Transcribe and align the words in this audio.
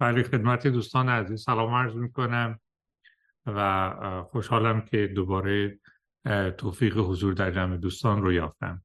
بله 0.00 0.22
خدمت 0.22 0.66
دوستان 0.66 1.08
عزیز 1.08 1.42
سلام 1.42 1.74
عرض 1.74 1.96
می‌کنم 1.96 2.60
و 3.46 4.22
خوشحالم 4.26 4.80
که 4.80 5.06
دوباره 5.06 5.78
توفیق 6.58 6.98
حضور 6.98 7.34
در 7.34 7.50
جمع 7.50 7.76
دوستان 7.76 8.22
رو 8.22 8.32
یافتم. 8.32 8.82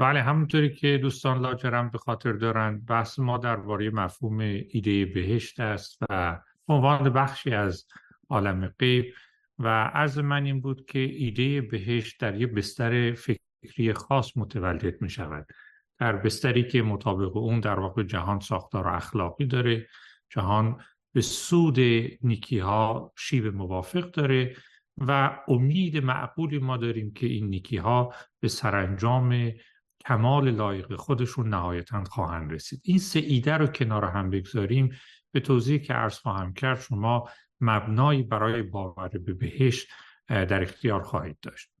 بله 0.00 0.22
همونطوری 0.22 0.74
که 0.74 0.98
دوستان 0.98 1.40
لاجرم 1.40 1.90
به 1.90 1.98
خاطر 1.98 2.32
دارند 2.32 2.86
بحث 2.86 3.18
ما 3.18 3.38
درباره 3.38 3.90
مفهوم 3.90 4.38
ایده 4.68 5.04
بهشت 5.04 5.60
است 5.60 5.98
و 6.10 6.40
عنوان 6.68 7.10
بخشی 7.10 7.54
از 7.54 7.86
عالم 8.30 8.74
غیب 8.78 9.14
و 9.58 9.68
عرض 9.84 10.18
من 10.18 10.44
این 10.44 10.60
بود 10.60 10.86
که 10.86 10.98
ایده 10.98 11.60
بهشت 11.60 12.20
در 12.20 12.34
یک 12.34 12.50
بستر 12.50 13.12
فکری 13.12 13.92
خاص 13.92 14.36
متولد 14.36 15.02
می 15.02 15.10
شود 15.10 15.46
در 15.98 16.16
بستری 16.16 16.68
که 16.68 16.82
مطابق 16.82 17.36
اون 17.36 17.60
در 17.60 17.80
واقع 17.80 18.02
جهان 18.02 18.40
ساختار 18.40 18.88
اخلاقی 18.88 19.46
داره. 19.46 19.86
جهان 20.30 20.80
به 21.12 21.20
سود 21.20 21.80
نیکی 22.22 22.58
ها 22.58 23.12
شیب 23.16 23.46
موافق 23.46 24.10
داره 24.10 24.56
و 24.98 25.38
امید 25.48 25.96
معقولی 25.96 26.58
ما 26.58 26.76
داریم 26.76 27.12
که 27.12 27.26
این 27.26 27.46
نیکی 27.46 27.76
ها 27.76 28.14
به 28.40 28.48
سرانجام 28.48 29.52
کمال 30.06 30.50
لایق 30.50 30.96
خودشون 30.96 31.48
نهایتا 31.48 32.04
خواهند 32.04 32.52
رسید. 32.52 32.80
این 32.84 32.98
سه 32.98 33.18
ایده 33.18 33.54
رو 33.54 33.66
کنار 33.66 34.04
هم 34.04 34.30
بگذاریم. 34.30 34.90
به 35.32 35.40
توضیح 35.40 35.78
که 35.78 35.94
عرض 35.94 36.18
خواهم 36.18 36.52
کرد 36.52 36.80
شما 36.80 37.28
مبنایی 37.60 38.22
برای 38.22 38.62
باور 38.62 39.08
به 39.08 39.34
بهشت 39.34 39.88
در 40.28 40.62
اختیار 40.62 41.02
خواهید 41.02 41.38
داشت. 41.42 41.73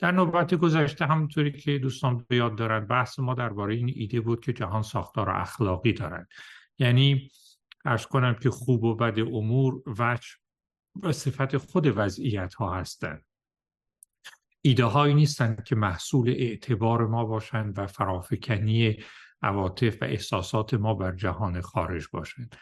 در 0.00 0.12
نوبت 0.12 0.54
گذشته 0.54 1.06
همونطوری 1.06 1.52
که 1.52 1.78
دوستان 1.78 2.24
به 2.28 2.36
یاد 2.36 2.56
دارند 2.56 2.88
بحث 2.88 3.18
ما 3.18 3.34
درباره 3.34 3.74
این 3.74 3.92
ایده 3.94 4.20
بود 4.20 4.40
که 4.40 4.52
جهان 4.52 4.82
ساختار 4.82 5.30
اخلاقی 5.30 5.92
دارد 5.92 6.28
یعنی 6.78 7.30
ارز 7.84 8.06
کنم 8.06 8.34
که 8.34 8.50
خوب 8.50 8.84
و 8.84 8.94
بد 8.94 9.18
امور 9.18 9.82
وجه 9.86 10.28
و 11.02 11.12
صفت 11.12 11.56
خود 11.56 11.92
وضعیت 11.96 12.54
ها 12.54 12.74
هستند. 12.74 13.24
ایده 14.62 14.84
هایی 14.84 15.14
نیستند 15.14 15.64
که 15.64 15.76
محصول 15.76 16.30
اعتبار 16.30 17.06
ما 17.06 17.24
باشند 17.24 17.78
و 17.78 17.86
فرافکنی 17.86 18.96
عواطف 19.42 20.02
و 20.02 20.04
احساسات 20.04 20.74
ما 20.74 20.94
بر 20.94 21.12
جهان 21.12 21.60
خارج 21.60 22.06
باشند. 22.12 22.56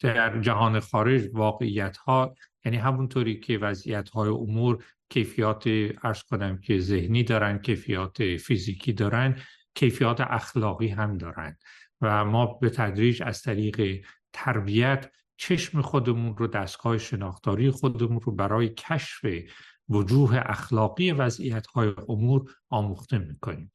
در 0.00 0.40
جهان 0.40 0.80
خارج 0.80 1.28
واقعیت 1.32 1.96
ها 1.96 2.34
یعنی 2.64 2.76
همونطوری 2.76 3.40
که 3.40 3.58
وضعیت 3.58 4.08
های 4.08 4.28
امور 4.28 4.84
کیفیات 5.08 5.64
ارز 6.02 6.22
کنم 6.22 6.58
که 6.58 6.78
ذهنی 6.78 7.22
دارن 7.22 7.58
کیفیات 7.58 8.36
فیزیکی 8.36 8.92
دارن 8.92 9.36
کیفیات 9.74 10.20
اخلاقی 10.20 10.88
هم 10.88 11.18
دارن. 11.18 11.56
و 12.00 12.24
ما 12.24 12.46
به 12.46 12.70
تدریج 12.70 13.22
از 13.22 13.42
طریق 13.42 14.06
تربیت 14.32 15.10
چشم 15.36 15.80
خودمون 15.80 16.36
رو 16.36 16.46
دستگاه 16.46 16.98
شناختاری 16.98 17.70
خودمون 17.70 18.20
رو 18.20 18.32
برای 18.32 18.68
کشف 18.68 19.26
وجوه 19.88 20.42
اخلاقی 20.44 21.12
وضعیت 21.12 21.66
های 21.66 21.92
امور 22.08 22.50
آموخته 22.70 23.18
می‌کنیم. 23.18 23.72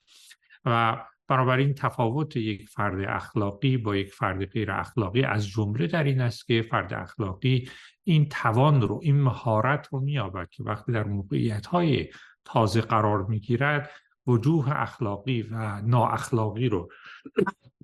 و 0.66 0.97
بنابراین 1.30 1.73
تفاوت 1.73 2.35
یک 2.35 2.69
فرد 2.69 3.09
اخلاقی 3.09 3.77
با 3.77 3.95
یک 3.95 4.13
فرد 4.13 4.45
غیر 4.45 4.72
اخلاقی 4.72 5.23
از 5.23 5.47
جمله 5.47 5.88
در 5.88 6.03
این 6.03 6.22
است 6.22 6.47
که 6.47 6.61
فرد 6.61 6.94
اخلاقی 6.94 7.69
این 8.03 8.30
توان 8.30 8.81
رو 8.81 8.99
این 9.03 9.22
مهارت 9.22 9.88
رو 9.91 10.00
مییابد 10.00 10.50
که 10.50 10.63
وقتی 10.63 10.91
در 10.91 11.03
موقعیت 11.03 11.66
های 11.66 12.09
تازه 12.45 12.81
قرار 12.81 13.25
می‌گیرد 13.25 13.89
وجوه 14.27 14.81
اخلاقی 14.81 15.41
و 15.41 15.81
نااخلاقی 15.81 16.69
رو 16.69 16.91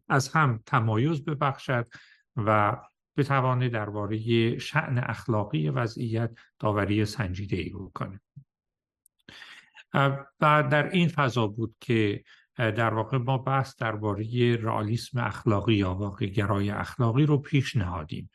از 0.09 0.29
هم 0.29 0.59
تمایز 0.65 1.25
ببخشد 1.25 1.87
و 2.35 2.77
بتوانه 3.17 3.69
درباره 3.69 4.57
شعن 4.57 4.97
اخلاقی 4.97 5.69
وضعیت 5.69 6.31
داوری 6.59 7.05
سنجیده 7.05 7.57
ای 7.57 7.69
بکنه. 7.69 8.19
و 10.41 10.63
در 10.71 10.89
این 10.89 11.07
فضا 11.07 11.47
بود 11.47 11.75
که 11.79 12.23
در 12.57 12.93
واقع 12.93 13.17
ما 13.17 13.37
بحث 13.37 13.75
درباره 13.75 14.55
رئالیسم 14.55 15.19
اخلاقی 15.19 15.75
یا 15.75 15.93
واقع 15.93 16.25
گرای 16.25 16.69
اخلاقی 16.69 17.25
رو 17.25 17.37
پیش 17.37 17.75
نهادیم 17.75 18.29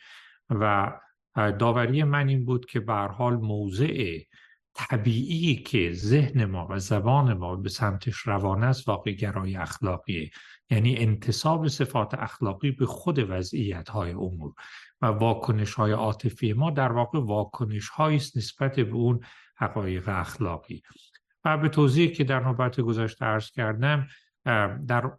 و 0.51 0.93
داوری 1.37 2.05
من 2.05 2.29
این 2.29 2.45
بود 2.45 2.67
که 2.67 2.81
به 2.81 2.95
حال 2.95 3.37
موضع 3.37 4.19
طبیعی 4.75 5.57
که 5.57 5.93
ذهن 5.93 6.45
ما 6.45 6.67
و 6.71 6.79
زبان 6.79 7.33
ما 7.33 7.57
به 7.57 7.69
سمتش 7.69 8.17
روانه 8.17 8.67
است 8.67 8.89
واقع 8.89 9.13
گرای 9.13 9.57
اخلاقیه. 9.57 10.31
یعنی 10.71 10.97
انتصاب 10.97 11.69
صفات 11.69 12.15
اخلاقی 12.15 12.71
به 12.71 12.87
خود 12.87 13.31
وضعیت 13.31 13.89
های 13.89 14.11
امور 14.11 14.53
و 15.01 15.07
واکنش 15.07 15.75
های 15.75 15.93
عاطفی 15.93 16.53
ما 16.53 16.71
در 16.71 16.93
واقع 16.93 17.19
واکنش 17.19 17.89
هاییست 17.89 18.37
نسبت 18.37 18.81
به 18.81 18.95
اون 18.95 19.21
حقایق 19.57 20.09
اخلاقی. 20.09 20.83
و 21.45 21.59
به 21.59 21.69
توضیح 21.69 22.11
که 22.11 22.25
در 22.25 22.41
نوبت 22.41 22.81
گذشته 22.81 23.25
ارز 23.25 23.51
کردم 23.51 24.07
در 24.87 25.11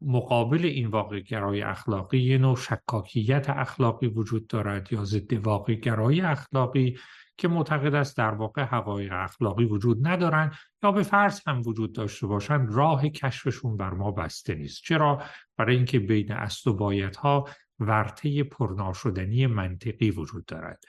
مقابل 0.00 0.64
این 0.64 0.86
واقع 0.86 1.20
گرای 1.20 1.62
اخلاقی 1.62 2.18
یه 2.18 2.38
نوع 2.38 2.56
شکاکیت 2.56 3.50
اخلاقی 3.50 4.06
وجود 4.06 4.46
دارد 4.46 4.92
یا 4.92 5.04
ضد 5.04 5.32
واقع 5.32 5.74
گرای 5.74 6.20
اخلاقی 6.20 6.98
که 7.38 7.48
معتقد 7.48 7.94
است 7.94 8.16
در 8.16 8.34
واقع 8.34 8.62
حقایق 8.62 9.12
اخلاقی 9.12 9.64
وجود 9.64 10.08
ندارند 10.08 10.52
یا 10.82 10.92
به 10.92 11.02
فرض 11.02 11.40
هم 11.46 11.62
وجود 11.66 11.92
داشته 11.92 12.26
باشند 12.26 12.68
راه 12.74 13.08
کشفشون 13.08 13.76
بر 13.76 13.90
ما 13.90 14.10
بسته 14.10 14.54
نیست. 14.54 14.82
چرا؟ 14.82 15.22
برای 15.56 15.76
اینکه 15.76 15.98
بین 15.98 16.32
است 16.32 16.66
و 16.66 16.92
ها 17.18 17.48
ورطه 17.78 18.44
پرناشدنی 18.44 19.46
منطقی 19.46 20.10
وجود 20.10 20.44
دارد. 20.44 20.84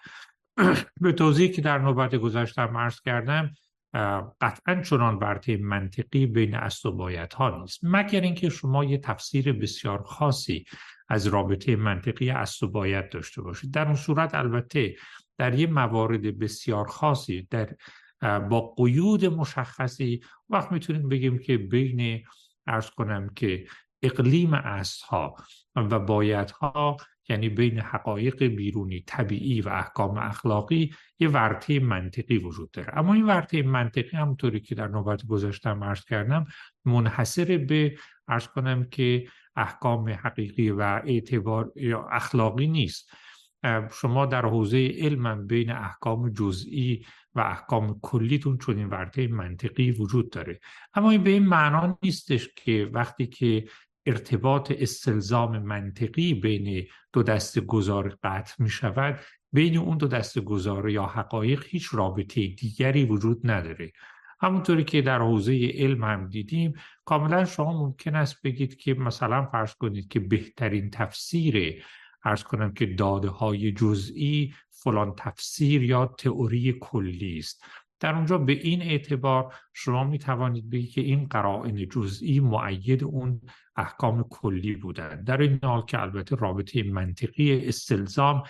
به 1.01 1.12
توضیح 1.12 1.51
که 1.51 1.62
در 1.62 1.78
نوبت 1.78 2.16
گذشتم 2.16 2.78
عرض 2.78 3.01
کردم 3.01 3.51
قطعا 4.41 4.81
چنان 4.81 5.15
ورطه 5.15 5.57
منطقی 5.57 6.25
بین 6.25 6.55
است 6.55 6.85
و 6.85 6.91
باید 6.91 7.33
ها 7.33 7.61
نیست. 7.61 7.79
مگر 7.83 8.21
اینکه 8.21 8.49
شما 8.49 8.83
یه 8.83 8.97
تفسیر 8.97 9.53
بسیار 9.53 10.03
خاصی 10.03 10.65
از 11.09 11.27
رابطه 11.27 11.75
منطقی 11.75 12.29
است 12.29 12.63
و 12.63 12.67
باید 12.67 13.09
داشته 13.09 13.41
باشید. 13.41 13.71
در 13.71 13.85
اون 13.85 13.95
صورت 13.95 14.35
البته 14.35 14.95
در 15.37 15.59
یه 15.59 15.67
موارد 15.67 16.39
بسیار 16.39 16.87
خاصی 16.87 17.47
در 17.49 17.75
با 18.49 18.73
قیود 18.77 19.25
مشخصی 19.25 20.21
وقت 20.49 20.71
می‌تونیم 20.71 21.09
بگیم 21.09 21.39
که 21.39 21.57
بین 21.57 22.23
ارز 22.67 22.89
کنم 22.89 23.29
که 23.35 23.65
اقلیم 24.03 24.53
است 24.53 25.01
ها 25.01 25.35
و 25.75 25.99
باید 25.99 26.51
ها 26.51 26.97
یعنی 27.29 27.49
بین 27.49 27.79
حقایق 27.79 28.43
بیرونی 28.43 29.03
طبیعی 29.07 29.61
و 29.61 29.69
احکام 29.69 30.17
اخلاقی 30.17 30.93
یه 31.19 31.29
ورطه 31.29 31.79
منطقی 31.79 32.38
وجود 32.38 32.71
داره. 32.71 32.97
اما 32.97 33.13
این 33.13 33.25
ورطه 33.25 33.63
منطقی 33.63 34.17
همونطوری 34.17 34.59
که 34.59 34.75
در 34.75 34.88
نوبت 34.88 35.25
گذاشتم 35.25 35.83
عرض 35.83 36.05
کردم 36.05 36.45
منحصر 36.85 37.57
به 37.57 37.97
عرض 38.27 38.47
کنم 38.47 38.83
که 38.83 39.27
احکام 39.55 40.09
حقیقی 40.09 40.69
و 40.69 40.81
اعتبار 40.81 41.71
یا 41.75 42.07
اخلاقی 42.11 42.67
نیست. 42.67 43.11
شما 43.91 44.25
در 44.25 44.45
حوزه 44.45 44.91
علم 44.97 45.47
بین 45.47 45.71
احکام 45.71 46.29
جزئی 46.29 47.05
و 47.35 47.39
احکام 47.39 47.99
کلیتون 48.01 48.57
چون 48.57 48.77
این 48.77 48.88
ورطه 48.88 49.27
منطقی 49.27 49.91
وجود 49.91 50.29
داره. 50.29 50.59
اما 50.94 51.11
این 51.11 51.23
به 51.23 51.29
این 51.29 51.45
معنا 51.45 51.99
نیستش 52.03 52.49
که 52.55 52.89
وقتی 52.94 53.27
که 53.27 53.65
ارتباط 54.07 54.72
استلزام 54.78 55.59
منطقی 55.59 56.34
بین 56.34 56.88
دو 57.13 57.23
دست 57.23 57.59
گذار 57.59 58.18
قطع 58.23 58.63
می 58.63 58.69
شود. 58.69 59.19
بین 59.53 59.78
اون 59.78 59.97
دو 59.97 60.07
دست 60.07 60.40
گذار 60.40 60.90
یا 60.90 61.06
حقایق 61.06 61.63
هیچ 61.68 61.90
رابطه 61.91 62.47
دیگری 62.47 63.06
وجود 63.06 63.51
نداره. 63.51 63.91
همونطوری 64.40 64.84
که 64.84 65.01
در 65.01 65.19
حوزه 65.19 65.72
علم 65.73 66.03
هم 66.03 66.29
دیدیم 66.29 66.73
کاملا 67.06 67.45
شما 67.45 67.86
ممکن 67.86 68.15
است 68.15 68.42
بگید 68.42 68.77
که 68.77 68.94
مثلا 68.94 69.45
فرض 69.45 69.74
کنید 69.74 70.07
که 70.07 70.19
بهترین 70.19 70.89
تفسیر 70.89 71.83
ارز 72.24 72.44
کنم 72.44 72.74
که 72.74 72.86
داده 72.86 73.30
های 73.30 73.71
جزئی 73.71 74.53
فلان 74.69 75.13
تفسیر 75.18 75.83
یا 75.83 76.06
تئوری 76.06 76.77
کلی 76.81 77.38
است. 77.38 77.63
در 77.99 78.15
اونجا 78.15 78.38
به 78.38 78.53
این 78.53 78.81
اعتبار 78.81 79.53
شما 79.73 80.03
می 80.03 80.19
توانید 80.19 80.69
بگید 80.69 80.91
که 80.91 81.01
این 81.01 81.25
قرائن 81.25 81.88
جزئی 81.89 82.39
معید 82.39 83.03
اون 83.03 83.41
احکام 83.75 84.23
کلی 84.29 84.75
بودند. 84.75 85.27
در 85.27 85.41
این 85.41 85.59
حال 85.63 85.85
که 85.85 86.01
البته 86.01 86.35
رابطه 86.35 86.83
منطقی 86.83 87.67
استلزام 87.67 88.44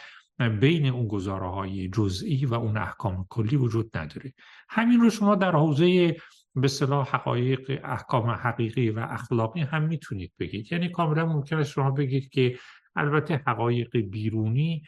بین 0.60 0.86
اون 0.86 1.08
گزاره 1.08 1.50
های 1.50 1.90
جزئی 1.90 2.46
و 2.46 2.54
اون 2.54 2.78
احکام 2.78 3.26
کلی 3.30 3.56
وجود 3.56 3.98
نداره. 3.98 4.34
همین 4.70 5.00
رو 5.00 5.10
شما 5.10 5.36
در 5.36 5.52
حوزه 5.52 6.16
به 6.56 6.68
صلاح 6.68 7.10
حقایق 7.16 7.82
احکام 7.84 8.30
حقیقی 8.30 8.90
و 8.90 9.00
اخلاقی 9.00 9.62
هم 9.62 9.84
می‌تونید 9.84 10.34
بگید. 10.40 10.72
یعنی 10.72 10.90
کاملا 10.90 11.26
ممکن 11.26 11.58
است 11.58 11.72
شما 11.72 11.92
بگید 11.92 12.30
که 12.30 12.58
البته 12.96 13.44
حقایق 13.48 13.98
بیرونی 13.98 14.84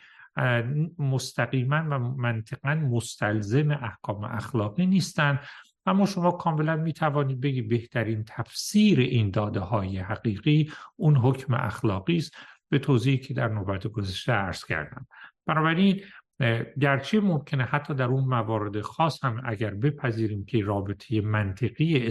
مستقیما 1.00 1.86
و 1.90 2.00
منطقا 2.00 2.76
مستلزم 2.76 3.72
احکام 3.72 4.24
اخلاقی 4.24 4.86
نیستند 4.86 5.40
اما 5.86 6.06
شما 6.06 6.32
کاملا 6.32 6.76
می 6.76 6.94
توانید 6.94 7.42
بگی 7.42 7.62
بهترین 7.62 8.24
تفسیر 8.28 9.00
این 9.00 9.32
داده 9.32 9.60
های 9.60 9.98
حقیقی 9.98 10.72
اون 10.96 11.16
حکم 11.16 11.54
اخلاقی 11.54 12.18
است. 12.18 12.36
به 12.70 12.80
توضیحی 12.80 13.18
که 13.18 13.34
در 13.34 13.48
نوبت 13.48 13.88
گذشته 13.88 14.32
عرض 14.32 14.66
کردم. 14.66 15.08
بنابراین 15.46 16.02
گرچه 16.80 17.20
ممکنه 17.20 17.64
حتی 17.64 17.94
در 17.94 18.06
اون 18.06 18.24
موارد 18.24 18.82
خاص 18.82 19.24
هم 19.24 19.42
اگر 19.46 19.74
بپذیریم 19.74 20.46
که 20.46 20.64
رابطه 20.64 21.22
منطقی 21.22 22.08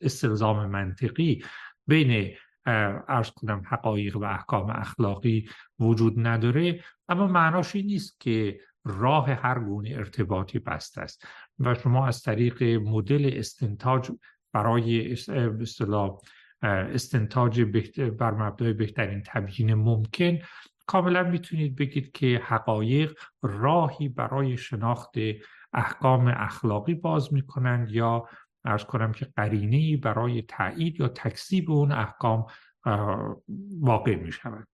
استلزام 0.00 0.66
منطقی 0.66 1.44
بین 1.86 2.32
ارز 2.66 3.30
کنم 3.30 3.62
حقایق 3.66 4.16
و 4.16 4.24
احکام 4.24 4.70
اخلاقی 4.70 5.48
وجود 5.78 6.14
نداره 6.16 6.84
اما 7.08 7.26
معناش 7.26 7.76
این 7.76 7.86
نیست 7.86 8.20
که 8.20 8.60
راه 8.84 9.30
هر 9.30 9.58
گونه 9.58 9.90
ارتباطی 9.90 10.58
بسته 10.58 11.00
است. 11.00 11.26
و 11.58 11.74
شما 11.74 12.06
از 12.06 12.22
طریق 12.22 12.62
مدل 12.62 13.30
استنتاج 13.34 14.10
برای 14.52 15.12
اصطلاح 15.60 16.18
استنتاج 16.62 17.60
بر 18.18 18.30
مبنای 18.30 18.72
بهترین 18.72 19.22
تبیین 19.26 19.74
ممکن 19.74 20.38
کاملا 20.86 21.22
می‌تونید 21.22 21.76
بگید 21.76 22.12
که 22.12 22.42
حقایق 22.44 23.18
راهی 23.42 24.08
برای 24.08 24.56
شناخت 24.56 25.14
احکام 25.72 26.34
اخلاقی 26.36 26.94
باز 26.94 27.32
می‌کنند 27.32 27.90
یا 27.90 28.28
ارز 28.64 28.84
کنم 28.84 29.12
که 29.12 29.26
قرینه 29.36 29.96
برای 29.96 30.42
تایید 30.42 31.00
یا 31.00 31.08
تکذیب 31.08 31.70
اون 31.70 31.92
احکام 31.92 32.46
واقع 33.80 34.14
می 34.14 34.32
شود 34.32 34.68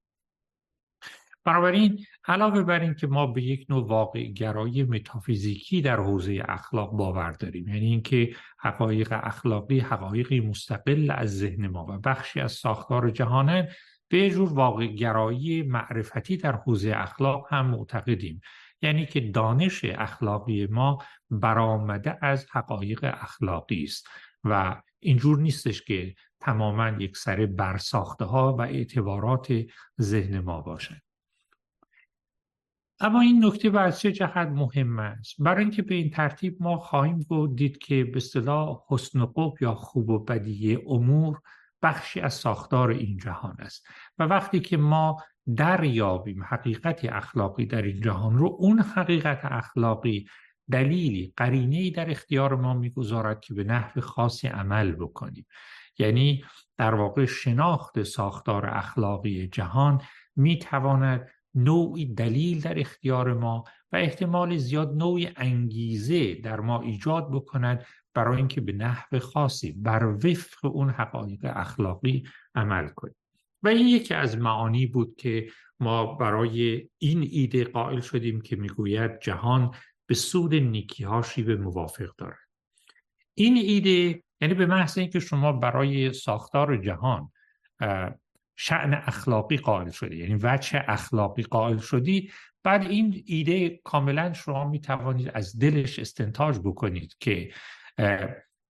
بنابراین 1.44 2.04
علاوه 2.24 2.62
بر 2.62 2.80
این 2.80 2.94
که 2.94 3.06
ما 3.06 3.26
به 3.26 3.42
یک 3.42 3.66
نوع 3.68 3.88
واقع 3.88 4.24
گرایی 4.24 4.82
متافیزیکی 4.82 5.82
در 5.82 6.00
حوزه 6.00 6.42
اخلاق 6.48 6.92
باور 6.92 7.30
داریم 7.30 7.68
یعنی 7.68 7.86
اینکه 7.86 8.36
حقایق 8.58 9.08
اخلاقی 9.22 9.78
حقایقی 9.78 10.40
مستقل 10.40 11.10
از 11.10 11.38
ذهن 11.38 11.66
ما 11.66 11.86
و 11.88 11.98
بخشی 11.98 12.40
از 12.40 12.52
ساختار 12.52 13.10
جهانه 13.10 13.68
به 14.08 14.30
جور 14.30 14.52
واقع 14.52 14.86
گرایی 14.86 15.62
معرفتی 15.62 16.36
در 16.36 16.52
حوزه 16.52 16.92
اخلاق 16.96 17.46
هم 17.50 17.66
معتقدیم. 17.66 18.40
یعنی 18.82 19.06
که 19.06 19.20
دانش 19.20 19.84
اخلاقی 19.84 20.66
ما 20.66 20.98
برآمده 21.30 22.18
از 22.22 22.46
حقایق 22.52 23.00
اخلاقی 23.04 23.82
است 23.82 24.08
و 24.44 24.82
اینجور 25.00 25.38
نیستش 25.38 25.82
که 25.82 26.14
تماما 26.40 26.88
یک 26.88 27.16
سر 27.16 27.46
برساخته 27.46 28.24
ها 28.24 28.56
و 28.56 28.60
اعتبارات 28.60 29.52
ذهن 30.00 30.40
ما 30.40 30.60
باشد. 30.60 31.00
اما 33.00 33.20
این 33.20 33.44
نکته 33.44 33.70
بر 33.70 33.90
چه 33.90 34.12
جهت 34.12 34.48
مهم 34.48 34.98
است. 34.98 35.34
برای 35.38 35.64
اینکه 35.64 35.82
به 35.82 35.94
این 35.94 36.10
ترتیب 36.10 36.56
ما 36.60 36.78
خواهیم 36.78 37.26
دید 37.54 37.78
که 37.78 38.04
به 38.04 38.16
اصطلاح 38.16 38.82
حسن 38.88 39.20
و 39.20 39.54
یا 39.60 39.74
خوب 39.74 40.08
و 40.08 40.18
بدی 40.18 40.78
امور 40.86 41.40
بخشی 41.82 42.20
از 42.20 42.34
ساختار 42.34 42.90
این 42.90 43.16
جهان 43.16 43.56
است 43.58 43.86
و 44.18 44.22
وقتی 44.24 44.60
که 44.60 44.76
ما 44.76 45.22
دریابیم 45.56 46.42
حقیقت 46.42 47.04
اخلاقی 47.04 47.66
در 47.66 47.82
این 47.82 48.00
جهان 48.00 48.38
رو. 48.38 48.56
اون 48.58 48.78
حقیقت 48.78 49.40
اخلاقی 49.44 50.26
دلیلی 50.70 51.32
قرینه 51.36 51.90
در 51.90 52.10
اختیار 52.10 52.56
ما 52.56 52.74
می‌گذارد 52.74 53.40
که 53.40 53.54
به 53.54 53.64
نحو 53.64 54.00
خاصی 54.00 54.48
عمل 54.48 54.92
بکنیم. 54.92 55.46
یعنی 55.98 56.44
در 56.76 56.94
واقع 56.94 57.24
شناخت 57.24 58.02
ساختار 58.02 58.66
اخلاقی 58.66 59.46
جهان 59.46 60.02
می‌تواند 60.36 61.28
نوعی 61.54 62.14
دلیل 62.14 62.60
در 62.60 62.78
اختیار 62.78 63.34
ما 63.34 63.64
و 63.92 63.96
احتمال 63.96 64.56
زیاد 64.56 64.96
نوعی 64.96 65.28
انگیزه 65.36 66.34
در 66.34 66.60
ما 66.60 66.80
ایجاد 66.80 67.30
بکند 67.30 67.86
برای 68.14 68.36
اینکه 68.36 68.60
به 68.60 68.72
نحو 68.72 69.18
خاصی 69.18 69.72
بر 69.72 70.04
وفق 70.04 70.64
اون 70.64 70.90
حقایق 70.90 71.40
اخلاقی 71.44 72.24
عمل 72.54 72.88
کنیم. 72.88 73.14
و 73.66 73.68
این 73.68 73.88
یکی 73.88 74.14
از 74.14 74.38
معانی 74.38 74.86
بود 74.86 75.16
که 75.16 75.48
ما 75.80 76.14
برای 76.14 76.88
این 76.98 77.28
ایده 77.30 77.64
قائل 77.64 78.00
شدیم 78.00 78.40
که 78.40 78.56
می‌گوید 78.56 79.20
جهان 79.20 79.74
به 80.06 80.14
سود 80.14 80.54
نیکی 80.54 81.04
ها 81.04 81.22
شیوه 81.22 81.54
موافق 81.54 82.08
دارد. 82.18 82.48
این 83.34 83.56
ایده 83.56 84.22
یعنی 84.40 84.54
به 84.54 84.66
محض 84.66 84.98
اینکه 84.98 85.20
شما 85.20 85.52
برای 85.52 86.12
ساختار 86.12 86.76
جهان 86.76 87.30
شعن 88.56 88.94
اخلاقی 88.94 89.56
قائل 89.56 89.90
شدی 89.90 90.16
یعنی 90.16 90.38
وجه 90.42 90.84
اخلاقی 90.88 91.42
قائل 91.42 91.78
شدی 91.78 92.30
بعد 92.62 92.86
این 92.86 93.22
ایده 93.26 93.80
کاملا 93.84 94.32
شما 94.32 94.68
می 94.68 94.80
توانید 94.80 95.30
از 95.34 95.58
دلش 95.58 95.98
استنتاج 95.98 96.58
بکنید 96.58 97.16
که 97.20 97.50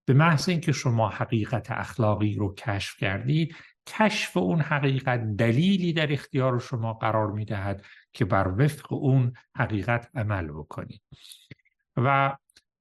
به 0.06 0.14
محض 0.14 0.48
اینکه 0.48 0.72
شما 0.72 1.08
حقیقت 1.08 1.70
اخلاقی 1.70 2.34
رو 2.34 2.54
کشف 2.54 2.96
کردید 2.96 3.56
کشف 3.86 4.36
اون 4.36 4.60
حقیقت 4.60 5.36
دلیلی 5.36 5.92
در 5.92 6.12
اختیار 6.12 6.58
شما 6.58 6.92
قرار 6.92 7.30
می 7.30 7.44
دهد 7.44 7.84
که 8.12 8.24
بر 8.24 8.54
وفق 8.58 8.92
اون 8.92 9.32
حقیقت 9.56 10.10
عمل 10.14 10.46
بکنید. 10.46 11.02
و 11.96 12.36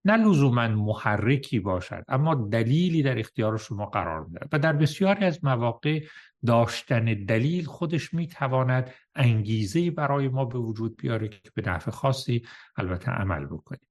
نه 0.06 0.18
لزوما 0.18 0.68
محرکی 0.68 1.60
باشد 1.60 2.04
اما 2.08 2.36
دلیلی 2.36 3.04
در 3.04 3.20
اختیار 3.20 3.58
شما 3.58 3.86
قرار 3.86 4.26
می‌دهد. 4.26 4.50
و 4.52 4.60
در 4.60 4.74
بسیاری 4.74 5.26
از 5.26 5.44
مواقع 5.44 6.04
داشتن 6.46 7.06
دلیل 7.06 7.66
خودش 7.66 8.14
می‌تواند 8.14 8.94
انگیزه 9.16 9.92
برای 9.92 10.28
ما 10.28 10.46
به 10.46 10.60
وجود 10.60 10.98
بیاره 10.98 11.28
که 11.28 11.52
به 11.54 11.62
نفع 11.62 11.92
خاصی 11.92 12.46
البته 12.78 13.12
عمل 13.12 13.46
بکنیم. 13.46 13.88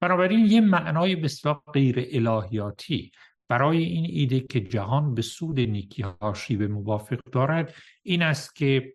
بنابراین 0.00 0.46
یه 0.46 0.60
معنای 0.60 1.16
بسیار 1.16 1.62
غیر 1.72 2.08
الهیاتی 2.12 3.12
برای 3.52 3.82
این 3.82 4.06
ایده 4.08 4.40
که 4.40 4.60
جهان 4.60 5.14
به 5.14 5.22
سود 5.22 5.60
نیکی 5.60 6.02
ها 6.02 6.34
شیوه 6.34 6.66
موافق 6.66 7.20
دارد 7.32 7.74
این 8.02 8.22
است 8.22 8.56
که 8.56 8.94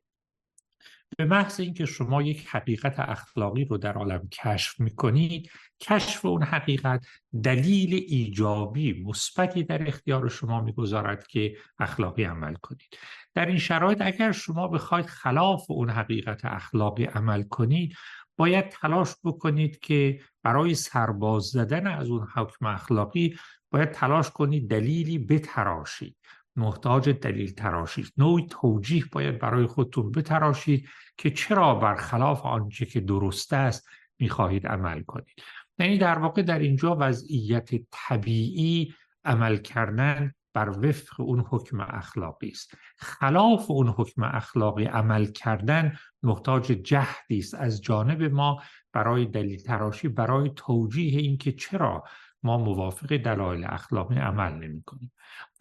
به 1.18 1.26
محض 1.26 1.60
اینکه 1.60 1.86
شما 1.86 2.22
یک 2.22 2.48
حقیقت 2.48 3.00
اخلاقی 3.00 3.66
رو 3.66 3.78
در 3.78 3.94
عالم 3.94 4.28
کشف 4.30 4.80
می‌کنید 4.80 5.52
کشف 5.80 6.26
اون 6.26 6.44
حقیقت 6.44 7.06
دلیل 7.44 8.06
ایجابی 8.08 9.04
مثبتی 9.04 9.64
در 9.64 9.88
اختیار 9.88 10.30
شما 10.30 10.62
می‌گذارد 10.62 11.28
که 11.28 11.58
اخلاقی 11.80 12.24
عمل 12.24 12.54
کنید. 12.54 12.98
در 13.34 13.46
این 13.46 13.58
شرایط 13.58 14.02
اگر 14.02 14.32
شما 14.32 14.68
بخواید 14.68 15.06
خلاف 15.06 15.72
اون 15.72 15.90
حقیقت 15.90 16.46
اخلاقی 16.46 17.06
عمل 17.06 17.44
کنید 17.44 17.96
باید 18.38 18.70
تلاش 18.70 19.10
بکنید 19.24 19.80
که 19.80 20.20
برای 20.44 20.76
سرباز 20.76 21.44
زدن 21.44 21.88
از 21.88 22.10
اون 22.10 22.28
حکم 22.36 22.66
اخلاقی 22.66 23.38
باید 23.72 23.92
تلاش 23.92 24.30
کنید 24.30 24.70
دلیلی 24.70 25.18
بتراشید 25.18 26.18
محتاج 26.56 27.10
دلیل 27.10 27.54
تراشید 27.54 28.14
نوعی 28.18 28.46
توجیه 28.50 29.06
باید 29.12 29.40
برای 29.40 29.66
خودتون 29.66 30.12
بتراشید 30.12 30.90
که 31.18 31.32
چرا 31.32 31.76
برخلاف 31.76 32.46
آنچه 32.46 32.86
که 32.86 33.00
درست 33.00 33.54
است 33.54 33.88
می‌خواهید 34.20 34.68
عمل 34.68 35.04
کنید. 35.04 35.44
یعنی 35.80 35.98
در 35.98 36.20
واقع 36.20 36.42
در 36.42 36.60
اینجا 36.60 36.98
وضعیت 37.00 37.70
طبیعی 37.92 38.94
عمل 39.26 39.58
کردن 39.58 40.34
بر 40.54 40.70
وفق 40.70 41.20
اون 41.20 41.46
حکم 41.50 41.80
اخلاقی 41.80 42.50
است. 42.50 42.72
خلاف 42.98 43.72
اون 43.72 43.88
حکم 43.88 44.24
اخلاقی 44.24 44.86
عمل 44.86 45.26
کردن 45.26 45.98
محتاج 46.24 46.66
جهدی 46.66 47.40
است. 47.40 47.54
از 47.54 47.82
جانب 47.82 48.24
ما 48.24 48.62
برای 48.94 49.26
دلیل 49.26 49.62
تراشی 49.62 50.08
برای 50.08 50.52
توجیه 50.56 51.20
اینکه 51.20 51.52
چرا 51.52 52.04
ما 52.44 52.58
موافق 52.58 53.18
دلایل 53.18 53.66
اخلاقی 53.70 54.16
عمل 54.16 54.54
نمی 54.54 54.84
کنیم 54.84 55.12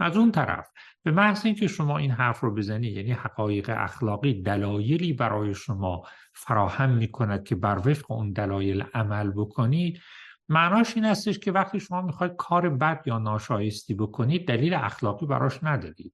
از 0.00 0.16
اون 0.16 0.32
طرف 0.32 0.68
به 1.02 1.10
محض 1.10 1.46
اینکه 1.46 1.68
شما 1.68 1.98
این 1.98 2.10
حرف 2.10 2.40
رو 2.40 2.54
بزنید 2.54 2.96
یعنی 2.96 3.12
حقایق 3.12 3.74
اخلاقی 3.76 4.42
دلایلی 4.42 5.12
برای 5.12 5.54
شما 5.54 6.02
فراهم 6.34 6.90
می 6.90 7.08
کند 7.08 7.44
که 7.44 7.54
بر 7.54 7.78
وفق 7.78 8.10
اون 8.10 8.32
دلایل 8.32 8.84
عمل 8.94 9.30
بکنید 9.30 10.00
معناش 10.48 10.96
این 10.96 11.04
استش 11.04 11.38
که 11.38 11.52
وقتی 11.52 11.80
شما 11.80 12.02
می‌خواید 12.02 12.36
کار 12.36 12.68
بد 12.68 13.02
یا 13.06 13.18
ناشایستی 13.18 13.94
بکنید 13.94 14.48
دلیل 14.48 14.74
اخلاقی 14.74 15.26
براش 15.26 15.64
ندارید. 15.64 16.12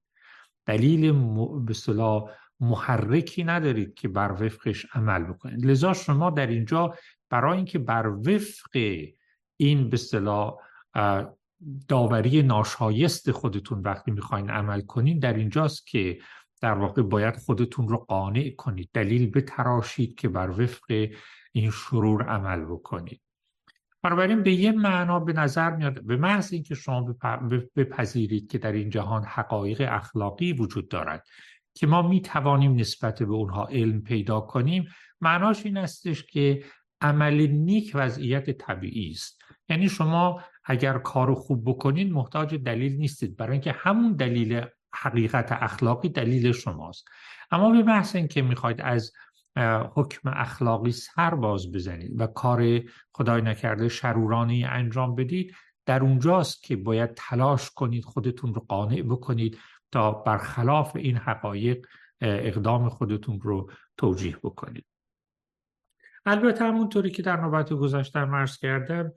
دلیل 0.65 1.11
م... 1.11 1.65
به 1.65 1.73
محرکی 2.59 3.43
ندارید 3.43 3.93
که 3.93 4.07
بر 4.07 4.31
وفقش 4.31 4.85
عمل 4.93 5.23
بکنید. 5.23 5.65
لذا 5.65 5.93
شما 5.93 6.29
در 6.29 6.47
اینجا 6.47 6.95
برای 7.29 7.55
اینکه 7.55 7.79
بر 7.79 8.07
وفق 8.07 8.77
این 9.57 9.89
به 9.89 9.93
اصطلاح 9.93 10.55
داوری 11.87 12.43
ناشایست 12.43 13.31
خودتون 13.31 13.81
وقتی 13.81 14.11
می‌خواین 14.11 14.49
عمل 14.49 14.81
کنین 14.81 15.19
در 15.19 15.33
اینجاست 15.33 15.87
که 15.87 16.19
در 16.61 16.73
واقع 16.73 17.01
باید 17.01 17.35
خودتون 17.35 17.87
رو 17.87 17.97
قانع 17.97 18.49
کنید 18.49 18.89
دلیل 18.93 19.31
بتراشید 19.31 20.15
که 20.15 20.29
بر 20.29 20.49
وفق 20.49 21.07
این 21.51 21.71
شرور 21.71 22.23
عمل 22.23 22.65
بکنید. 22.65 23.21
بنابراین 24.03 24.43
به 24.43 24.53
یه 24.53 24.71
معنا 24.71 25.19
به 25.19 25.33
نظر 25.33 25.75
میاد 25.75 26.03
به 26.03 26.17
محض 26.17 26.53
اینکه 26.53 26.75
شما 26.75 27.15
بپذیرید 27.75 28.51
که 28.51 28.57
در 28.57 28.71
این 28.71 28.89
جهان 28.89 29.23
حقایق 29.23 29.87
اخلاقی 29.89 30.53
وجود 30.53 30.87
دارد 30.87 31.27
که 31.73 31.87
ما 31.87 32.01
می 32.01 32.21
توانیم 32.21 32.75
نسبت 32.75 33.23
به 33.23 33.33
اونها 33.33 33.65
علم 33.65 34.01
پیدا 34.01 34.41
کنیم 34.41 34.87
معناش 35.21 35.65
این 35.65 35.77
استش 35.77 36.23
که 36.23 36.63
عمل 37.01 37.47
نیک 37.47 37.91
وضعیت 37.95 38.49
طبیعی 38.49 39.11
است. 39.11 39.42
یعنی 39.69 39.89
شما 39.89 40.43
اگر 40.65 40.97
کار 40.97 41.33
خوب 41.33 41.69
بکنید 41.69 42.11
محتاج 42.11 42.55
دلیل 42.55 42.97
نیستید. 42.97 43.37
برای 43.37 43.51
اینکه 43.51 43.71
همون 43.71 44.13
دلیل 44.13 44.65
حقیقت 44.95 45.51
اخلاقی 45.51 46.09
دلیل 46.09 46.51
شماست. 46.51 47.05
اما 47.51 47.71
به 47.71 47.83
محض 47.83 48.15
اینکه 48.15 48.41
می‌خواید 48.41 48.81
از 48.81 49.11
حکم 49.95 50.29
اخلاقی 50.33 50.91
سر 50.91 51.35
باز 51.35 51.71
بزنید 51.71 52.21
و 52.21 52.27
کار 52.27 52.81
خدای 53.13 53.41
نکرده 53.41 53.89
شرورانی 53.89 54.65
انجام 54.65 55.15
بدید 55.15 55.55
در 55.85 56.03
اونجاست 56.03 56.63
که 56.63 56.75
باید 56.75 57.13
تلاش 57.13 57.71
کنید 57.71 58.05
خودتون 58.05 58.53
رو 58.53 58.65
قانع 58.67 59.01
بکنید 59.01 59.57
تا 59.91 60.11
برخلاف 60.11 60.95
این 60.95 61.17
حقایق 61.17 61.85
اقدام 62.21 62.89
خودتون 62.89 63.41
رو 63.41 63.71
توجیه 63.97 64.37
بکنید. 64.43 64.85
البته 66.25 66.65
همونطوری 66.65 67.11
که 67.11 67.21
در 67.21 67.41
نوبت 67.41 67.73
گذشته 67.73 68.25
مرز 68.25 68.57
کردم 68.57 69.11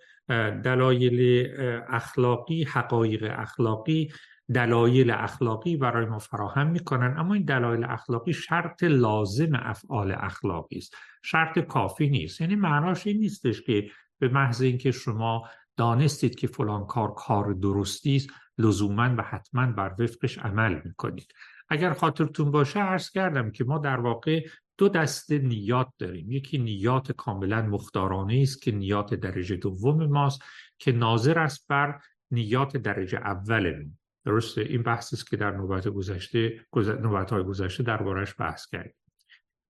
دلایل 0.64 1.48
اخلاقی 1.88 2.64
حقایق 2.64 3.34
اخلاقی 3.38 4.12
دلایل 4.54 5.10
اخلاقی 5.10 5.76
برای 5.76 6.06
ما 6.06 6.18
فراهم 6.18 6.66
می‌کنن. 6.66 7.14
اما 7.18 7.34
این 7.34 7.44
دلایل 7.44 7.84
اخلاقی 7.84 8.32
شرط 8.32 8.84
لازم 8.84 9.50
افعال 9.52 10.12
اخلاقی 10.12 10.78
است. 10.78 10.96
شرط 11.22 11.58
کافی 11.58 12.08
نیست. 12.08 12.40
یعنی 12.40 12.56
معناش 12.56 13.06
این 13.06 13.18
نیستش 13.18 13.62
که 13.62 13.90
به 14.18 14.28
محض 14.28 14.62
اینکه 14.62 14.90
شما 14.90 15.48
دانستید 15.76 16.34
که 16.34 16.46
فلان 16.46 16.86
کار 16.86 17.14
کار 17.14 17.52
درستی 17.52 18.16
است 18.16 18.28
لزوما 18.58 19.14
و 19.18 19.22
حتما 19.22 19.66
بر 19.66 19.94
وفقش 19.98 20.38
عمل 20.38 20.80
می‌کنید. 20.84 21.32
اگر 21.68 21.92
خاطرتون 21.92 22.50
باشه 22.50 22.80
عرض 22.80 23.10
کردم 23.10 23.50
که 23.50 23.64
ما 23.64 23.78
در 23.78 24.00
واقع 24.00 24.46
دو 24.78 24.88
دسته 24.88 25.38
نیات 25.38 25.88
داریم. 25.98 26.32
یکی 26.32 26.58
نیات 26.58 27.12
کاملا 27.12 27.62
مختارانه 27.62 28.38
است 28.42 28.62
که 28.62 28.72
نیات 28.72 29.14
درجه 29.14 29.56
دوم 29.56 30.06
ماست 30.06 30.42
که 30.78 30.92
ناظر 30.92 31.38
است 31.38 31.68
بر 31.68 32.00
نیات 32.30 32.76
درجه 32.76 33.18
اول 33.18 33.88
درسته؟ 34.24 34.60
این 34.60 34.82
بحث 34.82 35.14
است 35.14 35.30
که 35.30 35.36
در 35.36 35.50
نوبت 35.50 35.88
گذشته 35.88 36.60
نوبت 36.76 37.30
های 37.30 37.44
گذشته 37.44 37.82
دربارش 37.82 38.34
بحث 38.38 38.66
کردیم. 38.66 38.94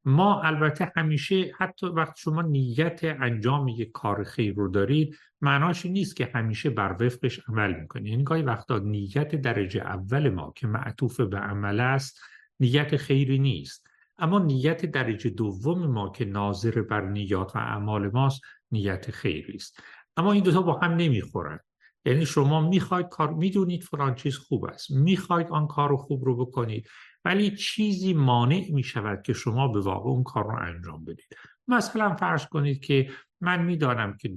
ما 0.04 0.42
البته 0.42 0.92
همیشه 0.96 1.52
حتی 1.58 1.86
وقت 1.86 2.16
شما 2.16 2.42
نیت 2.42 3.00
انجام 3.04 3.68
یک 3.68 3.92
کار 3.92 4.24
خیر 4.24 4.54
رو 4.54 4.68
دارید 4.68 5.16
معناش 5.40 5.86
نیست 5.86 6.16
که 6.16 6.30
همیشه 6.34 6.70
بر 6.70 6.96
وفقش 7.00 7.40
عمل 7.48 7.80
می‌کنید. 7.80 8.06
یعنی 8.06 8.24
گاهی 8.24 8.42
وقتا 8.42 8.78
نیت 8.78 9.34
درجه 9.34 9.80
اول 9.80 10.28
ما 10.28 10.52
که 10.56 10.66
معطوف 10.66 11.20
به 11.20 11.38
عمل 11.38 11.80
است 11.80 12.20
نیت 12.60 12.96
خیری 12.96 13.38
نیست. 13.38 13.86
اما 14.18 14.38
نیت 14.38 14.86
درجه 14.86 15.30
دوم 15.30 15.86
ما 15.86 16.10
که 16.10 16.24
ناظر 16.24 16.82
بر 16.82 17.00
نیات 17.00 17.56
و 17.56 17.58
اعمال 17.58 18.10
ماست 18.10 18.40
نیت 18.70 19.10
خیری 19.10 19.54
است. 19.54 19.80
اما 20.16 20.32
این 20.32 20.42
دوتا 20.42 20.62
با 20.62 20.78
هم 20.78 20.92
نمی‌خورن. 20.92 21.60
یعنی 22.04 22.26
شما 22.26 22.68
می‌خواید 22.68 23.08
کار 23.08 23.34
می‌دونید 23.34 23.82
فلان 23.82 24.14
چیز 24.14 24.36
خوب 24.36 24.64
است. 24.64 24.90
می‌خواید 24.90 25.48
آن 25.48 25.66
کار 25.66 25.88
رو 25.90 25.96
خوب 25.96 26.24
رو 26.24 26.36
بکنید. 26.36 26.88
ولی 27.24 27.56
چیزی 27.56 28.14
مانع 28.14 28.66
می‌شود 28.70 29.22
که 29.22 29.32
شما 29.32 29.68
به 29.68 29.80
واقع 29.80 30.10
اون 30.10 30.22
کار 30.22 30.44
رو 30.44 30.56
انجام 30.62 31.04
بدید. 31.04 31.36
مثلا 31.68 32.14
فرض 32.14 32.46
کنید 32.46 32.80
که 32.80 33.10
من 33.40 33.64
می‌دانم 33.64 34.16
که 34.16 34.36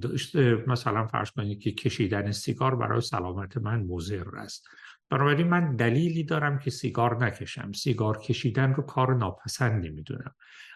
مثلا 0.66 1.06
فرض 1.06 1.30
کنید 1.30 1.62
که 1.62 1.72
کشیدن 1.72 2.32
سیگار 2.32 2.76
برای 2.76 3.00
سلامت 3.00 3.56
من 3.56 3.82
مضر 3.82 4.36
است. 4.36 4.66
بنابراین 5.10 5.46
من 5.46 5.76
دلیلی 5.76 6.24
دارم 6.24 6.58
که 6.58 6.70
سیگار 6.70 7.24
نکشم. 7.24 7.72
سیگار 7.72 8.18
کشیدن 8.18 8.74
رو 8.74 8.82
کار 8.82 9.14
ناپسند 9.14 9.86
نمی‌دونم. 9.86 10.34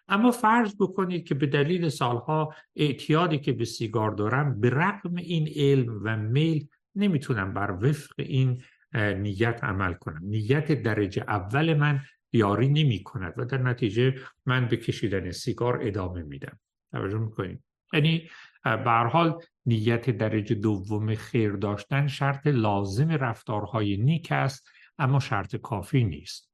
اما 0.08 0.30
فرض 0.30 0.74
بکنید 0.80 1.28
که 1.28 1.34
به 1.34 1.46
دلیل 1.46 1.88
سالها 1.88 2.54
اعتیادی 2.76 3.38
که 3.38 3.52
به 3.52 3.64
سیگار 3.64 4.10
دارم 4.10 4.60
به 4.60 4.70
رغم 4.70 5.14
این 5.16 5.48
علم 5.56 6.00
و 6.04 6.16
میل 6.16 6.66
نمی‌تونم 6.94 7.54
بر 7.54 7.70
وفق 7.70 8.14
این 8.18 8.62
نیت 8.94 9.64
عمل 9.64 9.92
کنم. 9.92 10.20
نیت 10.22 10.82
درجه 10.82 11.24
اول 11.28 11.74
من 11.74 12.00
یاری 12.32 12.68
نمی 12.68 13.02
کند 13.02 13.34
و 13.36 13.44
در 13.44 13.58
نتیجه 13.58 14.14
من 14.46 14.68
به 14.68 14.76
کشیدن 14.76 15.30
سیگار 15.30 15.78
ادامه 15.82 16.22
میدم. 16.22 16.58
توجه 16.92 17.18
می‌کنیم 17.18 17.64
یعنی 17.92 18.28
به 18.64 18.90
حال 19.12 19.42
نیت 19.66 20.10
درجه 20.10 20.54
دوم 20.54 21.14
خیر 21.14 21.52
داشتن 21.52 22.06
شرط 22.06 22.46
لازم 22.46 23.10
رفتارهای 23.10 23.96
نیک 23.96 24.32
است 24.32 24.68
اما 24.98 25.20
شرط 25.20 25.56
کافی 25.56 26.04
نیست. 26.04 26.50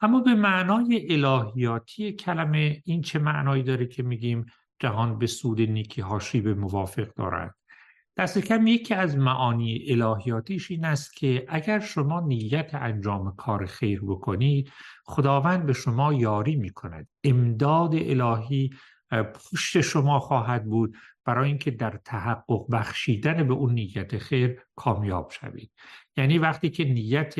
اما 0.00 0.20
به 0.20 0.34
معنای 0.34 1.06
الهیاتی 1.10 2.12
کلمه 2.12 2.82
این 2.84 3.02
چه 3.02 3.18
معنایی 3.18 3.62
داره 3.62 3.86
که 3.86 4.02
میگیم 4.02 4.46
جهان 4.78 5.18
به 5.18 5.26
سود 5.26 5.60
نیکی 5.60 6.00
ها 6.00 6.20
به 6.32 6.54
موافق 6.54 7.14
دارد؟ 7.14 7.54
دست 8.16 8.38
کم 8.38 8.66
یکی 8.66 8.94
از 8.94 9.16
معانی 9.16 9.84
الهیاتیش 9.88 10.70
این 10.70 10.84
است 10.84 11.16
که 11.16 11.46
اگر 11.48 11.80
شما 11.80 12.20
نیت 12.20 12.70
انجام 12.74 13.36
کار 13.36 13.66
خیر 13.66 14.00
بکنید 14.00 14.72
خداوند 15.04 15.66
به 15.66 15.72
شما 15.72 16.12
یاری 16.12 16.56
می 16.56 16.70
کند 16.70 17.08
امداد 17.24 17.94
الهی 17.94 18.70
پشت 19.12 19.80
شما 19.80 20.18
خواهد 20.18 20.64
بود 20.64 20.96
برای 21.24 21.48
اینکه 21.48 21.70
در 21.70 22.00
تحقق 22.04 22.70
بخشیدن 22.72 23.48
به 23.48 23.54
اون 23.54 23.74
نیت 23.74 24.18
خیر 24.18 24.60
کامیاب 24.76 25.30
شوید. 25.30 25.70
یعنی 26.16 26.38
وقتی 26.38 26.70
که 26.70 26.84
نیت 26.84 27.34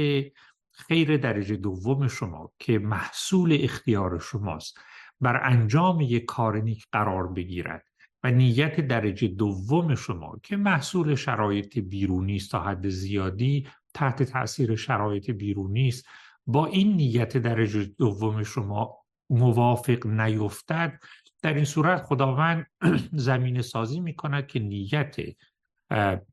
خیر 0.73 1.17
درجه 1.17 1.57
دوم 1.57 2.09
شما 2.09 2.53
که 2.59 2.79
محصول 2.79 3.59
اختیار 3.61 4.19
شماست 4.19 4.79
بر 5.21 5.41
انجام 5.45 6.01
یک 6.01 6.25
کار 6.25 6.61
نیک 6.61 6.87
قرار 6.93 7.27
بگیرد 7.33 7.85
و 8.25 8.31
نیت 8.31 8.81
درجه 8.81 9.29
دوم 9.29 9.95
شما 9.95 10.41
که 10.43 10.57
محصول 10.57 11.15
شرایط 11.15 11.79
بیرونی 11.79 12.37
است 12.37 12.51
تا 12.51 12.61
حد 12.61 12.89
زیادی 12.89 13.69
تحت 13.95 14.23
تاثیر 14.23 14.77
شرایط 14.77 15.31
بیرونی 15.31 15.89
است 15.89 16.07
با 16.47 16.67
این 16.67 16.97
نیت 16.97 17.37
درجه 17.37 17.85
دوم 17.85 18.43
شما 18.43 18.97
موافق 19.31 20.07
نیفتد 20.07 21.01
در 21.43 21.55
این 21.55 21.65
صورت 21.65 22.03
خداوند 22.03 22.67
زمین 23.13 23.63
سازی 23.63 24.01
می 24.01 24.15
کند 24.15 24.47
که 24.47 24.61
نیت 24.61 25.17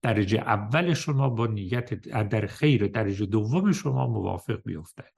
درجه 0.02 0.38
اول 0.38 0.94
شما 0.94 1.30
با 1.30 1.48
نیت 1.48 1.94
در 2.30 2.48
خیر 2.48 2.88
درجه 2.88 3.26
دوم 3.26 3.72
شما 3.72 4.08
موافق 4.08 4.60
بیفتد. 4.66 5.12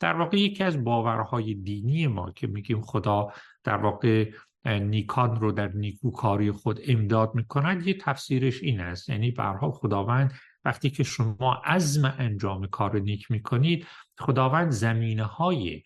در 0.00 0.14
واقع 0.14 0.36
یکی 0.36 0.64
از 0.64 0.84
باورهای 0.84 1.54
دینی 1.54 2.06
ما 2.06 2.32
که 2.32 2.46
میگیم 2.46 2.82
خدا 2.82 3.32
در 3.64 3.76
واقع 3.76 4.30
نیکان 4.64 5.40
رو 5.40 5.52
در 5.52 5.68
نیکوکاری 5.68 6.52
خود 6.52 6.80
امداد 6.86 7.34
می‌کنند 7.34 7.86
یه 7.86 7.94
تفسیرش 7.94 8.62
این 8.62 8.80
است. 8.80 9.08
یعنی 9.08 9.30
برها 9.30 9.70
خداوند 9.70 10.34
وقتی 10.64 10.90
که 10.90 11.02
شما 11.02 11.54
عزم 11.64 12.14
انجام 12.18 12.66
کار 12.66 12.98
نیک 12.98 13.30
می‌کنید 13.30 13.86
خداوند 14.18 14.70
زمینه 14.70 15.24
های 15.24 15.82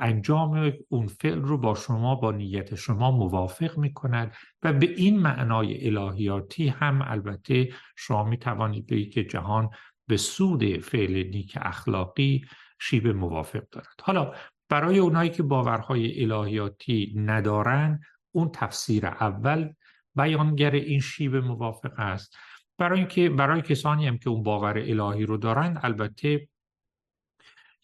انجام 0.00 0.72
اون 0.88 1.06
فعل 1.06 1.40
رو 1.40 1.58
با 1.58 1.74
شما 1.74 2.14
با 2.14 2.32
نیت 2.32 2.74
شما 2.74 3.10
موافق 3.10 3.78
می 3.78 3.92
کند 3.92 4.34
و 4.62 4.72
به 4.72 4.86
این 4.86 5.18
معنای 5.18 5.86
الهیاتی 5.86 6.68
هم 6.68 7.02
البته 7.04 7.68
شما 7.96 8.24
می 8.24 8.36
توانید 8.36 8.86
بگید 8.86 9.12
که 9.12 9.24
جهان 9.24 9.70
به 10.06 10.16
سود 10.16 10.78
فعل 10.78 11.30
نیک 11.30 11.58
اخلاقی 11.60 12.44
شیب 12.80 13.08
موافق 13.08 13.68
دارد. 13.70 14.00
حالا 14.02 14.34
برای 14.68 14.98
اونایی 14.98 15.30
که 15.30 15.42
باورهای 15.42 16.22
الهیاتی 16.22 17.14
ندارن 17.16 18.00
اون 18.32 18.50
تفسیر 18.54 19.06
اول 19.06 19.72
بیانگر 20.14 20.70
این 20.70 21.00
شیب 21.00 21.36
موافق 21.36 21.92
است. 21.96 22.36
برای 22.78 22.98
اینکه 22.98 23.28
برای 23.28 23.62
کسانی 23.62 24.06
هم 24.06 24.18
که 24.18 24.30
اون 24.30 24.42
باور 24.42 24.78
الهی 24.78 25.26
رو 25.26 25.36
دارن 25.36 25.80
البته 25.82 26.48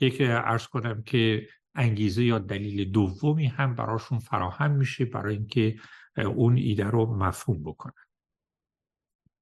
یک 0.00 0.16
ارز 0.20 0.66
کنم 0.66 1.02
که 1.02 1.48
انگیزه 1.78 2.24
یا 2.24 2.38
دلیل 2.38 2.90
دومی 2.90 3.46
هم 3.46 3.74
براشون 3.74 4.18
فراهم 4.18 4.70
میشه 4.70 5.04
برای 5.04 5.36
اینکه 5.36 5.76
اون 6.16 6.56
ایده 6.56 6.84
رو 6.84 7.16
مفهوم 7.16 7.62
بکنن. 7.62 7.92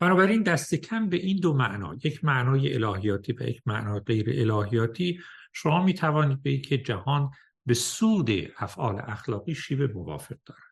بنابراین 0.00 0.42
دست 0.42 0.74
کم 0.74 1.08
به 1.08 1.16
این 1.16 1.40
دو 1.40 1.54
معنا 1.54 1.94
یک 2.04 2.24
معنای 2.24 2.74
الهیاتی 2.74 3.32
و 3.32 3.42
یک 3.42 3.62
معنا 3.66 4.00
غیر 4.00 4.50
الهیاتی 4.52 5.20
شما 5.52 5.84
می 5.84 5.94
توانید 5.94 6.42
بگید 6.42 6.66
که 6.66 6.78
جهان 6.78 7.30
به 7.66 7.74
سود 7.74 8.30
افعال 8.58 9.02
اخلاقی 9.06 9.54
شیب 9.54 9.82
موافق 9.82 10.36
دارد. 10.46 10.62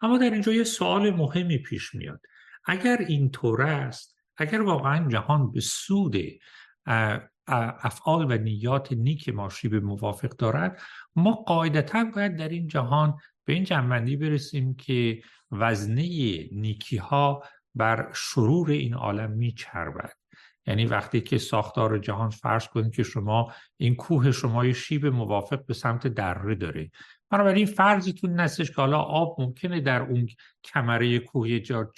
اما 0.00 0.18
در 0.18 0.30
اینجا 0.30 0.52
یه 0.52 0.64
سوال 0.64 1.10
مهمی 1.10 1.58
پیش 1.58 1.94
میاد. 1.94 2.20
اگر 2.64 2.96
این 3.08 3.30
طور 3.30 3.62
است 3.62 4.16
اگر 4.36 4.62
واقعا 4.62 5.08
جهان 5.08 5.52
به 5.52 5.60
سود 5.60 6.16
افعال 7.46 8.32
و 8.32 8.38
نیات 8.38 8.92
نیک 8.92 9.28
ما 9.28 9.48
شیب 9.48 9.74
موافق 9.74 10.28
دارد 10.28 10.80
ما 11.16 11.32
قاعدتا 11.32 12.04
باید 12.14 12.36
در 12.36 12.48
این 12.48 12.68
جهان 12.68 13.18
به 13.44 13.52
این 13.52 13.64
جنبندی 13.64 14.16
برسیم 14.16 14.74
که 14.74 15.22
وزنه 15.50 16.02
نیکی 16.52 16.96
ها 16.96 17.42
بر 17.74 18.10
شرور 18.14 18.70
این 18.70 18.94
عالم 18.94 19.30
میچربد. 19.30 20.12
یعنی 20.66 20.86
وقتی 20.86 21.20
که 21.20 21.38
ساختار 21.38 21.98
جهان 21.98 22.30
فرض 22.30 22.66
کنید 22.66 22.94
که 22.94 23.02
شما 23.02 23.52
این 23.76 23.94
کوه 23.94 24.32
شما 24.32 24.72
شیب 24.72 25.06
موافق 25.06 25.66
به 25.66 25.74
سمت 25.74 26.06
دره 26.06 26.54
داره. 26.54 26.90
بنابراین 27.30 27.66
فرضتون 27.66 28.40
نستش 28.40 28.70
که 28.70 28.76
حالا 28.76 28.98
آب 28.98 29.40
ممکنه 29.40 29.80
در 29.80 30.02
اون 30.02 30.28
کمره 30.64 31.18
کوه 31.18 31.58
جا 31.58 31.92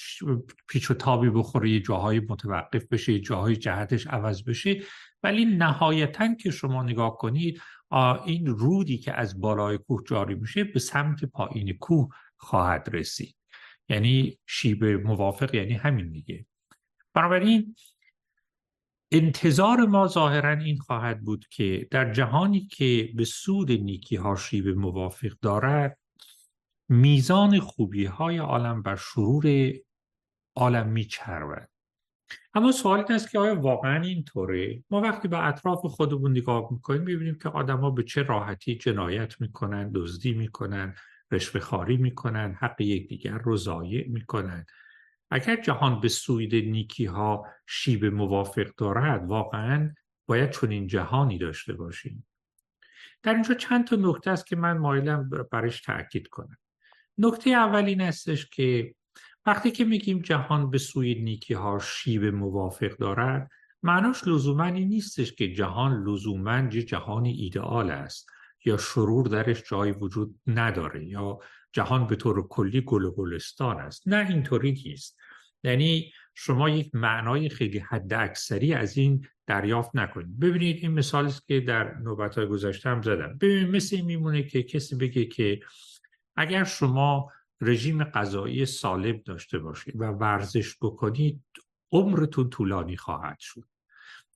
پیچ 0.69 0.91
و 0.91 0.95
تابی 0.95 1.31
بخوره 1.31 1.71
یه 1.71 1.81
جاهای 1.81 2.21
متوقف 2.21 2.85
بشه 2.91 3.13
یه 3.13 3.21
جاهای 3.21 3.57
جهتش 3.57 4.07
عوض 4.07 4.43
بشه. 4.43 4.81
ولی 5.25 5.45
نهایتا 5.45 6.35
که 6.35 6.51
شما 6.51 6.83
نگاه 6.83 7.17
کنید 7.17 7.61
این 8.25 8.47
رودی 8.47 8.99
که 8.99 9.13
از 9.13 9.41
بالای 9.41 9.79
کوه 9.79 10.03
جاری 10.07 10.35
میشه 10.35 10.65
به 10.65 10.79
سمت 10.79 11.25
پایین 11.25 11.73
کوه 11.73 12.09
خواهد 12.37 12.89
رسید. 12.93 13.37
یعنی 13.89 14.39
شیب 14.47 14.85
موافق 14.85 15.55
یعنی 15.55 15.73
همین 15.73 16.11
دیگه. 16.11 16.47
بنابراین 17.15 17.75
انتظار 19.13 19.87
ما 19.87 20.07
ظاهرا 20.07 20.59
این 20.59 20.79
خواهد 20.79 21.21
بود 21.21 21.47
که 21.51 21.89
در 21.91 22.13
جهانی 22.13 22.67
که 22.67 23.11
به 23.15 23.25
سود 23.25 23.73
نیکی 23.73 24.17
ها 24.17 24.37
شیب 24.37 24.69
موافق 24.69 25.33
دارد 25.43 25.99
میزان 26.89 27.61
خوبی 27.61 28.05
های 28.05 28.39
عالم 28.39 28.83
بر 28.83 28.97
شرور 28.97 29.73
عالم 30.57 30.89
میچرود 30.89 31.69
اما 32.55 32.73
سوال 32.73 32.99
این 32.99 33.13
است 33.13 33.31
که 33.31 33.39
آیا 33.39 33.61
واقعا 33.61 34.03
اینطوره 34.03 34.85
ما 34.91 35.01
وقتی 35.01 35.29
به 35.29 35.47
اطراف 35.47 35.87
خودمون 35.87 36.31
نگاه 36.31 36.69
می‌کنیم 36.73 37.03
می‌بینیم 37.03 37.39
که 37.39 37.49
آدما 37.49 37.91
به 37.91 38.03
چه 38.03 38.23
راحتی 38.23 38.77
جنایت 38.77 39.41
می‌کنن 39.41 39.91
دزدی 39.95 40.33
می‌کنن 40.33 40.95
رشوه 41.31 41.61
خاری 41.61 41.97
می‌کنن 41.97 42.55
حق 42.61 42.81
یکدیگر 42.81 43.39
رو 43.39 43.57
ضایع 43.57 44.09
می‌کنن. 44.09 44.67
اگر 45.31 45.57
جهان 45.57 46.01
به 46.01 46.09
سوید 46.09 46.55
نیکی 46.55 47.05
ها 47.05 47.47
شیب 47.67 48.05
موافق 48.05 48.71
دارد 48.77 49.27
واقعا 49.27 49.95
باید 50.27 50.51
چنین 50.51 50.87
جهانی 50.87 51.39
داشته 51.39 51.73
باشیم. 51.73 52.27
در 53.23 53.35
اینجا 53.35 53.55
چند 53.55 53.87
تا 53.87 53.97
نکته 53.97 54.31
است 54.31 54.47
که 54.47 54.57
من 54.57 54.79
مایلم 54.79 55.31
برش 55.53 55.81
تاکید 55.81 56.29
کنم. 56.29 56.59
نکته 57.19 57.51
اول 57.51 57.85
این 57.85 58.01
استش 58.01 58.47
که 58.51 58.95
وقتی 59.47 59.71
که 59.71 59.85
میگیم 59.85 60.19
جهان 60.19 60.71
به 60.71 60.79
سوی 60.79 61.15
نیکی 61.15 61.55
ها 61.55 61.79
شیب 61.79 62.25
موافق 62.25 62.97
دارد 62.97 63.51
معناش 63.83 64.29
لزوما 64.29 64.65
این 64.65 64.89
نیستش 64.89 65.33
که 65.33 65.53
جهان 65.53 66.05
لزوما 66.05 66.69
یه 66.73 66.83
جهانی 66.83 67.33
ایدئال 67.33 67.91
است 67.91 68.27
یا 68.65 68.77
شرور 68.77 69.27
درش 69.27 69.63
جای 69.63 69.93
وجود 69.93 70.41
نداره 70.47 71.05
یا 71.05 71.39
جهان 71.73 72.07
به 72.07 72.17
طور 72.17 72.49
کلی 72.49 72.81
گل 72.81 73.05
و 73.05 73.11
گلستان 73.11 73.81
است. 73.81 74.09
نه 74.09 74.27
اینطوری 74.29 74.73
نیست. 74.73 75.17
یعنی 75.63 76.13
شما 76.35 76.71
یک 76.71 76.95
معنای 76.95 77.49
خیلی 77.49 77.79
حد 77.79 78.13
اکثری 78.13 78.75
از 78.75 78.97
این 78.97 79.27
دریافت 79.47 79.91
نکنید. 79.95 80.41
ببینید 80.41 80.79
این 80.83 80.91
مثالی 80.91 81.29
است 81.29 81.47
که 81.47 81.61
در 81.61 81.95
نوبت 81.95 82.39
های 82.39 82.47
گذشته 82.47 82.91
هم 82.91 83.03
زدم. 83.03 83.39
ببینید 83.39 83.77
مثل 83.77 83.97
این 83.97 84.05
میمونه 84.05 84.43
که 84.43 84.63
کسی 84.63 84.97
بگه 84.97 85.25
که 85.25 85.61
اگر 86.37 86.65
شما 86.65 87.31
رژیم 87.65 88.05
غذایی 88.05 88.67
سالم 88.67 89.21
داشته 89.25 89.59
باشید 89.59 90.01
و 90.01 90.05
ورزش 90.05 90.77
بکنید 90.83 91.43
عمرتون 91.93 92.51
طولانی 92.51 92.97
خواهد 92.97 93.39
شد. 93.39 93.65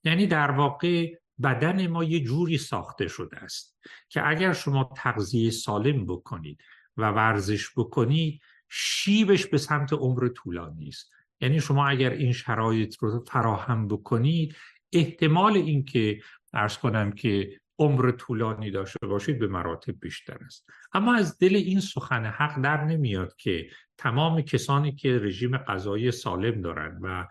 یعنی 0.03 0.27
در 0.27 0.51
واقع 0.51 1.13
بدن 1.43 1.87
ما 1.87 2.03
یه 2.03 2.19
جوری 2.19 2.57
ساخته 2.57 3.07
شده 3.07 3.37
است 3.37 3.77
که 4.09 4.27
اگر 4.27 4.53
شما 4.53 4.93
تغذیه 4.95 5.51
سالم 5.51 6.05
بکنید 6.05 6.61
و 6.97 7.11
ورزش 7.11 7.69
بکنید 7.77 8.41
شیبش 8.69 9.45
به 9.45 9.57
سمت 9.57 9.93
عمر 9.93 10.27
طولانی 10.27 10.87
است. 10.87 11.11
یعنی 11.41 11.61
شما 11.61 11.87
اگر 11.87 12.09
این 12.09 12.33
شرایط 12.33 12.97
رو 12.97 13.23
فراهم 13.27 13.87
بکنید 13.87 14.55
احتمال 14.93 15.53
اینکه 15.53 16.21
ارز 16.53 16.77
کنم 16.77 17.11
که 17.11 17.59
عمر 17.79 18.11
طولانی 18.11 18.71
داشته 18.71 19.07
باشید 19.07 19.39
به 19.39 19.47
مراتب 19.47 19.99
بیشتر 19.99 20.37
است. 20.45 20.69
اما 20.93 21.15
از 21.15 21.37
دل 21.37 21.55
این 21.55 21.79
سخن 21.79 22.25
حق 22.25 22.61
در 22.61 22.83
نمیاد 22.83 23.35
که 23.35 23.69
تمام 23.97 24.41
کسانی 24.41 24.91
که 24.91 25.19
رژیم 25.19 25.57
غذایی 25.57 26.11
سالم 26.11 26.61
دارند 26.61 26.99
و 27.03 27.27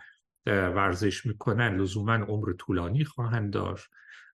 ورزش 0.46 1.26
می‌کنن 1.26 1.76
لزوما 1.76 2.14
عمر 2.14 2.52
طولانی 2.52 3.04
خواهند 3.04 3.52
داشت 3.52 3.86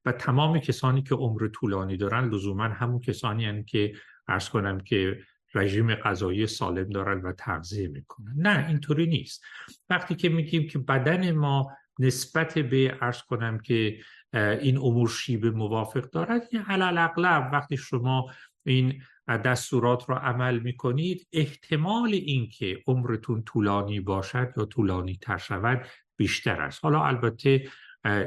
و 0.05 0.13
تمام 0.13 0.59
کسانی 0.59 1.03
که 1.03 1.15
عمر 1.15 1.49
طولانی 1.49 1.97
دارن 1.97 2.29
لزوما 2.29 2.65
همون 2.65 3.01
کسانی 3.01 3.45
هستند 3.45 3.67
که 3.67 3.95
ارز 4.29 4.49
کنم 4.49 4.81
که 4.81 5.21
رژیم 5.55 5.95
غذایی 5.95 6.47
سالم 6.47 6.91
دارن 6.91 7.23
و 7.23 7.33
تغذیه 7.33 7.89
می‌کنن. 7.89 8.35
نه 8.37 8.69
اینطوری 8.69 9.07
نیست. 9.07 9.45
وقتی 9.91 10.15
که 10.15 10.29
میگیم 10.29 10.69
که 10.69 10.79
بدن 10.79 11.31
ما 11.31 11.73
نسبت 11.99 12.59
به 12.59 12.99
ارز 13.01 13.23
کنم 13.23 13.59
که 13.59 13.99
این 14.35 14.79
امور 14.79 15.09
شیب 15.09 15.47
موافق 15.47 16.11
دارد؟ 16.11 16.43
یه 16.53 16.71
علال 16.71 16.99
اغلب 16.99 17.51
وقتی 17.53 17.77
شما 17.77 18.31
این 18.67 19.03
دستورات 19.29 20.09
رو 20.09 20.15
عمل 20.15 20.59
می‌کنید 20.59 21.29
احتمال 21.33 22.11
اینکه 22.13 22.79
عمرتون 22.87 23.43
طولانی 23.43 24.01
باشد 24.01 24.53
یا 24.57 24.65
طولانی 24.65 25.17
تر 25.17 25.39
شود 25.39 25.87
بیشتر 26.17 26.61
است. 26.61 26.85
حالا 26.85 27.05
البته 27.05 27.69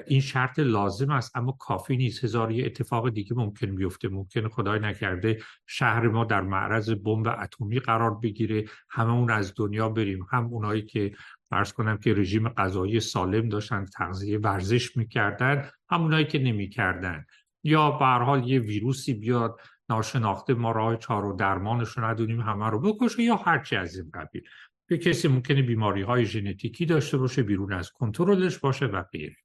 این 0.07 0.21
شرط 0.21 0.59
لازم 0.59 1.11
است 1.11 1.37
اما 1.37 1.51
کافی 1.51 1.97
نیست. 1.97 2.23
هزار 2.23 2.51
یه 2.51 2.65
اتفاق 2.65 3.09
دیگه 3.09 3.33
ممکن 3.35 3.75
بیفته. 3.75 4.09
ممکن 4.09 4.47
خدای 4.47 4.79
نکرده 4.79 5.39
شهر 5.65 6.07
ما 6.07 6.25
در 6.25 6.41
معرض 6.41 6.89
بمب 6.89 7.27
اتمی 7.27 7.79
قرار 7.79 8.15
بگیره. 8.19 8.65
هممون 8.89 9.31
از 9.31 9.53
دنیا 9.57 9.89
بریم. 9.89 10.27
هم 10.31 10.45
اونایی 10.45 10.81
که 10.81 11.11
فرض 11.49 11.73
کنم 11.73 11.97
که 11.97 12.13
رژیم 12.13 12.49
غذایی 12.49 12.99
سالم 12.99 13.49
داشتن 13.49 13.85
تغذیه 13.85 14.37
ورزش 14.37 14.97
می‌کردن 14.97 15.69
همونایی 15.89 16.25
که 16.25 16.39
نمی‌کردن. 16.39 17.25
یا 17.63 17.91
به 17.91 18.05
حال 18.05 18.47
یه 18.47 18.59
ویروسی 18.59 19.13
بیاد 19.13 19.59
ناشناخته 19.89 20.53
ما 20.53 20.71
راه 20.71 20.97
چار 20.97 21.25
و 21.25 21.35
درمانش 21.35 21.89
رو 21.89 22.05
ندونیم 22.05 22.41
همه 22.41 22.69
رو 22.69 22.79
بکشه 22.79 23.23
یا 23.23 23.35
هرچی 23.35 23.75
از 23.75 23.97
این 23.97 24.11
قبیل. 24.13 24.43
به 24.87 24.97
کسی 24.97 25.27
ممکنه 25.27 25.61
بیماری 25.61 26.01
های 26.01 26.25
ژنتیکی 26.25 26.85
داشته 26.85 27.17
باشه 27.17 27.43
بیرون 27.43 27.73
از 27.73 27.91
کنترلش 27.91 28.57
باشه 28.57 28.85
و 28.85 29.03
غیره. 29.03 29.35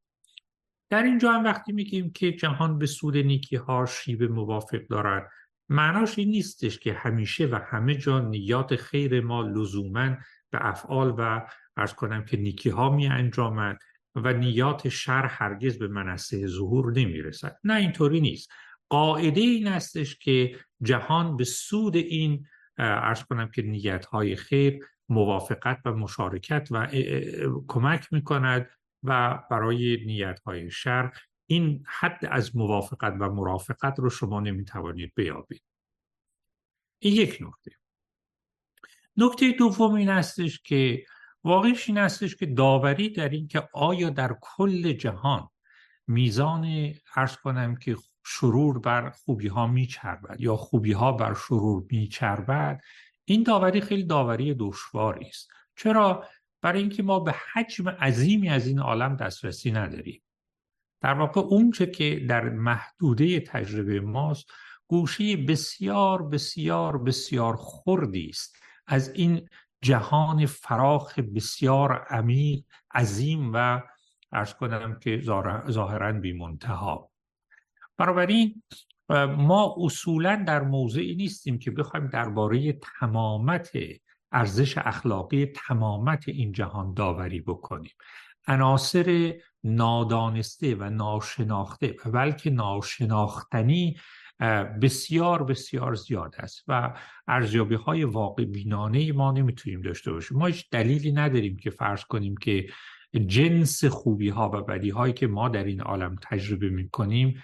در 0.91 1.03
اینجا 1.03 1.33
هم 1.33 1.45
وقتی 1.45 1.73
میگیم 1.73 2.11
که 2.11 2.33
جهان 2.33 2.79
به 2.79 2.87
سود 2.87 3.17
نیکی 3.17 3.57
ها 3.57 3.87
شیب 3.87 4.23
موافق 4.23 4.81
دارد 4.91 5.31
معناش 5.69 6.19
این 6.19 6.29
نیستش 6.29 6.79
که 6.79 6.93
همیشه 6.93 7.47
و 7.47 7.59
همه 7.67 7.95
جا 7.95 8.21
نیات 8.21 8.77
خیر 8.77 9.21
ما 9.21 9.43
لزوما 9.43 10.17
به 10.51 10.67
افعال 10.67 11.15
و 11.19 11.47
ارز 11.77 11.93
کنم 11.95 12.25
که 12.25 12.37
نیکی 12.37 12.71
ها 12.71 12.91
می 12.91 13.07
انجامد 13.07 13.79
و 14.15 14.33
نیات 14.33 14.89
شر 14.89 15.27
هرگز 15.27 15.79
به 15.79 15.89
منصه 15.89 16.47
ظهور 16.47 16.93
نمی 16.93 17.23
رسد 17.23 17.59
نه 17.65 17.75
اینطوری 17.75 18.21
نیست. 18.21 18.51
قاعده 18.89 19.41
این 19.41 19.67
استش 19.67 20.19
که 20.19 20.59
جهان 20.83 21.37
به 21.37 21.45
سود 21.45 21.97
این 21.97 22.47
ارز 22.79 23.23
کنم 23.23 23.51
که 23.51 23.63
نیت 23.63 24.05
های 24.05 24.37
خیر 24.37 24.87
موافقت 25.09 25.81
و 25.85 25.93
مشارکت 25.93 26.69
و 26.71 26.87
کمک 27.69 28.13
می 28.13 28.25
کند 28.25 28.71
و 29.03 29.39
برای 29.51 30.05
نیت 30.07 30.41
های 30.41 30.71
شر 30.71 31.13
این 31.47 31.85
حد 31.87 32.27
از 32.31 32.57
موافقت 32.57 33.15
و 33.21 33.29
مرافقت 33.31 33.99
رو 33.99 34.11
شما 34.11 34.41
نمی 34.41 34.65
توانید 34.65 35.13
بیابید. 35.15 35.63
این 36.99 37.15
یک 37.15 37.39
نکته. 37.41 37.71
نکته 39.17 39.53
دوم 39.59 39.95
این 39.95 40.09
استش 40.09 40.63
که 40.63 41.05
واقعش 41.45 41.89
این 41.89 41.99
هستش 41.99 42.37
که 42.37 42.47
داوری 42.47 43.11
در 43.11 43.29
این 43.29 43.49
که 43.49 43.69
آیا 43.73 44.11
در 44.11 44.37
کل 44.41 44.93
جهان 44.93 45.49
میزان 46.07 46.95
ارز 47.17 47.37
کنم 47.37 47.77
که 47.77 47.97
شرور 48.27 48.79
بر 48.79 49.11
خوبی 49.11 49.49
ها 49.49 49.67
میچربد 49.67 50.41
یا 50.41 50.57
خوبی 50.57 50.93
ها 50.93 51.13
بر 51.13 51.35
شرور 51.35 51.85
میچربد 51.91 52.81
این 53.25 53.43
داوری 53.43 53.81
خیلی 53.81 54.05
داوری 54.05 54.55
دشواری 54.59 55.27
است. 55.27 55.51
چرا؟ 55.77 56.25
برای 56.63 56.81
اینکه 56.81 57.03
ما 57.03 57.21
به 57.21 57.35
حجم 57.53 57.89
عظیمی 57.89 58.49
از 58.49 58.67
این 58.67 58.79
عالم 58.79 59.17
دسترسی 59.17 59.71
نداریم. 59.71 60.23
در 61.01 61.15
واقع 61.15 61.41
اونچه 61.41 61.87
که 61.87 62.27
در 62.29 62.49
محدوده 62.49 63.41
تجربه 63.41 64.01
ماست 64.01 64.47
گوشه 64.87 65.37
بسیار 65.37 66.23
بسیار 66.23 66.99
بسیار 66.99 67.57
خوردی 67.57 68.29
است. 68.29 68.57
از 68.87 69.13
این 69.15 69.49
جهان 69.83 70.47
فراخ 70.47 71.19
بسیار 71.19 71.93
عمیق 71.93 72.65
عظیم 72.95 73.51
و 73.55 73.83
ارز 74.33 74.55
کنم 74.55 74.99
که 74.99 75.21
ظاهرا 75.71 76.13
بی 76.13 76.33
منتها 76.33 77.11
بنابراین 77.97 78.63
ما 79.37 79.77
اصولا 79.79 80.45
در 80.47 80.63
موضعی 80.63 81.15
نیستیم 81.15 81.59
که 81.59 81.71
بخوایم 81.71 82.07
درباره 82.07 82.73
تمامت 82.73 83.71
ارزش 84.33 84.79
اخلاقی 84.79 85.47
تمامت 85.47 86.29
این 86.29 86.53
جهان 86.53 86.95
داوری 86.95 87.41
بکنیم. 87.41 87.93
عناصر 88.47 89.35
نادانسته 89.65 90.75
و 90.75 90.91
ناشناخته 90.91 91.97
و 92.05 92.11
بلکه 92.11 92.51
ناشناختنی 92.51 93.97
بسیار 94.83 95.45
بسیار 95.45 95.95
زیاد 95.95 96.35
است 96.39 96.65
و 96.69 96.95
ارزیابی 97.29 97.75
های 97.75 98.05
واقع 98.05 98.45
بینانه 98.45 99.13
ما 99.13 99.33
نمی‌تونیم 99.33 99.83
داشته 99.83 100.13
باشیم. 100.13 100.39
ما 100.39 100.47
هیچ 100.47 100.71
دلیلی 100.71 101.13
نداریم 101.13 101.57
که 101.57 101.71
فرض 101.71 102.05
کنیم 102.05 102.37
که 102.37 102.67
جنس 103.27 103.85
خوبی 103.85 104.29
ها 104.29 104.51
و 104.55 104.63
بدی 104.63 104.91
هایی 104.91 105.13
که 105.13 105.27
ما 105.27 105.49
در 105.49 105.65
این 105.65 105.81
عالم 105.81 106.17
تجربه 106.23 106.71
می 106.71 106.89
کنیم 106.89 107.43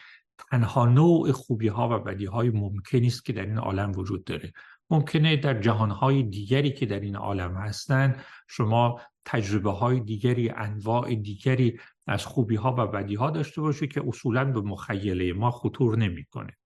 تنها 0.50 0.86
نوع 0.86 1.32
خوبی 1.32 1.68
ها 1.68 1.88
و 1.88 1.98
بدی 1.98 2.24
های 2.24 2.50
ممکن 2.50 3.04
است 3.04 3.24
که 3.24 3.32
در 3.32 3.46
این 3.46 3.58
عالم 3.58 3.92
وجود 3.96 4.24
داره. 4.24 4.52
ممکنه 4.90 5.36
در 5.36 5.60
جهان 5.60 5.90
های 5.90 6.22
دیگری 6.22 6.72
که 6.72 6.86
در 6.86 7.00
این 7.00 7.16
عالم 7.16 7.54
هستند 7.54 8.24
شما 8.48 9.00
تجربه 9.24 9.70
های 9.70 10.00
دیگری 10.00 10.50
انواع 10.50 11.14
دیگری 11.14 11.80
از 12.06 12.26
خوبی 12.26 12.56
ها 12.56 12.74
و 12.78 12.86
بدی 12.86 13.14
ها 13.14 13.30
داشته 13.30 13.60
باشه 13.60 13.86
که 13.86 14.02
اصولا 14.08 14.44
به 14.44 14.60
مخیله 14.60 15.32
ما 15.32 15.50
خطور 15.50 15.98
نمی‌کنه. 15.98 16.57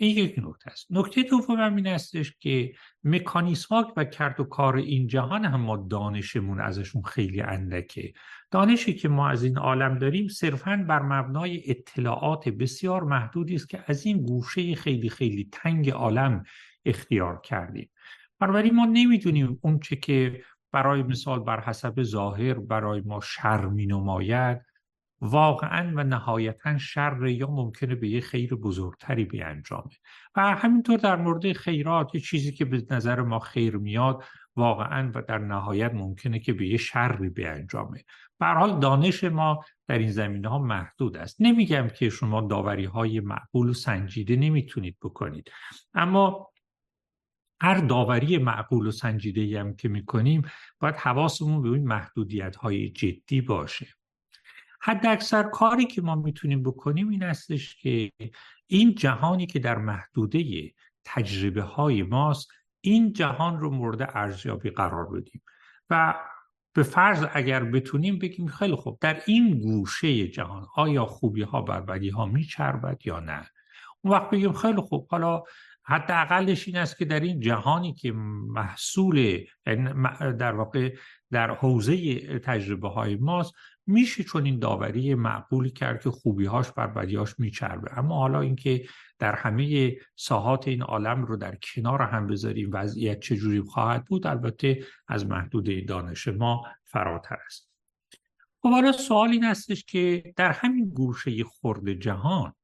این 0.00 0.16
یک 0.16 0.34
نکته 0.38 0.70
است. 0.70 0.86
نکته 0.90 1.22
دوم 1.22 1.76
این 1.76 1.86
استش 1.86 2.34
که 2.38 2.72
مکانیسم 3.04 3.92
و 3.96 4.04
کرد 4.04 4.40
و 4.40 4.44
کار 4.44 4.76
این 4.76 5.06
جهان 5.06 5.44
هم 5.44 5.60
ما 5.60 5.76
دانشمون 5.76 6.60
ازشون 6.60 7.02
خیلی 7.02 7.40
اندکه. 7.40 8.12
دانشی 8.50 8.94
که 8.94 9.08
ما 9.08 9.28
از 9.28 9.44
این 9.44 9.58
عالم 9.58 9.98
داریم 9.98 10.28
صرفا 10.28 10.84
بر 10.88 11.02
مبنای 11.02 11.70
اطلاعات 11.70 12.48
بسیار 12.48 13.04
محدودی 13.04 13.54
است 13.54 13.68
که 13.68 13.84
از 13.86 14.06
این 14.06 14.22
گوشه 14.22 14.74
خیلی 14.74 15.08
خیلی 15.08 15.48
تنگ 15.52 15.90
عالم 15.90 16.44
اختیار 16.84 17.40
کردیم. 17.40 17.90
بنابراین 18.38 18.74
ما 18.74 18.84
نمی‌دونیم 18.84 19.58
اون 19.62 19.80
چه 19.80 19.96
که 19.96 20.42
برای 20.72 21.02
مثال 21.02 21.40
بر 21.40 21.60
حسب 21.60 22.02
ظاهر 22.02 22.54
برای 22.54 23.00
ما 23.00 23.20
شر 23.20 23.66
می 23.66 23.86
نماید 23.86 24.69
واقعا 25.20 25.92
و 25.96 26.04
نهایتا 26.04 26.78
شر 26.78 27.26
یا 27.26 27.46
ممکنه 27.46 27.94
به 27.94 28.08
یه 28.08 28.20
خیر 28.20 28.54
بزرگتری 28.54 29.24
بیانجامه. 29.24 29.90
و 30.36 30.56
همینطور 30.56 30.98
در 30.98 31.16
مورد 31.16 31.52
خیرات 31.52 32.14
یه 32.14 32.20
چیزی 32.20 32.52
که 32.52 32.64
به 32.64 32.86
نظر 32.90 33.22
ما 33.22 33.38
خیر 33.38 33.76
میاد 33.76 34.24
واقعا 34.56 35.12
و 35.14 35.22
در 35.22 35.38
نهایت 35.38 35.94
ممکنه 35.94 36.38
که 36.38 36.52
به 36.52 36.66
یه 36.66 36.76
شری 36.76 37.28
بیانجامه. 37.28 38.04
به 38.38 38.46
حال 38.46 38.80
دانش 38.80 39.24
ما 39.24 39.64
در 39.88 39.98
این 39.98 40.10
زمینه 40.10 40.48
ها 40.48 40.58
محدود 40.58 41.16
است. 41.16 41.36
نمیگم 41.40 41.88
که 41.88 42.08
شما 42.08 42.40
داوری 42.40 42.84
های 42.84 43.20
معقول 43.20 43.68
و 43.68 43.74
سنجیده 43.74 44.36
نمی‌تونید 44.36 44.96
بکنید. 45.02 45.50
اما 45.94 46.50
هر 47.62 47.74
داوری 47.74 48.38
معقول 48.38 48.86
و 48.86 48.90
سنجیده 48.90 49.60
هم 49.60 49.76
که 49.76 49.88
می‌کنیم 49.88 50.42
باید 50.80 50.94
حواسمون 50.94 51.62
به 51.62 51.68
این 51.68 51.86
محدودیت 51.86 52.56
های 52.56 52.90
جدی 52.90 53.40
باشه. 53.40 53.86
حد 54.80 55.06
اکثر 55.06 55.42
کاری 55.42 55.84
که 55.84 56.02
ما 56.02 56.14
می‌تونیم 56.14 56.62
بکنیم 56.62 57.08
این 57.08 57.22
استش 57.22 57.76
که 57.76 58.12
این 58.66 58.94
جهانی 58.94 59.46
که 59.46 59.58
در 59.58 59.78
محدوده 59.78 60.72
تجربه 61.04 61.62
های 61.62 62.02
ماست 62.02 62.48
این 62.80 63.12
جهان 63.12 63.60
رو 63.60 63.70
مورد 63.70 64.10
ارزیابی 64.14 64.70
قرار 64.70 65.06
بدیم. 65.06 65.42
و 65.90 66.14
به 66.74 66.82
فرض 66.82 67.26
اگر 67.32 67.64
بتونیم 67.64 68.18
بگیم 68.18 68.46
خیلی 68.46 68.74
خوب 68.74 68.98
در 69.00 69.22
این 69.26 69.58
گوشه 69.58 70.28
جهان 70.28 70.66
آیا 70.76 71.06
خوبی 71.06 71.42
ها 71.42 71.62
بر 71.62 71.80
بدی 71.80 72.08
ها 72.08 72.26
میچربد 72.26 73.06
یا 73.06 73.20
نه؟ 73.20 73.46
اون 74.00 74.14
وقت 74.14 74.30
بگیم 74.30 74.52
خیلی 74.52 74.80
خوب 74.80 75.06
حالا 75.10 75.42
حداقلش 75.82 76.68
این 76.68 76.76
است 76.76 76.98
که 76.98 77.04
در 77.04 77.20
این 77.20 77.40
جهانی 77.40 77.94
که 77.94 78.12
محصول 78.12 79.44
یعنی 79.66 79.88
در 80.32 80.52
واقع 80.52 80.94
در 81.30 81.50
حوزه 81.50 82.20
تجربه 82.38 82.88
های 82.88 83.16
ماست 83.16 83.52
میشه 83.86 84.24
چون 84.24 84.44
این 84.44 84.58
داوری 84.58 85.14
معقولی 85.14 85.70
کرد 85.70 86.02
که 86.02 86.10
خوبیهاش 86.10 86.70
بر 86.72 86.86
بدیهاش 86.86 87.34
میچربه. 87.38 87.98
اما 87.98 88.16
حالا 88.16 88.40
اینکه 88.40 88.84
در 89.18 89.34
همه 89.34 89.96
ساحات 90.16 90.68
این 90.68 90.82
عالم 90.82 91.24
رو 91.24 91.36
در 91.36 91.58
کنار 91.62 92.02
هم 92.02 92.26
بذاریم 92.26 92.70
وضعیت 92.72 93.20
چجوری 93.20 93.60
خواهد 93.60 94.04
بود 94.04 94.26
البته 94.26 94.84
از 95.08 95.26
محدوده 95.26 95.80
دانش 95.80 96.28
ما 96.28 96.66
فراتر 96.84 97.38
است. 97.46 97.70
خب 98.62 98.70
حالا 98.70 98.92
سوال 98.92 99.30
این 99.30 99.44
هستش 99.44 99.84
که 99.84 100.32
در 100.36 100.52
همین 100.52 100.88
گوشه 100.88 101.44
خورد 101.44 101.92
جهان 101.92 102.54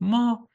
ما 0.00 0.48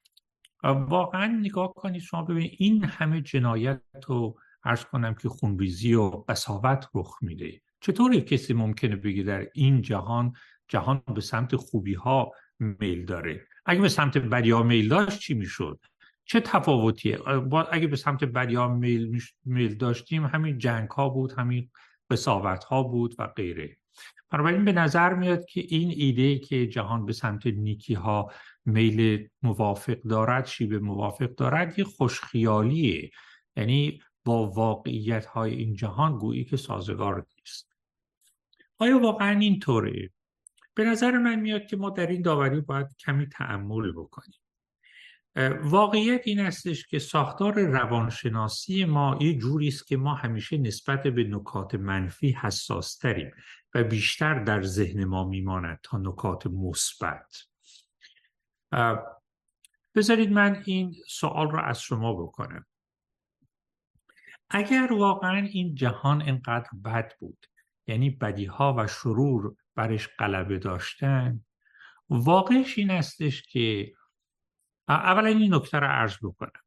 واقعا 0.64 1.28
نگاه 1.28 1.74
کنید 1.74 2.02
شما 2.02 2.24
ببینید 2.24 2.56
این 2.58 2.84
همه 2.84 3.22
جنایت 3.22 3.82
رو 4.08 4.40
عرض 4.64 4.86
کنم 4.86 5.14
که 5.14 5.30
خونریزی 5.30 5.94
و 5.94 6.10
قصاوت 6.10 6.90
رخ 6.96 7.18
میده. 7.22 7.62
چطور 7.82 8.20
کسی 8.20 8.54
ممکنه 8.54 8.96
بگه 8.96 9.24
در 9.24 9.48
این 9.54 9.82
جهان 9.82 10.34
جهان 10.68 11.02
به 11.16 11.22
سمت 11.22 11.56
خوبی 11.56 11.94
ها 11.94 12.32
میل 12.60 13.06
داره؟ 13.06 13.48
اگه 13.66 13.82
به 13.82 13.90
سمت 13.90 14.18
بدی 14.18 14.52
ها 14.52 14.64
میل 14.64 14.90
داشت 14.90 15.20
چی 15.20 15.34
می‌شد؟ 15.34 15.80
چه 16.26 16.40
تفاوتیه 16.40 17.20
اگه 17.72 17.88
به 17.88 17.96
سمت 17.96 18.24
بدی 18.24 18.56
ها 18.56 18.68
میل, 18.68 19.22
میل 19.46 19.76
داشتیم 19.76 20.26
همین 20.26 20.58
جنگ 20.58 20.90
ها 20.90 21.10
بود 21.10 21.32
همین 21.32 21.70
قصاوت 22.10 22.64
ها 22.64 22.84
بود 22.84 23.16
و 23.20 23.28
غیره. 23.28 23.78
بنابراین 24.30 24.66
به 24.66 24.72
نظر 24.72 25.14
میاد 25.14 25.46
که 25.46 25.62
این 25.68 25.94
ایده 25.96 26.40
که 26.40 26.68
جهان 26.68 27.06
به 27.06 27.14
سمت 27.14 27.48
نیکی 27.48 27.94
ها 27.94 28.32
میل 28.66 29.28
موافق 29.42 30.02
دارد 30.02 30.46
شیب 30.46 30.74
موافق 30.74 31.36
دارد 31.36 31.80
یه 31.80 31.86
خوشخیالیه. 31.86 33.12
یعنی 33.56 34.02
با 34.26 34.50
واقعیت 34.50 35.26
های 35.26 35.54
این 35.54 35.76
جهان 35.76 36.18
گویی 36.18 36.46
که 36.46 36.58
سازگار 36.58 37.28
نیست. 37.38 37.74
آیا 38.78 39.00
واقعا 39.00 39.40
اینطوره؟ 39.40 40.10
به 40.76 40.84
نظر 40.84 41.18
من 41.18 41.40
میاد 41.40 41.66
که 41.66 41.78
ما 41.78 41.90
در 41.90 42.08
این 42.08 42.22
داوری 42.22 42.62
باید 42.62 42.88
کمی 43.00 43.28
تعمل 43.28 43.92
بکنیم. 43.92 44.40
واقعیت 45.64 46.22
این 46.26 46.40
استش 46.40 46.88
که 46.88 47.00
ساختار 47.00 47.60
روانشناسی 47.60 48.86
ما 48.86 49.18
یه 49.22 49.38
جوری 49.38 49.68
است 49.68 49.88
که 49.88 49.98
ما 49.98 50.14
همیشه 50.14 50.58
نسبت 50.58 51.04
به 51.04 51.24
نکات 51.24 51.76
منفی 51.76 52.32
حساس 52.32 52.98
تریم 52.98 53.32
و 53.74 53.84
بیشتر 53.84 54.44
در 54.44 54.64
ذهن 54.64 55.06
ما 55.06 55.28
میماند 55.28 55.80
تا 55.84 55.98
نکات 55.98 56.48
مثبت. 56.48 57.53
بذارید 59.96 60.32
من 60.32 60.64
این 60.66 60.96
سوال 61.08 61.52
رو 61.52 61.60
از 61.60 61.82
شما 61.82 62.14
بکنم. 62.14 62.66
اگر 64.50 64.94
واقعا 64.94 65.38
این 65.38 65.76
جهان 65.76 66.22
انقدر 66.22 66.70
بد 66.86 67.14
بود 67.20 67.46
یعنی 67.88 68.10
بدیها 68.10 68.76
و 68.78 68.88
شرور 68.88 69.56
برش 69.76 70.10
غلبه 70.20 70.60
داشتن 70.60 71.46
واقعش 72.10 72.78
این 72.78 72.92
استش 72.92 73.42
که 73.42 73.94
اولا 74.90 75.30
این 75.30 75.54
نکته 75.54 75.80
رو 75.80 75.88
عرض 75.88 76.18
بکنم. 76.24 76.62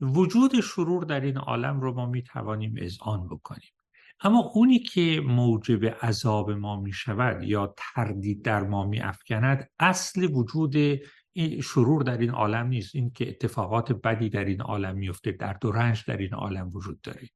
وجود 0.00 0.60
شرور 0.60 1.04
در 1.04 1.20
این 1.20 1.36
عالم 1.36 1.80
رو 1.80 1.94
ما 1.94 2.06
می 2.06 2.22
توانیم 2.22 2.74
اذعان 2.78 3.28
بکنیم. 3.28 3.72
اما 4.20 4.50
اونی 4.54 4.78
که 4.78 5.22
موجب 5.26 5.84
عذاب 5.84 6.50
ما 6.50 6.80
می 6.80 6.92
شود 6.92 7.42
یا 7.42 7.74
تردید 7.76 8.44
در 8.44 8.62
ما 8.62 8.86
می 8.86 9.00
افکند 9.00 9.70
اصل 9.78 10.24
وجود 10.24 10.76
شرور 11.62 12.02
در 12.02 12.18
این 12.18 12.30
عالم 12.30 12.66
نیست. 12.66 12.94
این 12.94 13.10
که 13.10 13.28
اتفاقات 13.28 13.92
بدی 13.92 14.28
در 14.28 14.44
این 14.44 14.60
عالم 14.60 14.96
میفته 14.96 15.32
در 15.32 15.56
و 15.64 15.70
رنج 15.72 16.04
در 16.06 16.16
این 16.16 16.34
عالم 16.34 16.70
وجود 16.74 17.00
داره. 17.00 17.28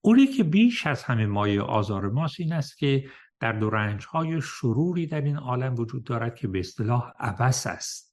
اونی 0.00 0.26
که 0.26 0.44
بیش 0.44 0.86
از 0.86 1.02
همه 1.02 1.26
مایه 1.26 1.62
آزار 1.62 2.08
ماست 2.10 2.40
این 2.40 2.52
است 2.52 2.78
که 2.78 3.04
در 3.40 3.52
دو 3.52 3.70
رنج 3.70 4.04
های 4.04 4.40
شروری 4.40 5.06
در 5.06 5.20
این 5.20 5.36
عالم 5.36 5.74
وجود 5.74 6.04
دارد 6.04 6.34
که 6.34 6.48
به 6.48 6.58
اصطلاح 6.58 7.12
عبس 7.18 7.66
است. 7.66 8.12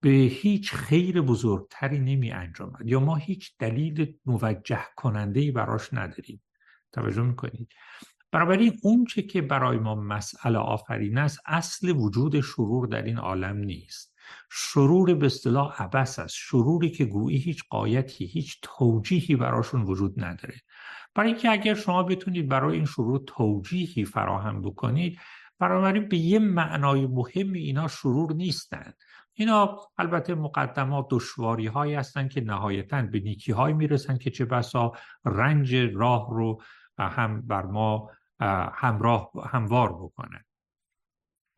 به 0.00 0.10
هیچ 0.10 0.72
خیر 0.72 1.20
بزرگتری 1.20 1.98
نمی 1.98 2.30
انجامد. 2.30 2.82
یا 2.84 3.00
ما 3.00 3.16
هیچ 3.16 3.52
دلیل 3.58 4.14
موجه 4.26 4.84
کننده 4.96 5.40
ای 5.40 5.50
براش 5.50 5.94
نداریم. 5.94 6.42
توجه 6.92 7.22
می‌کنید. 7.22 7.68
بنابراین 8.32 8.78
اون 8.82 9.04
چه 9.04 9.22
که 9.22 9.42
برای 9.42 9.78
ما 9.78 9.94
مسئله 9.94 10.58
آفرین 10.58 11.18
است 11.18 11.38
اصل 11.46 11.90
وجود 11.90 12.40
شرور 12.40 12.86
در 12.86 13.02
این 13.02 13.18
عالم 13.18 13.56
نیست. 13.56 14.14
شرور 14.50 15.14
به 15.14 15.26
اصطلاح 15.26 15.82
عبس 15.82 16.18
است. 16.18 16.34
شروری 16.34 16.90
که 16.90 17.04
گویی 17.04 17.38
هیچ 17.38 17.62
قایتی 17.70 18.26
هیچ 18.26 18.58
توجیهی 18.62 19.36
براشون 19.36 19.82
وجود 19.82 20.24
نداره. 20.24 20.54
برای 21.14 21.30
اینکه 21.30 21.50
اگر 21.50 21.74
شما 21.74 22.02
بتونید 22.02 22.48
برای 22.48 22.76
این 22.76 22.84
شرور 22.84 23.20
توجیهی 23.26 24.04
فراهم 24.04 24.62
بکنید 24.62 25.18
بنابراین 25.58 26.08
به 26.08 26.16
یه 26.16 26.38
معنای 26.38 27.06
مهمی 27.06 27.58
اینا 27.58 27.88
شرور 27.88 28.32
نیستند 28.32 28.94
اینا 29.32 29.78
البته 29.98 30.34
مقدمات 30.34 31.06
دشواری 31.10 31.66
هایی 31.66 31.94
هستند 31.94 32.30
که 32.30 32.40
نهایتا 32.40 33.02
به 33.02 33.20
نیکی 33.20 33.52
های 33.52 33.72
می‌رسن 33.72 34.18
که 34.18 34.30
چه 34.30 34.44
بسا 34.44 34.92
رنج 35.24 35.74
راه 35.74 36.28
رو 36.30 36.62
هم 37.00 37.40
بر 37.46 37.62
ما 37.62 38.10
همراه 38.74 39.30
هموار 39.50 39.92
بکنن 39.92 40.44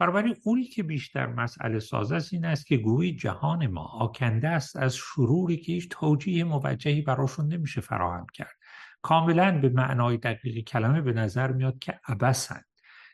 بنابراین 0.00 0.37
اونی 0.44 0.64
که 0.64 0.83
بیشتر 0.83 1.26
مسئله 1.26 1.79
ساز 1.79 2.12
است 2.12 2.33
این 2.33 2.44
است 2.44 2.66
که 2.66 2.76
گویی 2.76 3.16
جهان 3.16 3.66
ما 3.66 3.85
آکنده 3.85 4.48
است 4.48 4.76
از 4.76 4.96
شروری 4.96 5.57
که 5.57 5.72
هیچ 5.72 5.88
توجیه 5.90 6.44
موجهی 6.44 7.03
براشون 7.03 7.46
نمیشه 7.46 7.81
فراهم 7.81 8.26
کرد. 8.35 8.57
کاملا 9.03 9.61
به 9.61 9.68
معنای 9.68 10.16
دقیق 10.16 10.64
کلمه 10.64 11.00
به 11.00 11.12
نظر 11.12 11.53
میاد 11.53 11.79
که 11.79 12.00
عبسند 12.09 12.64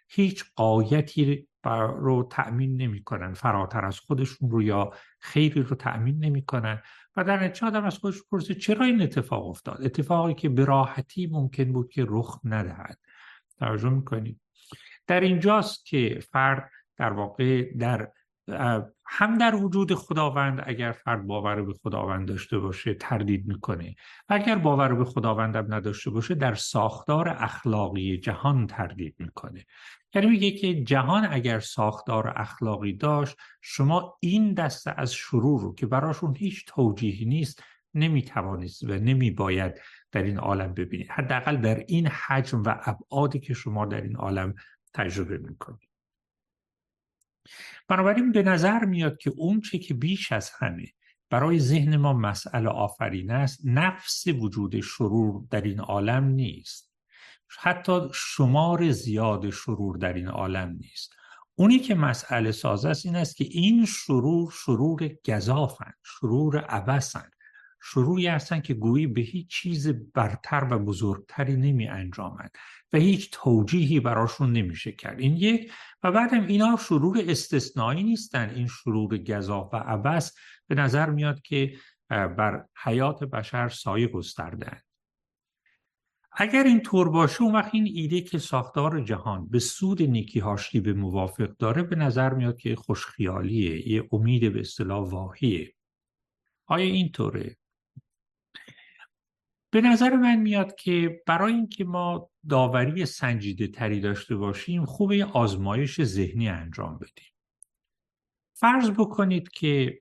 هیچ 0.09 0.45
قایتی 0.57 1.49
رو 1.68 2.29
تأمین 2.31 2.76
نمی‌کنن 2.76 3.35
فراتر 3.35 3.85
از 3.85 4.00
خودشون 4.00 4.50
رو 4.50 4.62
یا 4.62 4.90
خیری 5.20 5.62
رو 5.62 5.76
تأمین 5.76 6.24
نمی‌کنن. 6.24 6.83
و 7.16 7.24
در 7.24 7.44
نتیجه 7.44 7.66
آدم 7.66 7.85
از 7.85 7.98
خودش 7.98 8.16
پرسه 8.31 8.55
چرا 8.55 8.85
این 8.85 9.02
اتفاق 9.02 9.46
افتاد؟ 9.46 9.83
اتفاقی 9.85 10.35
که 10.35 10.48
به 10.48 10.64
راحتی 10.64 11.26
ممکن 11.26 11.72
بود 11.72 11.90
که 11.90 12.07
رخ 12.09 12.40
ندهد. 12.44 12.98
توجه 13.59 13.88
می‌کنید. 13.88 14.40
در 15.07 15.20
اینجاست 15.20 15.87
که 15.87 16.20
فرد 16.33 16.70
در 16.96 17.12
واقع 17.12 17.72
در 17.79 18.12
هم 19.06 19.38
در 19.38 19.54
وجود 19.54 19.94
خداوند 19.94 20.62
اگر 20.66 20.92
فرد 20.92 21.26
باور 21.26 21.62
به 21.62 21.72
خداوند 21.72 22.28
داشته 22.28 22.59
باشه 22.59 22.94
تردید 22.94 23.46
می‌کنه 23.46 23.94
و 24.28 24.35
اگر 24.35 24.59
باور 24.59 24.94
به 24.94 25.04
خداوند 25.04 25.74
نداشته 25.74 26.11
باشه 26.11 26.35
در 26.35 26.54
ساختار 26.54 27.28
اخلاقی 27.28 28.18
جهان 28.18 28.66
تردید 28.66 29.14
می‌کنه. 29.18 29.66
یعنی 30.14 30.28
میگه 30.28 30.50
که 30.50 30.85
جهان 30.85 31.28
اگر 31.30 31.61
ساختار 31.61 32.32
اخلاقی 32.37 32.92
داشت 32.92 33.37
شما 33.62 34.18
این 34.20 34.54
دسته 34.54 34.94
از 34.96 35.14
شرور 35.14 35.61
رو 35.61 35.74
که 35.74 35.87
براشون 35.87 36.35
هیچ 36.37 36.64
توجیهی 36.66 37.24
نیست 37.24 37.62
نمی‌توانید 37.94 38.72
و 38.82 38.92
نمیباید 38.92 39.80
در 40.12 40.22
این 40.22 40.38
عالم 40.38 40.74
ببینید 40.74 41.11
حداقل 41.11 41.56
در 41.56 41.85
این 41.88 42.06
حجم 42.06 42.62
و 42.62 42.76
ابعادی 42.85 43.40
که 43.40 43.54
شما 43.54 43.87
در 43.87 44.00
این 44.00 44.16
عالم 44.16 44.54
تجربه 44.94 45.38
می‌کنید. 45.38 45.86
بنابراین 47.88 48.32
به 48.32 48.42
نظر 48.42 48.85
میاد 48.85 49.18
که 49.18 49.32
اون 49.37 49.61
چه 49.61 49.78
که 49.78 49.94
بیش 49.94 50.32
از 50.32 50.50
همه 50.59 50.87
برای 51.30 51.61
ذهن 51.61 51.96
ما 51.96 52.12
مسئله 52.12 52.68
آفرین 52.68 53.30
است 53.30 53.61
نفس 53.64 54.26
وجود 54.26 54.80
شرور 54.80 55.42
در 55.50 55.61
این 55.61 55.80
عالم 55.80 56.24
نیست. 56.24 56.92
حتی 57.59 58.00
شمار 58.14 58.90
زیاد 58.90 59.50
شرور 59.50 59.96
در 59.96 60.12
این 60.12 60.28
عالم 60.28 60.76
نیست. 60.80 61.12
اونی 61.54 61.78
که 61.78 61.94
مسئله 61.94 62.52
ساز 62.52 62.85
است 62.85 63.06
این 63.06 63.16
است 63.16 63.37
که 63.37 63.44
این 63.50 63.87
شرور 63.87 64.52
شرور 64.52 65.09
گذافند 65.28 65.94
شرور 66.04 66.59
عبسند 66.59 67.36
شروعی 67.83 68.27
هستند 68.27 68.62
که 68.62 68.75
گویی 68.75 69.07
به 69.07 69.21
هیچ 69.21 69.49
چیز 69.49 69.89
برتر 69.89 70.69
و 70.71 70.79
بزرگتری 70.79 71.57
نمی 71.57 71.89
انجامد 71.89 72.51
و 72.93 72.99
هیچ 72.99 73.31
توجیهی 73.33 74.01
براشون 74.01 74.53
نمیشه 74.53 74.93
کرد 74.93 75.21
این 75.21 75.37
یک 75.37 75.73
و 76.03 76.12
بعدم 76.12 76.47
اینا 76.47 76.77
شرور 76.77 77.25
استثنایی 77.29 78.03
نیستن. 78.03 78.51
این 78.51 78.67
شرور 78.67 79.19
گذاف 79.19 79.75
و 79.75 79.77
عبس 79.77 80.35
به 80.69 80.75
نظر 80.75 81.11
میاد 81.11 81.43
که 81.43 81.77
بر 82.09 82.65
حیات 82.85 83.25
بشر 83.25 83.69
سایه 83.69 84.07
گستردن 84.07 84.81
اگر 86.39 86.65
این 86.65 86.81
طور 86.81 87.09
باشه 87.09 87.43
اون 87.43 87.55
وقت 87.55 87.75
این 87.75 87.89
ایده 87.95 88.21
که 88.21 88.39
ساختار 88.39 89.01
جهان 89.01 89.49
به 89.49 89.59
سود 89.59 90.03
نیکی 90.03 90.39
هاشتی 90.39 90.81
به 90.81 90.93
موافق 90.93 91.57
داره 91.59 91.83
به 91.83 91.97
نظر 91.97 92.35
میاد 92.35 92.59
که 92.59 92.77
خوشخیالیه 92.77 93.89
یه 93.89 94.09
امید 94.12 94.53
به 94.53 94.61
اصطلاح 94.61 95.09
واهیه. 95.09 95.75
آیا 96.67 96.85
اینطوره؟ 96.85 97.57
به 99.70 99.81
نظر 99.81 100.16
من 100.16 100.37
میاد 100.37 100.74
که 100.74 101.22
برای 101.26 101.52
اینکه 101.52 101.85
ما 101.85 102.31
داوری 102.48 103.07
سنجیده 103.07 103.66
تری 103.66 104.00
داشته 104.00 104.37
باشیم 104.37 104.85
خوب 104.85 105.12
یه 105.12 105.24
آزمایش 105.24 106.02
ذهنی 106.02 106.48
انجام 106.48 106.98
بدیم. 106.98 107.33
فرض 108.52 108.90
بکنید 108.90 109.48
که 109.48 110.00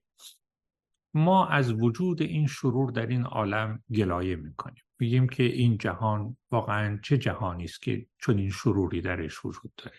ما 1.13 1.47
از 1.47 1.71
وجود 1.71 2.21
این 2.21 2.47
شرور 2.47 2.91
در 2.91 3.07
این 3.07 3.23
عالم 3.23 3.83
گلایه 3.95 4.35
می‌کنیم. 4.35 4.83
میگیم 4.99 5.29
که 5.29 5.43
این 5.43 5.77
جهان 5.77 6.37
واقعا 6.51 6.99
چه 7.03 7.17
جهانی 7.17 7.63
است 7.63 7.81
که 7.81 8.07
چون 8.17 8.37
این 8.37 8.49
شروری 8.49 9.01
درش 9.01 9.45
وجود 9.45 9.73
داره. 9.77 9.97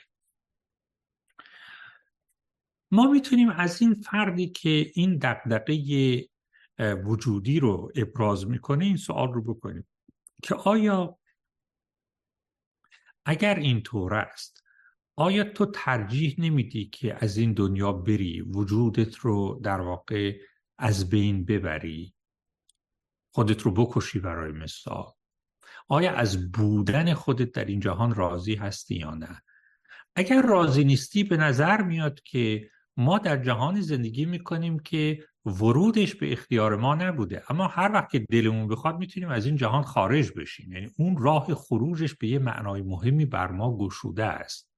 ما 2.91 3.11
می‌تونیم 3.11 3.49
از 3.49 3.83
این 3.83 3.95
فردی 3.95 4.49
که 4.49 4.91
این 4.95 5.17
دقدقه 5.17 5.75
وجودی 6.79 7.61
رو 7.61 7.93
ابراز 7.95 8.47
می‌کنه 8.47 8.85
این 8.85 8.97
سوال 8.97 9.33
رو 9.33 9.55
بکنیم 9.55 9.87
که 10.43 10.55
آیا 10.55 11.19
اگر 13.27 13.55
این 13.55 13.83
طور 13.83 14.15
است 14.15 14.67
آیا 15.17 15.45
تو 15.45 15.67
ترجیح 15.67 16.35
نمیدی 16.39 16.87
که 16.87 17.25
از 17.25 17.37
این 17.37 17.53
دنیا 17.53 17.93
بری 17.93 18.41
وجودت 18.41 19.17
رو 19.17 19.61
در 19.65 19.81
واقع 19.81 20.39
از 20.79 21.11
بین 21.11 21.45
ببری؟ 21.45 22.15
خودت 23.35 23.63
رو 23.63 23.71
بکشی 23.71 24.19
برای 24.19 24.53
مثال. 24.53 25.13
آیا 25.89 26.13
از 26.13 26.53
بودن 26.53 27.15
خودت 27.15 27.53
در 27.53 27.65
این 27.65 27.81
جهان 27.81 28.15
راضی 28.15 28.55
هستی 28.55 28.95
یا 28.95 29.15
نه؟ 29.15 29.43
اگر 30.17 30.43
راضی 30.43 30.85
نیستی 30.85 31.25
به 31.25 31.37
نظر 31.37 31.83
میاد 31.83 32.23
که 32.23 32.71
ما 32.97 33.19
در 33.19 33.37
جهان 33.37 33.81
زندگی 33.81 34.25
می‌کنیم 34.25 34.79
که 34.79 35.25
ورودش 35.47 36.15
به 36.15 36.33
اختیار 36.33 36.77
ما 36.77 36.95
نبوده. 36.95 37.43
اما 37.49 37.67
هر 37.67 37.93
وقت 37.93 38.11
که 38.11 38.19
دلمون 38.19 38.69
بخواد 38.69 38.99
می‌تونیم 38.99 39.29
از 39.29 39.47
این 39.47 39.57
جهان 39.57 39.83
خارج 39.83 40.33
بشیم. 40.37 40.73
یعنی 40.73 40.91
اون 40.99 41.17
راه 41.17 41.55
خروجش 41.55 42.15
به 42.15 42.29
یه 42.29 42.39
معنای 42.39 42.83
مهمی 42.83 43.25
بر 43.25 43.51
ما 43.51 43.79
گشوده 43.79 44.25
است. 44.25 44.71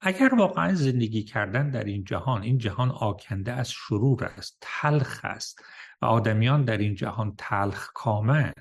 اگر 0.00 0.34
واقعا 0.34 0.74
زندگی 0.74 1.22
کردن 1.22 1.70
در 1.70 1.84
این 1.84 2.04
جهان 2.04 2.42
این 2.42 2.58
جهان 2.58 2.90
آکنده 2.90 3.52
از 3.52 3.70
شرور 3.70 4.24
است 4.24 4.58
تلخ 4.60 5.20
است 5.24 5.64
و 6.02 6.06
آدمیان 6.06 6.64
در 6.64 6.78
این 6.78 6.94
جهان 6.94 7.34
تلخ 7.38 7.90
کامن 7.94 8.52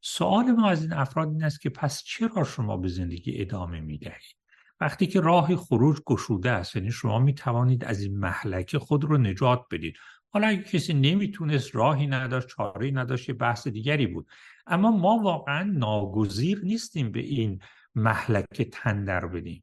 سوال 0.00 0.50
ما 0.52 0.68
از 0.68 0.82
این 0.82 0.92
افراد 0.92 1.28
این 1.28 1.44
است 1.44 1.60
که 1.60 1.70
پس 1.70 2.02
چرا 2.02 2.44
شما 2.44 2.76
به 2.76 2.88
زندگی 2.88 3.40
ادامه 3.40 3.80
می‌دهید؟ 3.80 4.41
وقتی 4.82 5.06
که 5.06 5.20
راه 5.20 5.56
خروج 5.56 6.00
گشوده 6.06 6.50
است 6.50 6.76
یعنی 6.76 6.90
شما 6.90 7.18
می 7.18 7.34
توانید 7.34 7.84
از 7.84 8.00
این 8.00 8.18
محلکه 8.18 8.78
خود 8.78 9.04
رو 9.04 9.18
نجات 9.18 9.64
بدید. 9.70 9.96
حالا 10.28 10.46
اگه 10.46 10.62
کسی 10.62 10.94
نمی‌تونست 10.94 11.76
راهی 11.76 12.06
نداشت 12.06 12.48
چاره 12.48 12.90
نداشت 12.90 13.28
یه 13.28 13.34
بحث 13.34 13.68
دیگری 13.68 14.06
بود. 14.06 14.26
اما 14.66 14.90
ما 14.90 15.18
واقعا 15.18 15.62
ناگزیر 15.62 16.60
نیستیم 16.64 17.12
به 17.12 17.20
این 17.20 17.60
محلکه 17.94 18.64
تندر 18.64 19.26
بدیم. 19.26 19.62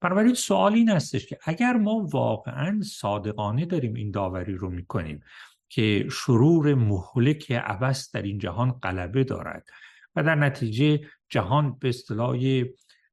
بنابراین 0.00 0.34
سوال 0.34 0.72
این 0.72 0.88
هستش 0.88 1.26
که 1.26 1.38
اگر 1.44 1.72
ما 1.72 1.94
واقعا 1.94 2.80
صادقانه 2.82 3.64
داریم 3.64 3.94
این 3.94 4.10
داوری 4.10 4.54
رو 4.54 4.70
می‌کنیم 4.70 5.20
که 5.68 6.08
شرور 6.12 6.74
مهلک 6.74 7.52
عبس 7.52 8.10
در 8.12 8.22
این 8.22 8.38
جهان 8.38 8.70
غلبه 8.70 9.24
دارد 9.24 9.68
و 10.16 10.22
در 10.22 10.34
نتیجه 10.34 11.00
جهان 11.28 11.78
به 11.78 11.88
اصطلاح 11.88 12.36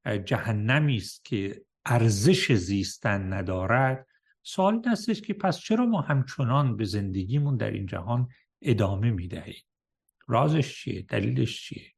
جهنمی 0.06 0.96
است 0.96 1.26
که 1.26 1.66
ارزش 1.86 2.52
زیستن 2.52 3.34
ندارد 3.34 4.08
سوال 4.44 4.82
هستش 4.88 5.22
که 5.22 5.34
پس 5.34 5.60
چرا 5.60 5.86
ما 5.86 6.02
همچنان 6.02 6.78
به 6.78 6.86
زندگیمون 6.86 7.58
در 7.58 7.72
این 7.72 7.86
جهان 7.86 8.30
ادامه 8.62 9.12
می‌دهیم؟ 9.12 9.64
رازش 10.28 10.76
چیه؟ 10.76 11.02
دلیلش 11.02 11.62
چیه؟ 11.62 11.92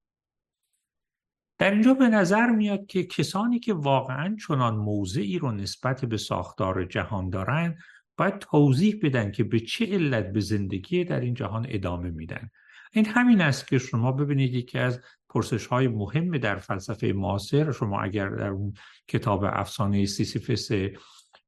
در 1.58 1.72
اینجا 1.72 1.93
به 1.93 2.08
نظر 2.08 2.50
میاد 2.50 2.86
که 2.86 3.04
کسانی 3.04 3.60
که 3.60 3.74
واقعا 3.74 4.36
چنان 4.48 4.76
موضعی 4.76 5.39
رو 5.39 5.52
نسبت 5.52 6.06
به 6.06 6.17
ساختار 6.17 6.86
جهان 6.86 7.30
دارن 7.30 7.78
باید 8.17 8.39
توضیح 8.39 9.00
بدن 9.04 9.32
که 9.32 9.43
به 9.43 9.60
چه 9.60 9.86
علت 9.86 10.34
به 10.34 10.39
زندگی 10.39 11.04
در 11.04 11.20
این 11.20 11.34
جهان 11.34 11.65
ادامه 11.70 12.10
میدن. 12.10 12.50
این 12.91 13.06
همین 13.06 13.41
است 13.41 13.67
که 13.67 13.78
شما 13.78 14.12
ببینید 14.12 14.54
یکی 14.54 14.80
از 14.80 15.02
پرسش 15.30 15.67
های 15.67 15.88
مهم 15.88 16.38
در 16.38 16.56
فلسفه 16.56 17.13
معاصر 17.13 17.71
شما 17.71 18.02
اگر 18.02 18.30
در 18.30 18.50
اون 18.50 18.73
کتاب 19.08 19.43
افسانه 19.43 20.06
سیسیفس 20.06 20.69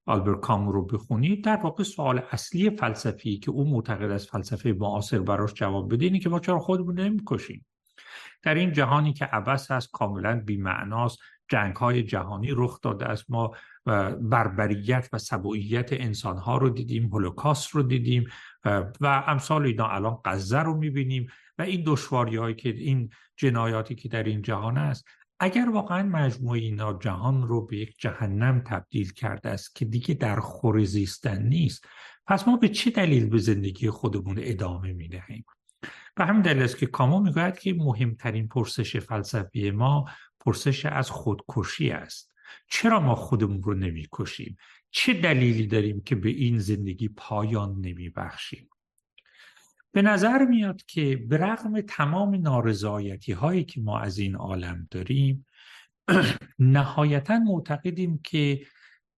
آلبر 0.06 0.36
کامو 0.36 0.72
رو 0.72 0.86
بخونید 0.86 1.44
در 1.44 1.56
واقع 1.56 1.84
سوال 1.84 2.22
اصلی 2.32 2.70
فلسفی 2.70 3.38
که 3.38 3.52
او 3.52 3.70
معتقد 3.70 4.12
از 4.12 4.26
فلسفه 4.26 4.76
معاصر 4.80 5.20
براش 5.20 5.54
جواب 5.54 5.94
بده 5.94 6.06
اینه 6.06 6.20
که 6.20 6.30
ما 6.30 6.40
چرا 6.40 6.60
خودمون 6.60 7.00
نمی‌کشیم. 7.00 7.66
در 8.44 8.56
این 8.56 8.72
جهانی 8.72 9.14
که 9.14 9.26
عبس 9.26 9.72
هست 9.72 9.92
کاملا 9.92 10.42
بیمعناست 10.46 11.20
جنگ 11.50 11.76
های 11.76 12.04
جهانی 12.04 12.48
رخ 12.52 12.82
داده 12.82 13.06
است. 13.06 13.32
ما 13.32 13.52
بربریت 14.22 15.10
و 15.14 15.18
سبوعیت 15.18 15.94
انسان 15.94 16.38
ها 16.38 16.58
رو 16.58 16.70
دیدیم 16.70 17.06
هولوکاست 17.06 17.70
رو 17.70 17.84
دیدیم 17.84 18.28
و 19.02 19.24
امثال 19.28 19.66
اینا 19.66 19.88
الان 19.88 20.18
غزه 20.26 20.60
رو 20.60 20.78
می‌بینیم 20.78 21.28
و 21.58 21.62
این 21.62 21.84
دشواری 21.86 22.36
هایی 22.36 22.56
که 22.56 22.70
این 22.70 23.10
جنایاتی 23.38 23.96
که 23.96 24.10
در 24.10 24.24
این 24.24 24.42
جهان 24.42 24.78
است. 24.78 25.06
اگر 25.40 25.70
واقعا 25.70 26.04
مجموعه 26.04 26.60
اینا 26.60 26.94
جهان 26.94 27.48
رو 27.48 27.66
به 27.66 27.78
یک 27.78 27.96
جهنم 28.00 28.62
تبدیل 28.66 29.14
کرده 29.14 29.50
است 29.50 29.76
که 29.76 29.86
دیگه 29.86 30.14
در 30.14 30.40
خور 30.40 30.84
زیستن 30.84 31.44
نیست 31.44 31.86
پس 32.28 32.48
ما 32.48 32.58
به 32.58 32.70
چه 32.70 32.92
دلیل 32.92 33.30
به 33.30 33.38
زندگی 33.38 33.90
خودمون 33.90 34.36
ادامه 34.40 34.94
می 34.94 35.08
دهیم 35.08 35.46
به 36.16 36.26
همین 36.26 36.42
دلیل 36.42 36.64
است 36.64 36.78
که 36.78 36.86
کامو 36.86 37.20
می‌گوید 37.20 37.60
که 37.60 37.74
مهمترین 37.74 38.48
پرسش 38.48 38.98
فلسفی 38.98 39.72
ما 39.72 40.06
پرسش 40.40 40.86
از 40.86 41.10
خودکشی 41.10 41.92
است. 41.92 42.29
چرا 42.68 43.00
ما 43.00 43.16
خودمون 43.16 43.64
رو 43.64 43.74
نمی‌کشیم؟ 43.74 44.58
چه 44.92 45.14
دلیلی 45.14 45.68
داریم 45.68 46.02
که 46.02 46.16
به 46.16 46.30
این 46.30 46.60
زندگی 46.60 47.08
پایان 47.08 47.82
نمیبخشیم؟ 47.82 48.70
به 49.92 50.02
نظر 50.02 50.46
میاد 50.46 50.86
که 50.86 51.16
به 51.16 51.38
رغم 51.38 51.82
تمام 51.82 52.36
نارضایتی 52.36 53.32
هایی 53.32 53.64
که 53.64 53.82
ما 53.82 54.00
از 54.00 54.18
این 54.18 54.36
عالم 54.36 54.88
داریم 54.92 55.46
نهایتا 56.60 57.40
معتقدیم 57.40 58.20
که 58.24 58.66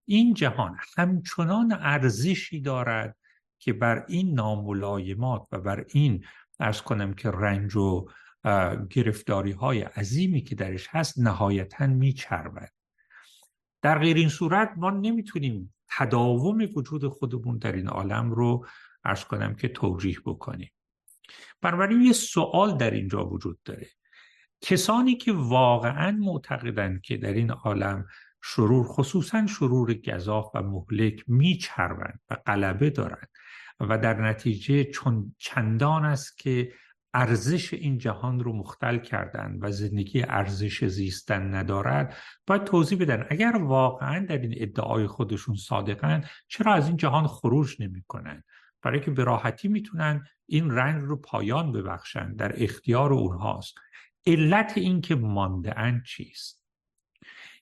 این 0.05 0.33
جهان 0.33 0.77
همچنان 0.97 1.77
ارزشی 1.81 2.61
دارد 2.61 3.17
که 3.59 3.73
بر 3.73 4.05
این 4.07 4.33
ناملایمات 4.33 5.47
و 5.51 5.59
بر 5.59 5.85
این 5.89 6.25
ارز 6.59 6.81
کنم 6.81 7.13
که 7.13 7.31
رنج 7.31 7.75
و 7.75 8.07
گرفتاری 8.89 9.51
های 9.51 9.81
عظیمی 9.81 10.41
که 10.41 10.55
درش 10.55 10.87
هست 10.89 11.19
نهایتا 11.19 11.87
میچربد. 11.87 12.71
در 13.81 13.99
غیر 13.99 14.17
این 14.17 14.29
صورت 14.29 14.73
ما 14.77 14.89
نمی‌تونیم 14.89 15.73
تداوم 15.87 16.67
وجود 16.75 17.07
خودمون 17.07 17.57
در 17.57 17.71
این 17.71 17.87
عالم 17.87 18.31
رو 18.31 18.65
ارز 19.03 19.23
کنم 19.23 19.55
که 19.55 19.67
توجیه 19.67 20.17
بکنیم. 20.25 20.71
بنابراین 21.61 22.01
یه 22.01 22.13
سوال 22.13 22.77
در 22.77 22.91
اینجا 22.91 23.25
وجود 23.25 23.59
داره. 23.65 23.87
کسانی 24.61 25.15
که 25.15 25.31
واقعا 25.33 26.11
معتقدند 26.11 27.01
که 27.01 27.17
در 27.17 27.33
این 27.33 27.51
عالم 27.51 28.05
شرور 28.43 28.87
خصوصا 28.87 29.47
شرور 29.47 29.93
گذاف 29.93 30.45
و 30.55 30.61
مهلک 30.61 31.23
میچروند 31.27 32.19
و 32.29 32.35
غلبه 32.45 32.89
دارند 32.89 33.29
و 33.79 33.97
در 33.97 34.21
نتیجه 34.21 34.83
چون 34.83 35.35
چندان 35.37 36.05
است 36.05 36.37
که 36.37 36.73
ارزش 37.13 37.73
این 37.73 37.97
جهان 37.97 38.39
رو 38.39 38.53
مختل 38.53 38.97
کردن 38.97 39.57
و 39.61 39.71
زندگی 39.71 40.23
ارزش 40.23 40.85
زیستن 40.85 41.55
ندارد 41.55 42.17
باید 42.47 42.63
توضیح 42.63 42.97
بدن 42.97 43.25
اگر 43.29 43.57
واقعا 43.57 44.25
در 44.25 44.37
این 44.37 44.53
ادعای 44.57 45.07
خودشون 45.07 45.55
صادقن 45.55 46.23
چرا 46.47 46.73
از 46.73 46.87
این 46.87 46.97
جهان 46.97 47.27
خروج 47.27 47.75
نمی 47.79 48.03
کنن؟ 48.07 48.43
برای 48.81 48.99
که 48.99 49.11
به 49.11 49.23
راحتی 49.23 49.67
می‌تونن 49.67 50.25
این 50.45 50.71
رنج 50.71 51.03
رو 51.03 51.15
پایان 51.15 51.71
ببخشن 51.71 52.33
در 52.35 52.63
اختیار 52.63 53.13
اونهاست 53.13 53.75
علت 54.25 54.73
این 54.75 55.01
که 55.01 55.15
مانده 55.15 56.01
چیست 56.05 56.61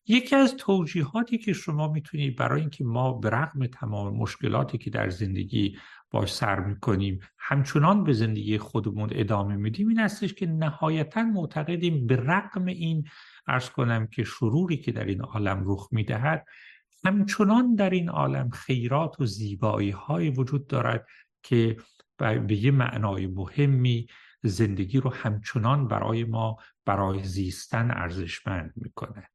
یکی 0.07 0.35
از 0.35 0.55
توجیهاتی 0.57 1.37
که 1.37 1.53
شما 1.53 1.87
می‌تونید 1.87 2.35
برای 2.35 2.61
اینکه 2.61 2.83
ما 2.83 3.13
به 3.13 3.29
رغم 3.29 3.67
تمام 3.67 4.15
مشکلاتی 4.15 4.77
که 4.77 4.89
در 4.89 5.09
زندگی 5.09 5.77
باش 6.11 6.33
سر 6.33 6.59
می‌کنیم. 6.59 7.19
همچنان 7.37 8.03
به 8.03 8.13
زندگی 8.13 8.57
خودمون 8.57 9.09
ادامه 9.11 9.55
میدیم. 9.55 9.87
این 9.87 9.99
هستش 9.99 10.33
که 10.33 10.45
نهایتا 10.45 11.23
معتقدیم 11.23 12.07
به 12.07 12.15
رغم 12.15 12.65
این 12.65 13.07
ارز 13.47 13.69
کنم 13.69 14.07
که 14.07 14.23
شروری 14.23 14.77
که 14.77 14.91
در 14.91 15.05
این 15.05 15.21
عالم 15.21 15.63
رخ 15.65 15.87
می‌دهد 15.91 16.45
همچنان 17.05 17.75
در 17.75 17.89
این 17.89 18.09
عالم 18.09 18.49
خیرات 18.49 19.21
و 19.21 19.25
زیبایی 19.25 19.89
های 19.89 20.29
وجود 20.29 20.67
دارد 20.67 21.07
که 21.43 21.77
به 22.17 22.55
یه 22.55 22.71
معنای 22.71 23.27
مهمی 23.27 24.07
زندگی 24.43 24.99
رو 24.99 25.13
همچنان 25.13 25.87
برای 25.87 26.23
ما 26.23 26.57
برای 26.85 27.23
زیستن 27.23 27.91
ارزشمند 27.91 28.73
می‌کنه 28.75 29.29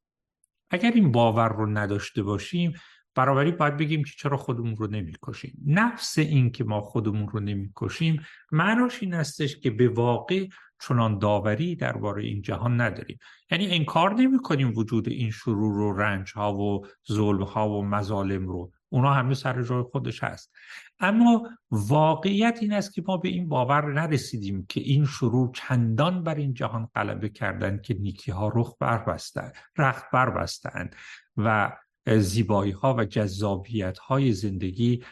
اگر 0.70 0.90
این 0.90 1.12
باور 1.12 1.48
رو 1.48 1.66
نداشته 1.66 2.22
باشیم 2.22 2.72
برابری 3.14 3.52
باید 3.52 3.76
بگیم 3.76 4.04
که 4.04 4.10
چرا 4.18 4.36
خودمون 4.36 4.76
رو 4.76 4.86
نمی‌کشیم. 4.86 5.58
نفس 5.66 6.18
این 6.18 6.50
که 6.50 6.64
ما 6.64 6.80
خودمون 6.80 7.28
رو 7.28 7.40
نمی‌کشیم 7.40 8.22
معناش 8.52 9.02
این 9.02 9.14
استش 9.14 9.56
که 9.56 9.70
به 9.70 9.88
واقع 9.88 10.46
چنان 10.80 11.18
داوری 11.18 11.76
درباره 11.76 12.24
این 12.24 12.42
جهان 12.42 12.80
نداریم. 12.80 13.18
یعنی 13.50 13.66
انکار 13.70 14.14
نمی 14.14 14.38
کنیم 14.38 14.72
وجود 14.76 15.08
این 15.08 15.30
شرور 15.30 15.78
و 15.78 15.96
رنج 15.96 16.32
ها 16.34 16.54
و 16.54 16.86
ظلم 17.12 17.42
ها 17.42 17.70
و 17.70 17.84
مظالم 17.84 18.48
رو. 18.48 18.72
اونا 18.88 19.12
همه 19.12 19.34
سر 19.34 19.62
جای 19.62 19.82
خودش 19.82 20.24
هست. 20.24 20.52
اما 21.00 21.48
واقعیت 21.70 22.58
این 22.62 22.72
است 22.72 22.94
که 22.94 23.02
ما 23.08 23.16
به 23.16 23.28
این 23.28 23.48
باور 23.48 23.92
نرسیدیم 23.92 24.66
که 24.68 24.80
این 24.80 25.04
شروع 25.04 25.52
چندان 25.54 26.22
بر 26.22 26.34
این 26.34 26.54
جهان 26.54 26.88
غلبه 26.94 27.28
کردن 27.28 27.80
که 27.84 27.94
نیکی 27.94 28.30
ها 28.30 28.52
رخ 28.54 28.76
بر 28.80 29.18
رخت 29.78 30.10
بر 30.12 30.30
بستند 30.30 30.96
و 31.36 31.76
زیبایی 32.06 32.72
ها 32.72 32.94
و 32.94 33.04
جذابیت 33.04 33.98
های 33.98 34.32
زندگی 34.32 35.04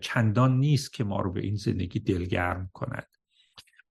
چندان 0.00 0.58
نیست 0.58 0.92
که 0.92 1.04
ما 1.04 1.20
رو 1.20 1.32
به 1.32 1.40
این 1.40 1.56
زندگی 1.56 2.00
دلگرم 2.00 2.70
کند. 2.72 3.06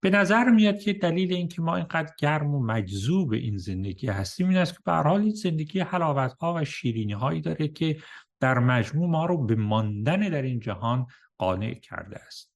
به 0.01 0.09
نظر 0.09 0.49
میاد 0.49 0.79
که 0.79 0.93
دلیل 0.93 1.33
اینکه 1.33 1.61
ما 1.61 1.75
اینقدر 1.75 2.13
گرم 2.19 2.55
و 2.55 2.65
مجذوب 2.65 3.33
این 3.33 3.57
زندگی 3.57 4.07
هستیم 4.07 4.49
این 4.49 4.57
است 4.57 4.73
که 4.73 4.79
به 4.85 4.91
حال 4.91 5.21
این 5.21 5.33
زندگی 5.33 5.79
حلاوت 5.79 6.33
ها 6.33 6.53
و 6.53 6.65
شیرینی 6.65 7.13
هایی 7.13 7.41
داره 7.41 7.67
که 7.67 7.97
در 8.39 8.59
مجموع 8.59 9.09
ما 9.09 9.25
رو 9.25 9.45
به 9.45 9.55
ماندن 9.55 10.19
در 10.19 10.41
این 10.41 10.59
جهان 10.59 11.05
قانع 11.37 11.73
کرده 11.73 12.19
است. 12.19 12.51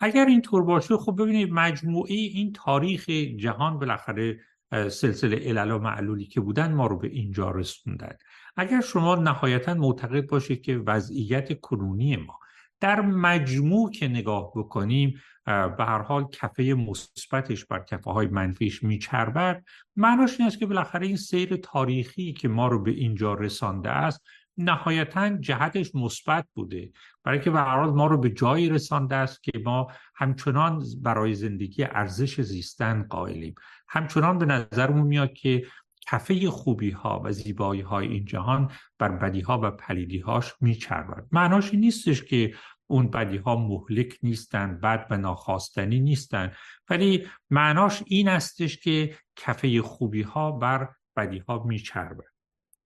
اگر 0.00 0.26
این 0.26 0.42
طور 0.42 0.62
باشه 0.62 0.96
خب 0.96 1.22
ببینید 1.22 1.52
مجموعه 1.52 2.14
این 2.14 2.52
تاریخ 2.52 3.10
جهان 3.36 3.78
بالاخره 3.78 4.40
سلسله 4.72 5.36
علل 5.36 5.70
و 5.70 5.78
معلولی 5.78 6.26
که 6.26 6.40
بودن 6.40 6.72
ما 6.72 6.86
رو 6.86 6.98
به 6.98 7.08
اینجا 7.08 7.50
رسوندن. 7.50 8.16
اگر 8.56 8.80
شما 8.80 9.14
نهایتا 9.14 9.74
معتقد 9.74 10.26
باشید 10.26 10.62
که 10.62 10.78
وضعیت 10.78 11.60
کنونی 11.60 12.16
ما 12.16 12.38
در 12.80 13.00
مجموع 13.00 13.90
که 13.90 14.08
نگاه 14.08 14.52
بکنیم 14.56 15.20
به 15.46 15.84
هر 15.84 16.02
حال 16.02 16.28
کفه 16.28 16.62
مثبتش 16.62 17.64
بر 17.64 17.78
کفه 17.78 18.10
های 18.10 18.26
منفیش 18.26 18.82
میچربد 18.82 19.64
معناش 19.96 20.40
این 20.40 20.46
است 20.46 20.58
که 20.58 20.66
بالاخره 20.66 21.06
این 21.06 21.16
سیر 21.16 21.56
تاریخی 21.56 22.32
که 22.32 22.48
ما 22.48 22.68
رو 22.68 22.82
به 22.82 22.90
اینجا 22.90 23.34
رسانده 23.34 23.90
است 23.90 24.22
نهایتا 24.58 25.36
جهتش 25.36 25.94
مثبت 25.94 26.46
بوده. 26.54 26.92
برای 27.24 27.40
که 27.40 27.50
به 27.50 27.60
ما 27.74 28.06
رو 28.06 28.18
به 28.18 28.30
جایی 28.30 28.68
رسانده 28.68 29.16
است 29.16 29.42
که 29.42 29.52
ما 29.64 29.86
همچنان 30.14 30.84
برای 31.02 31.34
زندگی 31.34 31.84
ارزش 31.84 32.40
زیستن 32.40 33.02
قائلیم. 33.02 33.54
همچنان 33.88 34.38
به 34.38 34.46
نظرمون 34.46 35.06
میاد 35.06 35.32
که 35.32 35.66
کفه 36.06 36.50
خوبی 36.50 36.90
ها 36.90 37.22
و 37.24 37.32
زیبایی 37.32 37.80
های 37.80 38.06
این 38.06 38.24
جهان 38.24 38.70
بر 38.98 39.08
بدی 39.08 39.40
ها 39.40 39.60
و 39.62 39.70
پلیدی 39.70 40.18
هاش 40.18 40.54
معناش 41.32 41.70
این 41.70 41.80
نیستش 41.80 42.22
که 42.22 42.54
اون 42.86 43.10
بدی 43.10 43.36
ها 43.36 43.56
مهلک 43.56 44.18
نیستن 44.22 44.80
بد 44.80 45.06
و 45.10 45.16
ناخواستنی 45.16 46.00
نیستن 46.00 46.52
ولی 46.90 47.26
معناش 47.50 48.02
این 48.06 48.28
استش 48.28 48.78
که 48.78 49.16
کفه 49.36 49.82
خوبی 49.82 50.22
ها 50.22 50.52
بر 50.52 50.88
بدی 51.16 51.38
ها 51.38 51.64
میچربد. 51.64 52.24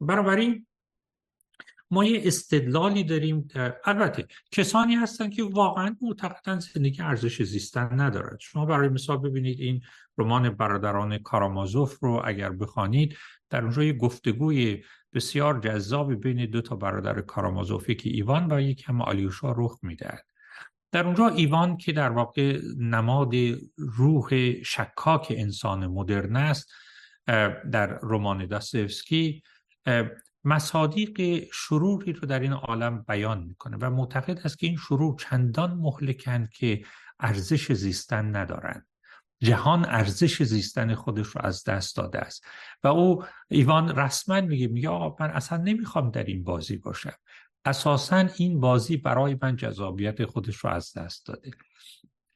بنابراین 0.01 0.67
ما 1.91 2.05
یه 2.05 2.21
استدلالی 2.25 3.05
داریم 3.05 3.49
البته 3.85 4.27
کسانی 4.53 4.95
هستن 4.95 5.31
که 5.31 5.43
واقعا 5.43 5.97
معتقدن 6.01 6.59
زندگی 6.59 7.03
ارزش 7.03 7.43
زیستن 7.43 8.01
ندارد. 8.01 8.41
شما 8.41 8.67
برای 8.67 8.89
مثال 8.89 9.19
ببینید 9.19 9.61
این 9.61 9.81
رمان 10.19 10.51
برادران 10.51 11.19
کارامازوف 11.19 11.99
رو 12.01 12.23
اگر 12.25 12.51
بخوانید 12.51 13.17
در 13.51 13.63
اونجا 13.63 13.85
یه 13.85 13.93
گفتگوی 13.93 14.83
بسیار 15.15 15.61
جذابی 15.61 16.15
بین 16.15 16.47
دو 16.51 16.63
تا 16.63 16.77
برادر 16.77 17.21
کارامازوفی 17.21 17.95
که 17.95 18.11
ایوان 18.11 18.53
و 18.53 18.61
یک 18.61 18.85
هم 18.87 19.03
آلیوشا 19.03 19.53
رخ 19.57 19.79
می‌دهد. 19.83 20.25
در 20.93 21.07
اونجا 21.07 21.29
ایوان 21.29 21.77
که 21.77 21.93
در 21.93 22.11
واقع 22.11 22.61
نماد 22.79 23.35
روح 23.77 24.63
شکاک 24.63 25.27
انسان 25.37 25.87
مدرن 25.87 26.37
است 26.37 26.73
در 27.73 27.99
رمان 28.03 28.47
داستوفسکی 28.47 29.43
مصادیق 30.45 31.45
شروری 31.53 32.13
رو 32.13 32.29
در 32.29 32.41
این 32.41 32.53
عالم 32.53 33.03
بیان 33.09 33.45
می‌کنه 33.45 33.77
و 33.81 33.91
معتقد 33.91 34.39
است 34.39 34.59
که 34.59 34.67
این 34.67 34.77
شرور 34.77 35.17
چندان 35.21 35.75
مهلکند 35.75 36.51
که 36.51 36.83
ارزش 37.21 37.73
زیستن 37.73 38.37
ندارند 38.37 38.87
جهان 39.43 39.85
ارزش 39.85 40.43
زیستن 40.43 40.95
خودش 40.95 41.27
رو 41.27 41.41
از 41.45 41.65
دست 41.65 41.97
داده 41.97 42.19
است. 42.19 42.45
و 42.83 42.89
او 42.89 43.25
ایوان 43.49 43.97
رسما 43.97 44.41
میگه 44.41 44.67
میگه 44.67 44.89
آقا 44.89 45.25
من 45.25 45.31
اصلا 45.31 45.59
نمی‌خوام 45.59 46.11
در 46.11 46.25
این 46.25 46.45
بازی 46.45 46.77
باشم. 46.77 47.15
اساسا 47.65 48.29
این 48.37 48.61
بازی 48.61 48.97
برای 48.97 49.37
من 49.43 49.57
جذابیت 49.57 50.25
خودش 50.25 50.57
رو 50.57 50.71
از 50.71 50.93
دست 50.93 51.27
داده. 51.27 51.51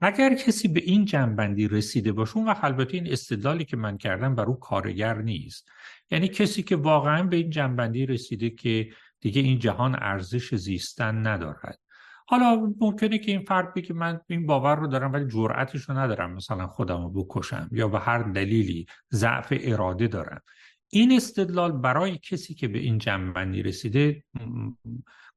اگر 0.05 0.35
کسی 0.35 0.69
به 0.69 0.81
این 0.81 1.05
جنبندی 1.05 1.69
رسیده 1.69 2.13
باشه 2.13 2.37
اون 2.37 2.47
وقت 2.47 2.65
البته 2.65 2.95
این 2.95 3.13
استدلالی 3.13 3.65
که 3.65 3.77
من 3.77 3.99
کردم 3.99 4.35
بر 4.35 4.45
او 4.45 4.59
کارگر 4.59 5.19
نیست. 5.19 5.69
یعنی 6.11 6.29
کسی 6.29 6.63
که 6.63 6.77
واقعا 6.77 7.23
به 7.23 7.37
این 7.37 7.51
جنبندی 7.51 8.07
رسیده 8.07 8.51
که 8.51 8.91
دیگه 9.21 9.41
این 9.41 9.59
جهان 9.59 9.97
ارزش 9.99 10.55
زیستن 10.55 11.27
ندارد. 11.27 11.79
حالا 12.27 12.73
ممکنه 12.81 13.19
که 13.19 13.31
این 13.31 13.45
فرد 13.45 13.75
بگه 13.75 13.95
من 13.95 14.21
این 14.27 14.47
باور 14.47 14.77
رو 14.77 14.87
دارم 14.87 15.13
ولی 15.13 15.27
جرأتش 15.27 15.83
رو 15.83 15.99
ندارم 15.99 16.33
مثلا 16.35 16.67
خودم 16.67 17.03
رو 17.03 17.25
بکشم 17.25 17.69
یا 17.73 17.89
به 17.89 17.99
هر 17.99 18.23
دلیلی 18.23 18.87
ضعف 19.13 19.53
اراده 19.61 20.09
دارم. 20.09 20.41
این 20.89 21.13
استدلال 21.13 21.73
برای 21.73 22.19
کسی 22.19 22.55
که 22.55 22.69
به 22.69 22.79
این 22.79 22.99
جنبندی 22.99 23.63
رسیده 23.63 24.25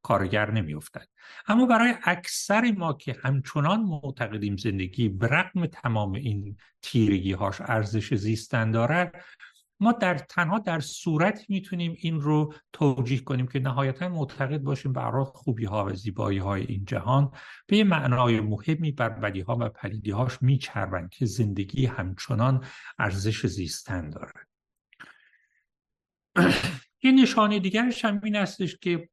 کارگر 0.05 0.51
نمیافتد. 0.51 1.07
اما 1.47 1.65
برای 1.65 1.93
اکثر 2.03 2.71
ما 2.71 2.93
که 2.93 3.15
همچنان 3.23 3.81
معتقدیم 3.81 4.57
زندگی 4.57 5.09
به 5.09 5.27
رغم 5.27 5.65
تمام 5.65 6.13
این 6.13 6.57
تیرگی 6.81 7.33
هاش 7.33 7.61
ارزش 7.61 8.13
زیستن 8.13 8.71
دارد 8.71 9.25
ما 9.79 9.91
در 9.91 10.17
تنها 10.17 10.59
در 10.59 10.79
صورت 10.79 11.49
می‌تونیم 11.49 11.95
این 11.97 12.21
رو 12.21 12.53
توجیه 12.73 13.19
کنیم 13.19 13.47
که 13.47 13.59
نهایتا 13.59 14.09
معتقد 14.09 14.61
باشیم 14.61 14.93
برای 14.93 15.25
خوبی 15.25 15.65
ها 15.65 15.85
و 15.85 15.93
زیبایی 15.93 16.37
های 16.37 16.65
این 16.65 16.85
جهان 16.85 17.31
به 17.67 17.83
معنای 17.83 18.39
مهمی 18.39 18.91
بر 18.91 19.09
بدی 19.09 19.41
ها 19.41 19.57
و 19.59 19.69
پلیدی 19.69 20.11
هاش 20.11 20.41
میچربند 20.41 21.09
که 21.09 21.25
زندگی 21.25 21.85
همچنان 21.85 22.63
ارزش 22.99 23.45
زیستن 23.45 24.09
دارد. 24.09 24.47
یه 27.03 27.11
نشانه 27.11 27.59
دیگرش 27.59 28.05
هم 28.05 28.21
این 28.23 28.35
هستش 28.35 28.77
که 28.77 29.09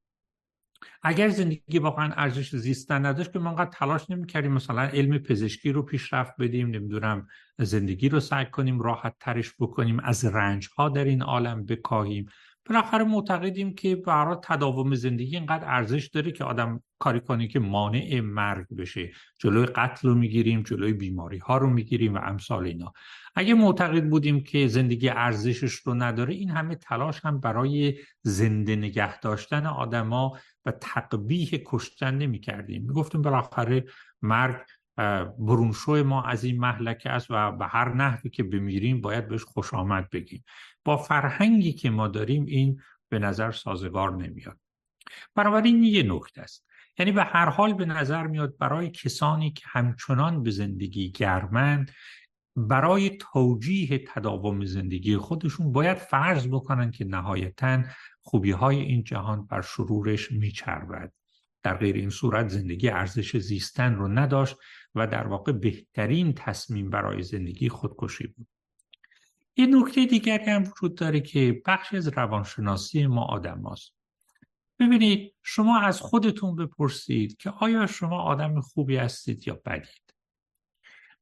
اگر 1.02 1.28
زندگی 1.28 1.78
واقعا 1.78 2.12
ارزش 2.16 2.56
زیستن 2.56 3.06
نداشت 3.06 3.32
که 3.32 3.38
ما 3.38 3.50
انقدر 3.50 3.70
تلاش 3.70 4.10
نمی‌کردیم 4.10 4.52
مثلا 4.52 4.82
علم 4.82 5.18
پزشکی 5.18 5.72
رو 5.72 5.82
پیشرفت 5.82 6.32
بدیم 6.38 6.66
نمی‌دونم 6.66 7.26
زندگی 7.58 8.08
رو 8.08 8.20
سعی 8.20 8.46
کنیم 8.46 8.80
راحت 8.80 9.14
ترش 9.20 9.54
بکنیم 9.60 10.00
از 10.00 10.24
رنج 10.24 10.68
ها 10.76 10.88
در 10.88 11.04
این 11.04 11.22
عالم 11.22 11.66
بکاهیم. 11.66 12.28
بالاخره 12.66 13.04
معتقدیم 13.04 13.74
که 13.74 13.96
برای 13.96 14.36
تداوم 14.42 14.94
زندگی 14.94 15.36
اینقدر 15.36 15.64
ارزش 15.66 16.06
داره 16.06 16.32
که 16.32 16.44
آدم 16.44 16.82
کاری 16.98 17.20
کنه 17.20 17.48
که 17.48 17.58
مانع 17.58 18.20
مرگ 18.20 18.66
بشه. 18.78 19.12
جلوی 19.38 19.66
قتل 19.66 20.08
رو 20.08 20.14
می‌گیریم 20.14 20.62
جلوی 20.62 20.92
بیماری 20.92 21.38
ها 21.38 21.56
رو 21.56 21.70
می‌گیریم 21.70 22.14
و 22.14 22.18
امثال 22.22 22.64
اینا. 22.66 22.92
اگه 23.34 23.54
معتقد 23.54 24.08
بودیم 24.08 24.40
که 24.40 24.66
زندگی 24.66 25.08
ارزشش 25.08 25.74
رو 25.74 25.94
نداره 25.94 26.34
این 26.34 26.50
همه 26.50 26.74
تلاش 26.74 27.20
هم 27.24 27.40
برای 27.40 27.94
زنده 28.22 28.76
نگه 28.76 29.20
داشتن 29.20 29.66
آدما 29.66 30.38
و 30.64 30.70
تقبیح 30.70 31.62
کشتن 31.66 32.18
نمی 32.18 32.40
کردیم 32.40 32.82
می 32.82 32.94
گفتیم 32.94 33.22
بالاخره 33.22 33.84
مرگ 34.22 34.56
برونشوی 35.38 36.02
ما 36.02 36.22
از 36.22 36.44
این 36.44 36.60
محلکه 36.60 37.10
است 37.10 37.26
و 37.30 37.52
به 37.52 37.66
هر 37.66 37.94
نحوی 37.94 38.30
که 38.30 38.42
بمیریم 38.42 39.00
باید 39.00 39.28
بهش 39.28 39.42
خوش 39.42 39.74
آمد 39.74 40.10
بگیم. 40.10 40.44
با 40.84 40.96
فرهنگی 40.96 41.72
که 41.72 41.90
ما 41.90 42.08
داریم 42.08 42.44
این 42.46 42.80
به 43.08 43.18
نظر 43.18 43.50
سازگار 43.52 44.12
نمیاد. 44.12 44.58
بنابراین 45.34 45.82
یه 45.82 46.02
نکته 46.02 46.42
است. 46.42 46.66
یعنی 46.98 47.12
به 47.12 47.24
هر 47.24 47.48
حال 47.48 47.74
به 47.74 47.84
نظر 47.84 48.26
میاد 48.26 48.58
برای 48.58 48.90
کسانی 48.90 49.50
که 49.50 49.62
همچنان 49.66 50.42
به 50.42 50.50
زندگی 50.50 51.10
گرمند 51.10 51.90
برای 52.56 53.10
توجیه 53.10 54.04
تداوم 54.08 54.64
زندگی 54.64 55.16
خودشون 55.16 55.72
باید 55.72 55.98
فرض 55.98 56.48
بکنن 56.48 56.90
که 56.90 57.04
نهایتا 57.04 57.82
خوبی 58.20 58.50
های 58.50 58.80
این 58.80 59.04
جهان 59.04 59.46
بر 59.46 59.62
شرورش 59.62 60.32
میچربد. 60.32 61.12
در 61.62 61.76
غیر 61.76 61.96
این 61.96 62.10
صورت 62.10 62.48
زندگی 62.48 62.88
ارزش 62.88 63.36
زیستن 63.36 63.94
رو 63.94 64.08
نداشت 64.08 64.56
و 64.94 65.06
در 65.06 65.26
واقع 65.26 65.52
بهترین 65.52 66.32
تصمیم 66.32 66.90
برای 66.90 67.22
زندگی 67.22 67.68
خودکشی 67.68 68.26
بود. 68.26 68.46
یه 69.56 69.66
نکته 69.66 70.06
دیگری 70.06 70.50
هم 70.50 70.62
وجود 70.62 70.94
داره 70.94 71.20
که 71.20 71.62
بخشی 71.66 71.96
از 71.96 72.08
روانشناسی 72.08 73.06
ما 73.06 73.24
آدم 73.24 73.60
هاست. 73.60 73.92
ببینید 74.78 75.34
شما 75.42 75.80
از 75.80 76.00
خودتون 76.00 76.56
بپرسید 76.56 77.36
که 77.36 77.50
آیا 77.50 77.86
شما 77.86 78.22
آدم 78.22 78.60
خوبی 78.60 78.96
هستید 78.96 79.48
یا 79.48 79.60
بدید؟ 79.64 80.14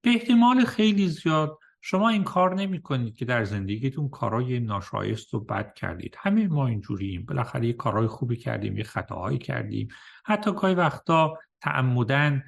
به 0.02 0.10
احتمال 0.10 0.64
خیلی 0.64 1.08
زیاد 1.08 1.58
شما 1.80 2.08
این 2.08 2.24
کار 2.24 2.54
نمی 2.54 2.82
کنید 2.82 3.16
که 3.16 3.24
در 3.24 3.44
زندگیتون 3.44 4.08
کارهای 4.08 4.60
ناشایست 4.60 5.34
و 5.34 5.40
بد 5.40 5.74
کردید. 5.74 6.16
همه 6.18 6.48
ما 6.48 6.66
اینجوریم. 6.66 7.24
بالاخره 7.24 7.66
یه 7.66 7.72
کارهای 7.72 8.06
خوبی 8.06 8.36
کردیم 8.36 8.78
یه 8.78 8.84
خطاهایی 8.84 9.38
کردیم. 9.38 9.88
حتی 10.24 10.52
گاهی 10.52 10.74
وقتا 10.74 11.38
تعمدن 11.60 12.44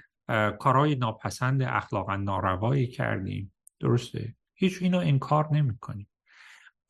کارهای 0.58 0.94
ناپسند 0.94 1.62
اخلاقا 1.62 2.16
ناروایی 2.16 2.86
کردیم. 2.86 3.52
درسته؟ 3.80 4.34
هیچ 4.62 4.82
اینو 4.82 4.98
انکار 4.98 5.54
نمی 5.54 5.78
کنیم 5.78 6.08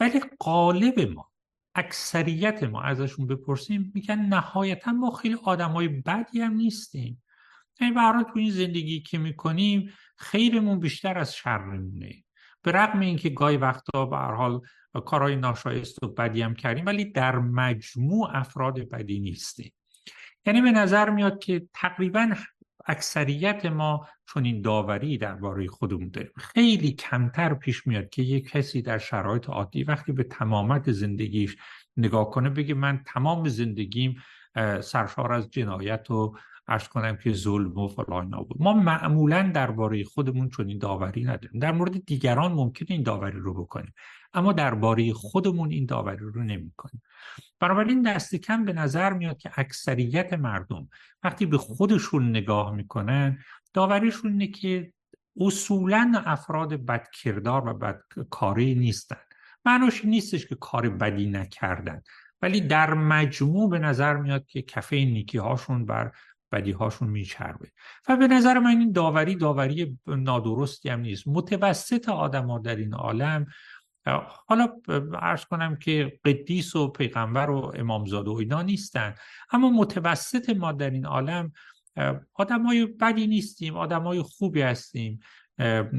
ولی 0.01 0.21
قالب 0.39 1.01
ما 1.01 1.31
اکثریت 1.75 2.63
ما 2.63 2.83
ازشون 2.83 3.27
بپرسیم 3.27 3.93
میگن 3.95 4.19
نهایتا 4.19 4.93
ما 4.93 5.11
خیلی 5.11 5.37
آدمای 5.45 5.89
بدی 5.89 6.41
هم 6.41 6.53
نیستیم. 6.53 7.23
یعنی 7.81 7.95
برای 7.95 8.25
تو 8.25 8.39
این 8.39 8.51
زندگی 8.51 9.01
که 9.01 9.19
می‌کنیم 9.19 9.93
خیرمون 10.17 10.81
بیشتر 10.81 11.19
از 11.19 11.35
شرمونه. 11.35 12.25
به 12.63 12.73
رغم 12.73 13.01
اینکه 13.01 13.29
گاهی 13.29 13.57
وقتا 13.57 14.07
به 14.07 14.17
هر 14.17 14.35
حال 14.35 14.61
کارهای 15.07 15.37
ناشایست 15.37 16.03
و 16.03 16.09
بدی 16.09 16.43
هم 16.43 16.55
کردیم 16.55 16.87
ولی 16.87 17.05
در 17.05 17.39
مجموع 17.39 18.31
افراد 18.37 18.89
بدی 18.89 19.21
نیستیم. 19.21 19.73
یعنی 20.47 20.61
به 20.61 20.71
نظر 20.71 21.11
میاد 21.11 21.39
که 21.39 21.69
تقریبا 21.75 22.35
اکثریت 22.87 23.67
ما 23.67 24.07
چون 24.27 24.45
این 24.45 24.63
داوری 24.63 25.19
درباره 25.19 25.67
خودمون 25.67 26.09
داریم. 26.09 26.33
خیلی 26.37 26.93
کمتر 26.93 27.55
پیش 27.55 27.87
میاد 27.87 28.09
که 28.09 28.23
یک 28.23 28.49
کسی 28.49 28.83
در 28.83 28.99
شرایط 28.99 29.51
عادی 29.51 29.85
وقتی 29.85 30.13
به 30.13 30.25
تمامت 30.25 30.93
زندگیش 30.93 31.57
نگاه 31.97 32.31
کنه 32.31 32.51
بگه 32.51 32.75
من 32.75 33.03
تمام 33.07 33.49
زندگیم 33.49 34.17
سرشار 34.81 35.33
از 35.33 35.51
جنایت 35.51 36.11
و 36.11 36.37
ارز 36.69 36.89
کنم 36.89 37.17
که 37.17 37.33
ظلم 37.33 37.79
و 37.79 37.89
فلان 37.89 38.31
بود. 38.31 38.63
ما 38.63 38.73
معمولا 38.73 39.51
درباره 39.55 40.05
خودمون 40.05 40.49
چون 40.49 40.69
این 40.69 40.79
داوری 40.79 41.25
نداریم. 41.25 41.61
در 41.61 41.73
مورد 41.73 42.05
دیگران 42.05 42.53
ممکنه 42.53 42.89
این 42.91 43.03
داوری 43.03 43.39
رو 43.39 43.55
بکنیم 43.55 43.95
اما 44.35 44.53
درباره 44.53 45.13
خودمون 45.13 45.71
این 45.71 45.87
داوری 45.87 46.19
رو 46.21 46.43
نمی 46.43 46.73
کنیم 46.77 47.03
بنابراین 47.61 48.03
دست 48.03 48.35
کم 48.35 48.65
به 48.65 48.73
نظر 48.73 49.13
میاد 49.13 49.39
که 49.39 49.51
اکثریت 49.57 50.33
مردم 50.33 50.89
وقتی 51.23 51.47
به 51.47 51.59
خودشون 51.59 52.31
نگاه 52.31 52.75
می‌کنن 52.75 53.39
داوریشون 53.73 54.31
اینه 54.31 54.47
که 54.47 54.93
اصولا 55.41 56.23
افراد 56.27 56.75
بدکردار 56.75 57.69
و 57.69 57.75
بدکاری 57.75 58.75
نیستن. 58.75 59.17
معناش 59.65 60.05
نیستش 60.05 60.47
که 60.47 60.55
کار 60.55 60.89
بدی 60.89 61.31
نکردن 61.31 62.03
ولی 62.43 62.61
در 62.61 62.95
مجموع 62.95 63.71
به 63.71 63.79
نظر 63.79 64.17
میاد 64.17 64.47
که 64.47 64.63
کفه 64.63 64.97
نیکی 64.97 65.39
هاشون 65.39 65.87
بر 65.87 66.13
بدی 66.53 66.71
هاشون 66.71 67.09
میچربه. 67.09 67.73
و 68.09 68.17
به 68.17 68.29
نظر 68.29 68.59
من 68.59 68.71
این 68.71 68.93
داوری 68.93 69.37
داوری 69.37 69.99
نادرستی 70.07 70.89
هم 70.89 71.01
نیست. 71.01 71.29
متوسط 71.29 72.09
آدم 72.09 72.47
ها 72.47 72.59
در 72.59 72.77
این 72.77 72.95
عالم 72.95 73.47
حالا 74.47 74.69
عرض 75.21 75.45
کنم 75.45 75.77
که 75.77 76.19
قدیس 76.25 76.77
و 76.77 76.89
پیغمبر 76.89 77.51
و 77.51 77.73
امامزاده 77.77 78.31
و 78.31 78.35
اینا 78.35 78.63
نیستن. 78.63 79.15
اما 79.53 79.71
متوسط 79.71 80.51
ما 80.51 80.73
در 80.73 80.91
این 80.91 81.07
عالم 81.07 81.53
آدم 82.35 82.63
های 82.63 82.87
بدی 82.87 83.27
نیستیم 83.27 83.77
آدم 83.77 84.03
های 84.03 84.23
خوبی 84.23 84.63
هستیم. 84.63 85.21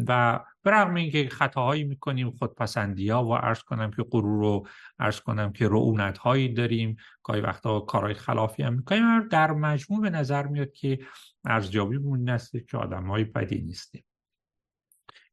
و 0.08 0.40
برغم 0.64 0.96
اینکه 0.96 1.30
خطاهایی 1.30 1.84
می‌کنیم 1.84 2.32
خودپسندی 2.32 3.10
ها 3.10 3.26
و 3.26 3.36
عرض 3.36 3.60
کنم 3.60 3.92
که 3.92 4.04
غرور 4.12 4.40
رو 4.40 4.68
عرض 5.00 5.20
کنم 5.20 5.52
که 5.52 5.68
رعونت 5.68 6.18
هایی 6.18 6.54
داریم. 6.54 6.96
گاهی 7.24 7.42
وقتا 7.42 7.80
کارهای 7.80 8.14
خلافی 8.14 8.64
هم 8.64 8.74
می‌کنیم 8.74 9.28
در 9.28 9.52
مجموع 9.52 10.02
به 10.02 10.10
نظر 10.10 10.48
میاد 10.48 10.72
که 10.72 11.00
ارزیابی 11.46 11.98
مون 11.98 12.30
است 12.30 12.52
که 12.70 12.78
آدم 12.78 13.08
های 13.08 13.24
بدی 13.24 13.62
نیستیم. 13.62 14.04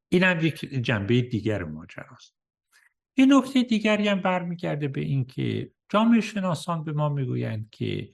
این 0.09 0.23
هم 0.23 0.41
یک 0.41 0.61
جنبه 0.61 1.23
دیگر 1.23 1.64
ماجراست. 1.64 2.37
این 3.14 3.33
نکته 3.33 3.62
دیگری 3.62 4.09
هم 4.09 4.21
برمیگرده 4.21 4.89
به 4.89 5.01
اینکه 5.01 5.71
جامعه 5.89 6.21
شناسان 6.21 6.85
به 6.85 6.93
ما 6.93 7.09
می‌گویند 7.09 7.71
که 7.71 8.12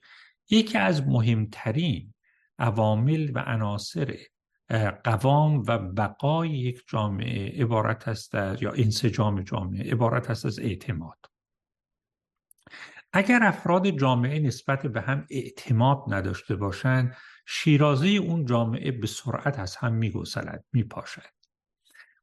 یکی 0.51 0.79
از 0.79 1.07
مهمترین 1.07 2.15
عوامل 2.59 3.31
و 3.35 3.39
عناصر 3.39 4.19
قوام 5.05 5.63
و 5.67 5.79
بقای 5.79 6.51
یک 6.51 6.83
جامعه 6.89 7.63
عبارت 7.63 8.09
است 8.09 8.35
از 8.35 8.63
یا 8.63 8.73
انسجام 8.73 9.43
جامعه 9.43 9.93
عبارت 9.93 10.31
است 10.31 10.47
از 10.47 10.59
اعتماد. 10.59 11.19
اگر 13.13 13.41
افراد 13.43 13.91
جامعه 13.91 14.39
نسبت 14.39 14.87
به 14.87 15.01
هم 15.01 15.27
اعتماد 15.31 15.99
نداشته 16.09 16.57
باشند 16.57 17.17
شیرازه 17.47 18.09
اون 18.09 18.45
جامعه 18.45 18.91
به 18.91 19.07
سرعت 19.07 19.59
از 19.59 19.77
هم 19.77 19.95
میگسلد 19.95 20.65
میپاشد. 20.73 21.37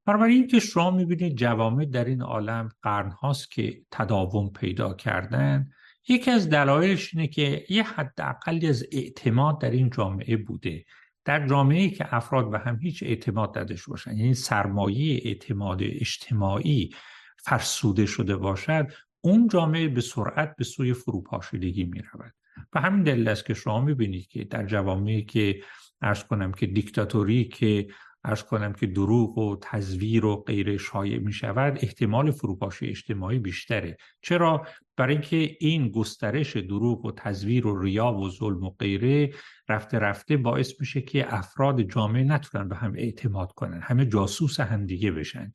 بنابراین 0.06 0.48
که 0.48 0.60
شما 0.60 0.92
می‌بینید 0.92 1.38
جوامع 1.38 1.86
در 1.86 2.06
این 2.06 2.22
عالم 2.22 2.70
قرنهاست 2.82 3.52
که 3.52 3.82
تداوم 3.92 4.50
پیدا 4.50 4.94
کردن 4.94 5.70
یکی 6.08 6.32
از 6.32 6.50
دلایلش 6.50 7.16
اینه 7.16 7.28
که 7.28 7.66
یه 7.70 7.84
حداقلی 7.84 8.68
از 8.68 8.86
اعتماد 8.92 9.62
در 9.62 9.72
این 9.72 9.90
جامعه 9.90 10.38
بوده. 10.38 10.86
در 11.26 11.48
جامعه 11.48 11.90
که 11.90 12.16
افراد 12.16 12.52
به 12.52 12.60
هم 12.60 12.80
هیچ 12.82 13.04
اعتماد 13.04 13.58
نداشته 13.58 13.92
باشند 13.92 14.18
یعنی 14.18 14.34
سرمایه 14.34 15.22
اعتماد 15.26 15.80
اجتماعی 15.84 16.90
فرسوده 17.38 18.06
شده 18.06 18.36
باشد 18.36 18.92
اون 19.22 19.48
جامعه 19.48 19.88
به 19.88 20.02
سرعت 20.02 20.56
به 20.56 20.64
سوی 20.64 20.94
فروپاشیدگی 20.94 21.84
می 21.84 22.02
رود 22.14 22.34
و 22.74 22.82
همین 22.82 23.04
دلیل 23.04 23.28
است 23.28 23.46
که 23.46 23.54
شما 23.54 23.82
می‌بینید 23.82 24.28
که 24.28 24.44
در 24.44 24.66
جوامعی 24.66 25.26
که 25.26 25.64
ارز 26.02 26.24
کنم 26.24 26.52
که 26.52 26.66
دیکتاتوری 26.66 27.46
که 27.46 27.88
ارز 28.26 28.44
کنم 28.44 28.74
که 28.74 28.88
دروغ 28.88 29.38
و 29.38 29.56
تزویر 29.62 30.26
و 30.26 30.36
غیر 30.36 30.78
شایع 30.78 31.20
می 31.20 31.34
شود 31.34 31.78
احتمال 31.82 32.32
فروپاشی 32.32 32.88
اجتماعی 32.88 33.40
بیشتره. 33.40 33.98
چرا؟ 34.22 34.68
برای 34.98 35.14
اینکه 35.14 35.58
این 35.60 35.90
گسترش 35.90 36.58
دروغ 36.58 37.06
و 37.06 37.12
تزویر 37.12 37.68
و 37.68 37.82
ریا 37.82 38.14
و 38.14 38.30
ظلم 38.30 38.64
و 38.64 38.70
غیره 38.70 39.34
رفته 39.70 40.00
رفته 40.00 40.38
باعث 40.38 40.74
میشه 40.80 41.02
که 41.02 41.34
افراد 41.36 41.82
جامعه 41.82 42.24
نتونن 42.24 42.70
به 42.70 42.76
هم 42.76 42.94
اعتماد 42.96 43.52
کنن 43.52 43.82
همه 43.82 44.06
جاسوس 44.06 44.60
هم 44.60 44.86
دیگه 44.86 45.12
بشن. 45.12 45.52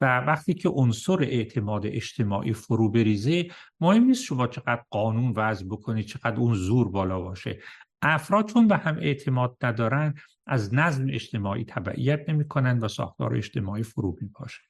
و 0.00 0.18
وقتی 0.20 0.54
که 0.54 0.68
عنصر 0.68 1.22
اعتماد 1.22 1.86
اجتماعی 1.86 2.52
فرو 2.52 2.90
بریزه 2.90 3.46
مهم 3.80 4.04
نیست 4.04 4.24
شما 4.24 4.46
چقدر 4.46 4.82
قانون 4.90 5.32
وضع 5.36 5.66
بکنید 5.66 6.06
چقدر 6.06 6.36
اون 6.36 6.54
زور 6.54 6.90
بالا 6.90 7.20
باشه. 7.20 7.58
افراد 8.02 8.48
چون 8.48 8.68
به 8.68 8.76
هم 8.76 8.96
اعتماد 8.98 9.56
ندارن 9.62 10.14
از 10.46 10.74
نظم 10.74 11.06
اجتماعی 11.10 11.64
تبعیت 11.64 12.28
نمی‌کنن 12.28 12.78
و 12.78 12.88
ساختار 12.88 13.34
اجتماعی 13.34 13.82
فرو 13.82 14.16
میپاشه. 14.20 14.62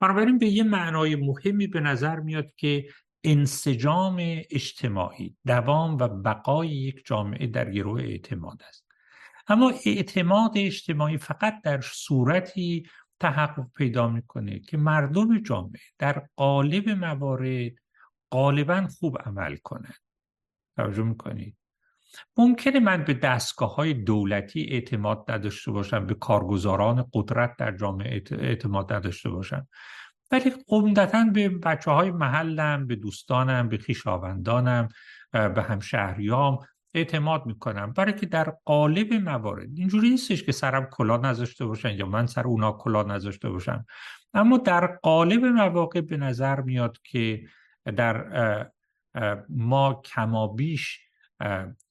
بنابراین 0.00 0.38
به 0.38 0.46
یه 0.46 0.62
معنای 0.62 1.16
مهمی 1.16 1.66
به 1.66 1.80
نظر 1.80 2.20
میاد 2.20 2.52
که 2.56 2.88
انسجام 3.24 4.16
اجتماعی 4.50 5.36
دوام 5.46 5.96
و 5.96 6.08
بقای 6.08 6.68
یک 6.68 7.02
جامعه 7.06 7.46
در 7.46 7.70
گروه 7.70 8.02
اعتماد 8.02 8.62
است. 8.68 8.86
اما 9.48 9.72
اعتماد 9.86 10.52
اجتماعی 10.56 11.18
فقط 11.18 11.62
در 11.62 11.80
صورتی 11.80 12.88
تحقق 13.20 13.66
پیدا 13.76 14.08
می‌کنه 14.08 14.58
که 14.58 14.76
مردم 14.76 15.42
جامعه 15.42 15.80
در 15.98 16.26
قالب 16.36 16.88
موارد 16.88 17.72
غالبا 18.30 18.88
خوب 18.98 19.18
عمل 19.18 19.56
کنند. 19.56 20.00
توجه 20.76 21.02
می‌کنید؟ 21.02 21.56
ممکنه 22.36 22.80
من 22.80 23.04
به 23.04 23.14
دستگاه 23.14 23.74
های 23.74 23.94
دولتی 23.94 24.68
اعتماد 24.70 25.24
نداشته 25.28 25.70
باشم 25.70 26.06
به 26.06 26.14
کارگزاران 26.14 27.06
قدرت 27.14 27.56
در 27.58 27.76
جامعه 27.76 28.22
اعتماد 28.30 28.92
نداشته 28.92 29.30
باشم. 29.30 29.68
ولی 30.30 30.52
عمدتا 30.68 31.24
به 31.32 31.48
بچه 31.48 31.90
های 31.90 32.10
محلم 32.10 32.86
به 32.86 32.96
دوستانم 32.96 33.68
به 33.68 33.78
خیشاوندانم 33.78 34.88
به 35.32 35.62
همشهریام 35.62 36.58
اعتماد 36.94 37.46
می‌کنم. 37.46 37.92
برای 37.92 38.12
که 38.12 38.26
در 38.26 38.52
قالب 38.64 39.14
موارد 39.14 39.68
اینجوری 39.76 40.10
نیستش 40.10 40.42
که 40.42 40.52
سرم 40.52 40.88
کلا 40.92 41.16
نذاشته 41.16 41.66
باشن 41.66 41.90
یا 41.90 42.06
من 42.06 42.26
سر 42.26 42.46
اونا 42.46 42.72
کلا 42.72 43.02
نذاشته 43.02 43.50
باشم. 43.50 43.86
اما 44.34 44.58
در 44.58 44.86
قالب 44.86 45.44
مواقع 45.44 46.00
به 46.00 46.16
نظر 46.16 46.60
میاد 46.60 46.98
که 47.04 47.42
در 47.96 48.70
ما 49.48 50.02
کمابیش 50.04 51.00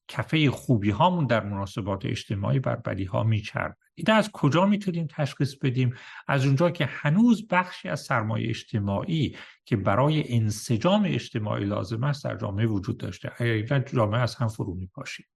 کفه 0.08 0.50
خوبی 0.50 0.90
هامون 0.90 1.26
در 1.26 1.44
مناسبات 1.44 2.06
اجتماعی 2.06 2.58
بر 2.58 2.76
بدی 2.76 3.04
ها 3.04 3.22
میچرد 3.22 3.76
این 3.94 4.10
از 4.10 4.30
کجا 4.32 4.66
می‌تونیم 4.66 5.06
تشخیص 5.10 5.54
بدیم؟ 5.54 5.94
از 6.28 6.46
اونجا 6.46 6.70
که 6.70 6.86
هنوز 6.86 7.46
بخشی 7.48 7.88
از 7.88 8.00
سرمایه 8.00 8.48
اجتماعی 8.48 9.36
که 9.64 9.76
برای 9.76 10.34
انسجام 10.34 11.02
اجتماعی 11.06 11.64
لازم 11.64 12.04
است 12.04 12.24
در 12.24 12.36
جامعه 12.36 12.66
وجود 12.66 12.98
داشته. 12.98 13.32
اگر 13.38 13.78
جامعه 13.78 14.20
از 14.20 14.34
هم 14.34 14.48
فرو 14.48 14.74
میپاشیم. 14.74 15.26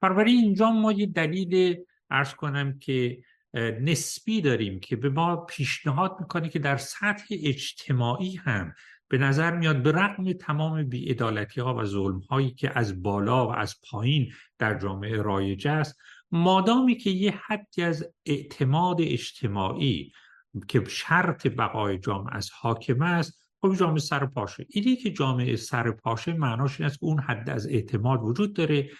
بنابراین 0.00 0.44
اینجا 0.44 0.70
ما 0.70 0.92
یه 0.92 1.06
دلیل 1.06 1.76
ارز 2.10 2.34
کنم 2.34 2.78
که 2.78 3.18
نسبی 3.80 4.40
داریم 4.40 4.80
که 4.80 4.96
به 4.96 5.08
ما 5.08 5.36
پیشنهاد 5.36 6.16
می‌کنه 6.20 6.48
که 6.48 6.58
در 6.58 6.76
سطح 6.76 7.24
اجتماعی 7.30 8.36
هم 8.36 8.74
به 9.08 9.18
نظر 9.18 9.56
میاد 9.56 9.82
به 9.82 9.92
رغم 9.92 10.32
تمام 10.32 10.82
بیعدالتی 10.82 11.60
ها 11.60 11.74
و 11.74 11.84
ظلم 11.84 12.18
هایی 12.18 12.50
که 12.50 12.78
از 12.78 13.02
بالا 13.02 13.46
و 13.48 13.50
از 13.50 13.76
پایین 13.90 14.32
در 14.58 14.78
جامعه 14.78 15.22
رایج 15.22 15.68
است 15.68 15.98
مادامی 16.30 16.96
که 16.96 17.10
یه 17.10 17.40
حدی 17.46 17.82
از 17.82 18.12
اعتماد 18.26 18.96
اجتماعی 19.00 20.12
که 20.68 20.84
شرط 20.88 21.46
بقای 21.46 21.98
جامعه 21.98 22.36
از 22.36 22.50
حاکم 22.50 23.02
است 23.02 23.38
خب 23.60 23.74
جامعه 23.74 23.98
سر 23.98 24.26
پاشه. 24.26 24.64
که 25.02 25.10
جامعه 25.10 25.56
سر 25.56 25.90
پاشه 25.90 26.32
معناش 26.32 26.80
این 26.80 26.86
است 26.86 27.00
که 27.00 27.06
اون 27.06 27.20
حد 27.20 27.50
از 27.50 27.66
اعتماد 27.66 28.22
وجود 28.22 28.52
داره 28.52 28.90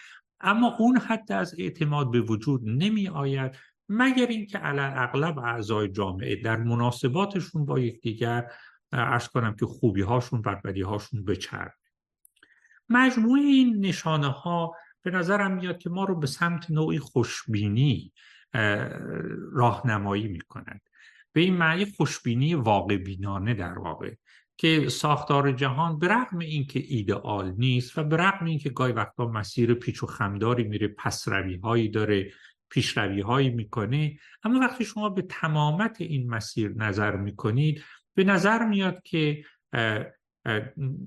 اما 0.40 0.76
اون 0.78 0.98
حد 0.98 1.32
از 1.32 1.54
اعتماد 1.58 2.10
به 2.10 2.20
وجود 2.20 2.60
نمی 2.64 3.08
آید 3.08 3.56
مگر 3.88 4.26
اینکه 4.26 4.58
علل 4.58 4.92
اغلب 4.96 5.38
اعضای 5.38 5.88
جامعه 5.88 6.36
در 6.42 6.56
مناسباتشون 6.56 7.64
با 7.64 7.78
یکدیگر 7.78 8.50
ارز 8.92 9.28
کنم 9.28 9.56
که 9.56 9.66
خوبی 9.66 10.02
هاشون 10.02 10.42
و 10.44 10.56
بدی 10.64 10.82
هاشون 10.82 11.24
بچرد 11.24 11.74
مجموعه 12.88 13.42
این 13.42 13.86
نشانه 13.86 14.26
ها 14.26 14.74
به 15.02 15.10
نظرم 15.10 15.54
میاد 15.54 15.78
که 15.78 15.90
ما 15.90 16.04
رو 16.04 16.14
به 16.18 16.26
سمت 16.26 16.70
نوعی 16.70 16.98
خوشبینی 16.98 18.12
راهنمایی 19.52 20.28
می‌کنند 20.28 20.80
به 21.32 21.40
این 21.40 21.56
معنی 21.56 21.84
خوشبینی 21.84 22.54
واقع 22.54 22.96
بینانه 22.96 23.54
در 23.54 23.78
واقع 23.78 24.14
که 24.56 24.88
ساختار 24.88 25.52
جهان 25.52 25.98
به 25.98 26.08
رغم 26.08 26.38
اینکه 26.38 26.82
ایدئال 26.88 27.54
نیست 27.58 27.98
و 27.98 28.04
به 28.04 28.16
رغم 28.16 28.46
اینکه 28.46 28.70
گاهی 28.70 28.92
وقتا 28.92 29.26
مسیر 29.26 29.74
پیچ 29.74 30.02
و 30.02 30.06
خمداری 30.06 30.64
میره 30.64 30.88
پسروی 30.88 31.56
هایی 31.56 31.88
داره 31.88 32.32
پیشروی 32.70 33.20
هایی 33.20 33.50
می‌کنه 33.50 34.18
اما 34.42 34.60
وقتی 34.60 34.84
شما 34.84 35.08
به 35.08 35.22
تمامت 35.22 36.00
این 36.00 36.30
مسیر 36.30 36.74
نظر 36.76 37.16
می‌کنید 37.16 37.84
به 38.18 38.24
نظر 38.24 38.66
میاد 38.66 39.02
که 39.02 39.44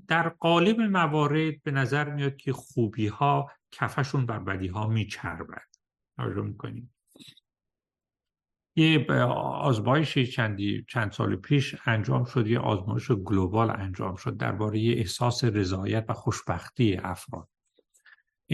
در 0.08 0.28
قالب 0.28 0.80
موارد 0.80 1.62
به 1.62 1.70
نظر 1.70 2.10
میاد 2.10 2.36
که 2.36 2.52
خوبی 2.52 3.06
ها 3.06 3.50
کفشون 3.72 4.26
بر 4.26 4.38
بدی 4.38 4.68
ها 4.68 4.86
میچربد. 4.86 5.68
توجه 6.16 6.42
می‌کنیم. 6.42 6.94
یه 8.76 9.06
آزمایش 9.12 10.18
چندی 10.18 10.84
چند 10.88 11.12
سال 11.12 11.36
پیش 11.36 11.76
انجام 11.86 12.24
شد 12.24 12.46
یه 12.46 12.58
آزمایش 12.58 13.10
گلوبال 13.10 13.70
انجام 13.70 14.16
شد 14.16 14.36
درباره 14.36 14.80
احساس 14.80 15.44
رضایت 15.44 16.04
و 16.08 16.12
خوشبختی 16.12 16.96
افراد. 16.96 17.48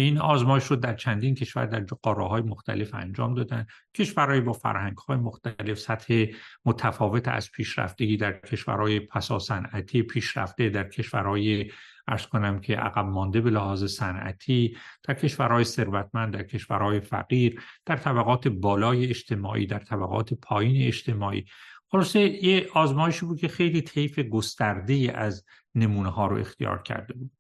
این 0.02 0.18
آزمایش 0.18 0.64
رو 0.64 0.76
در 0.76 0.94
چندین 0.94 1.34
کشور 1.34 1.66
در 1.66 1.80
قاره 2.02 2.28
های 2.28 2.42
مختلف 2.42 2.94
انجام 2.94 3.34
دادن. 3.34 3.66
کشورهای 3.94 4.40
با 4.40 4.52
فرهنگ 4.52 4.96
های 4.96 5.16
مختلف 5.16 5.78
سطح 5.78 6.26
متفاوت 6.64 7.28
از 7.28 7.50
پیشرفتگی 7.50 8.16
در 8.16 8.32
کشورهای 8.32 9.00
پسا 9.00 9.38
صنعتی 9.38 10.02
پیشرفته 10.02 10.68
در 10.68 10.88
کشورهای 10.88 11.70
ارز 12.08 12.26
کنم 12.26 12.60
که 12.60 12.76
عقب 12.76 13.04
مانده 13.04 13.40
به 13.40 13.50
لحاظ 13.50 13.84
صنعتی 13.84 14.76
در 15.02 15.14
کشورهای 15.14 15.64
ثروتمند 15.64 16.34
در 16.34 16.42
کشورهای 16.42 17.00
فقیر 17.00 17.62
در 17.86 17.96
طبقات 17.96 18.48
بالای 18.48 19.06
اجتماعی 19.06 19.66
در 19.66 19.78
طبقات 19.78 20.34
پایین 20.34 20.86
اجتماعی. 20.86 21.44
خلاصه 21.90 22.20
یه 22.44 22.68
آزمایشی 22.74 23.26
بود 23.26 23.40
که 23.40 23.48
خیلی 23.48 23.82
طیف 23.82 24.18
گسترده 24.18 25.12
از 25.14 25.44
نمونه 25.74 26.10
ها 26.10 26.26
رو 26.26 26.36
اختیار 26.36 26.82
کرده 26.82 27.14
بود. 27.14 27.30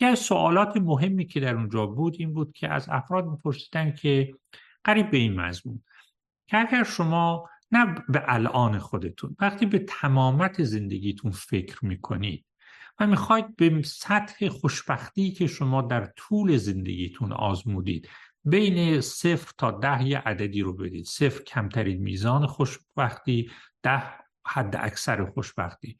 از 0.00 0.18
سوالات 0.18 0.76
مهمی 0.76 1.26
که 1.26 1.40
در 1.40 1.54
اونجا 1.54 1.86
بود 1.86 2.16
این 2.18 2.34
بود 2.34 2.52
که 2.52 2.68
از 2.68 2.88
افراد 2.88 3.26
میپرسیدن 3.26 3.94
که 3.94 4.34
قریب 4.84 5.10
به 5.10 5.16
این 5.16 5.40
مضمون 5.40 5.82
که 6.46 6.58
اگر 6.58 6.84
شما 6.84 7.48
نه 7.72 7.94
به 8.08 8.22
الان 8.26 8.78
خودتون 8.78 9.36
وقتی 9.40 9.66
به 9.66 9.78
تمامت 9.78 10.62
زندگیتون 10.62 11.30
فکر 11.30 11.84
می‌کنید 11.84 12.46
و 13.00 13.06
می‌خواید 13.06 13.56
به 13.56 13.82
سطح 13.82 14.48
خوشبختی 14.48 15.30
که 15.30 15.46
شما 15.46 15.82
در 15.82 16.12
طول 16.16 16.56
زندگیتون 16.56 17.32
آزمودید 17.32 18.08
بین 18.44 19.00
صفر 19.00 19.52
تا 19.58 19.70
ده 19.70 20.06
یه 20.06 20.18
عددی 20.18 20.60
رو 20.60 20.72
بدید. 20.72 21.04
صفر 21.04 21.42
کمترین 21.42 22.02
میزان 22.02 22.46
خوشبختی 22.46 23.50
ده 23.82 24.02
حد 24.46 24.76
اکثر 24.76 25.24
خوشبختی. 25.24 25.98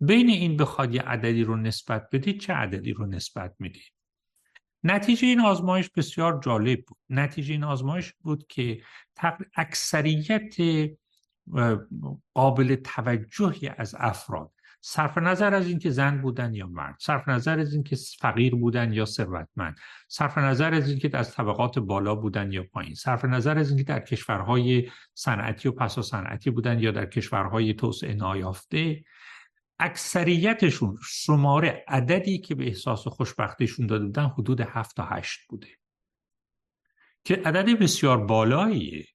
بین 0.00 0.28
این 0.28 0.56
بخواد 0.56 0.94
یه 0.94 1.02
عددی 1.02 1.44
رو 1.44 1.56
نسبت 1.56 2.08
بدید 2.12 2.40
چه 2.40 2.52
عددی 2.52 2.92
رو 2.92 3.06
نسبت 3.06 3.54
می‌دید؟ 3.58 3.92
نتیجه 4.84 5.26
این 5.26 5.40
آزمایش 5.40 5.90
بسیار 5.90 6.40
جالب 6.44 6.84
بود. 6.84 6.98
نتیجه 7.10 7.52
این 7.52 7.64
آزمایش 7.64 8.12
بود 8.12 8.46
که 8.46 8.82
اکثریت 9.54 10.54
قابل 12.34 12.74
توجهی 12.74 13.70
از 13.78 13.94
افراد 13.98 14.50
صرف 14.86 15.18
نظر 15.18 15.54
از 15.54 15.66
اینکه 15.66 15.90
زن 15.90 16.20
بودن 16.20 16.54
یا 16.54 16.66
مرد 16.66 16.96
صرف 17.00 17.28
نظر 17.28 17.58
از 17.58 17.74
اینکه 17.74 17.96
فقیر 18.20 18.54
بودن 18.54 18.92
یا 18.92 19.04
ثروتمند 19.04 19.76
صرف 20.08 20.38
نظر 20.38 20.74
از 20.74 20.88
اینکه 20.88 21.10
از 21.12 21.34
طبقات 21.34 21.78
بالا 21.78 22.14
بودن 22.14 22.52
یا 22.52 22.62
پایین 22.62 22.94
صرف 22.94 23.24
نظر 23.24 23.58
از 23.58 23.68
اینکه 23.68 23.84
در 23.84 24.00
کشورهای 24.00 24.90
صنعتی 25.14 25.68
و 25.68 25.72
پسا 25.72 26.02
صنعتی 26.02 26.50
بودن 26.50 26.78
یا 26.78 26.90
در 26.90 27.06
کشورهای 27.06 27.74
توسعه 27.74 28.14
نایافته 28.14 29.04
اکثریتشون 29.78 30.98
شماره 31.02 31.84
عددی 31.88 32.38
که 32.38 32.54
به 32.54 32.66
احساس 32.66 33.08
خوشبختیشون 33.08 33.86
داده 33.86 34.04
بودن 34.04 34.26
حدود 34.26 34.60
7 34.60 34.96
تا 34.96 35.04
8 35.04 35.40
بوده. 35.48 35.68
که 37.24 37.34
عدد 37.44 37.78
بسیار 37.78 38.26
بالاییه. 38.26 39.06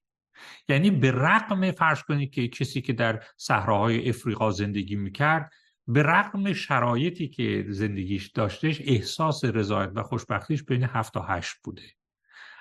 یعنی 0.68 0.90
به 0.90 1.10
رقم 1.10 1.70
فرض 1.70 2.02
کنید 2.02 2.30
که 2.30 2.48
کسی 2.48 2.80
که 2.80 2.92
در 2.92 3.22
صحراهای 3.36 4.08
افریقا 4.08 4.50
زندگی 4.50 4.96
می‌کرد 4.96 5.52
به 5.86 6.02
رقم 6.02 6.52
شرایطی 6.52 7.28
که 7.28 7.64
زندگیش 7.68 8.26
داشتش 8.26 8.80
احساس 8.84 9.44
رضایت 9.44 9.90
و 9.94 10.02
خوشبختیش 10.02 10.62
بین 10.62 10.84
7 10.84 11.14
تا 11.14 11.22
8 11.22 11.56
بوده. 11.64 11.82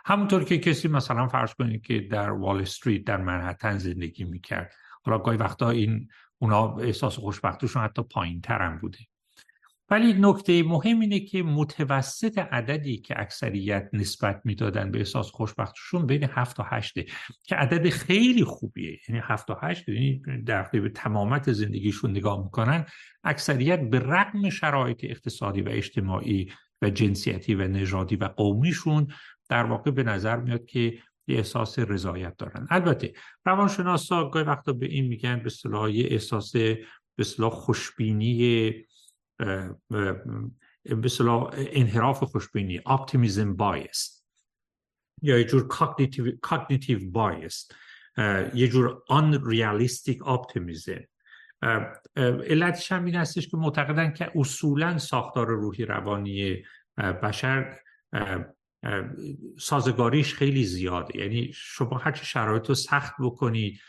همونطور 0.05 0.43
که 0.43 0.57
کسی 0.57 0.87
مثلا 0.87 1.27
فرض 1.27 1.53
کنید 1.53 1.81
که 1.81 1.99
در 1.99 2.31
وال 2.31 2.61
استریت 2.61 3.03
در 3.03 3.17
منحتن 3.17 3.77
زندگی 3.77 4.23
می‌کرد. 4.23 4.73
حالا 5.03 5.17
گاهی 5.17 5.37
وقتا 5.37 5.69
این 5.69 6.07
اونا 6.41 6.75
احساس 6.75 7.15
خوشبختیشون 7.15 7.83
حتی 7.83 8.03
پایین 8.03 8.41
ترم 8.41 8.77
بوده. 8.77 8.99
ولی 9.91 10.13
نکته 10.13 10.63
مهم 10.63 10.99
اینه 10.99 11.19
که 11.19 11.43
متوسط 11.43 12.37
عددی 12.37 12.97
که 12.97 13.21
اکثریت 13.21 13.89
نسبت 13.93 14.41
می‌دادن 14.45 14.91
به 14.91 14.97
احساس 14.97 15.31
خوشبختشون 15.31 16.05
بین 16.05 16.23
7 16.23 16.57
تا 16.57 16.63
8 16.63 16.93
که 17.43 17.55
عدد 17.55 17.89
خیلی 17.89 18.43
خوبیه. 18.43 18.99
یعنی 19.09 19.21
7 19.23 19.47
تا 19.47 19.59
8 19.61 19.89
یعنی 19.89 20.21
در 20.45 20.69
به 20.73 20.89
تمامت 20.89 21.51
زندگیشون 21.51 22.11
نگاه 22.11 22.43
می‌کنن 22.43 22.85
اکثریت 23.23 23.89
به 23.89 23.99
رغم 23.99 24.49
شرایط 24.49 25.03
اقتصادی 25.03 25.61
و 25.61 25.69
اجتماعی 25.69 26.51
و 26.81 26.89
جنسیتی 26.89 27.55
و 27.55 27.67
نژادی 27.67 28.15
و 28.15 28.25
قومیشون 28.25 29.07
در 29.49 29.63
واقع 29.63 29.91
به 29.91 30.03
نظر 30.03 30.35
میاد 30.35 30.65
که 30.65 30.99
یه 31.29 31.37
احساس 31.37 31.79
رضایت 31.79 32.37
دارن. 32.37 32.67
البته 32.69 33.13
روانشناسا 33.45 34.29
گاهی 34.29 34.45
وقتا 34.45 34.73
به 34.73 34.85
این 34.85 35.07
میگن 35.07 35.39
به 35.39 35.45
اصطلاح 35.45 35.91
یه 35.91 36.07
احساس 36.11 36.55
به 36.55 36.85
اصطلاح 37.19 37.51
خوشبینی 37.51 38.71
به 39.87 41.05
اصطلاح 41.05 41.49
انحراف 41.53 42.23
خوشبینی 42.23 42.81
optimism 42.85 43.55
bias 43.55 44.23
یا 45.21 45.37
یه 45.37 45.43
جور 45.43 45.67
cognitive 46.41 47.11
bias 47.11 47.67
یه 48.53 48.67
جور 48.67 49.03
unrealistic 49.11 50.17
optimism. 50.17 51.03
علتش 52.47 52.91
هم 52.91 53.05
این 53.05 53.15
هستش 53.15 53.47
که 53.47 53.57
معتقدن 53.57 54.13
که 54.13 54.31
اصولا 54.35 54.97
ساختار 54.97 55.47
روحی 55.47 55.85
روانی 55.85 56.63
بشر 56.97 57.79
سازگاریش 59.59 60.33
خیلی 60.33 60.63
زیاده. 60.63 61.19
یعنی 61.19 61.51
شما 61.53 61.97
هرچی 61.97 62.25
شرایط 62.25 62.69
رو 62.69 62.75
سخت 62.75 63.13
بکنید 63.19 63.79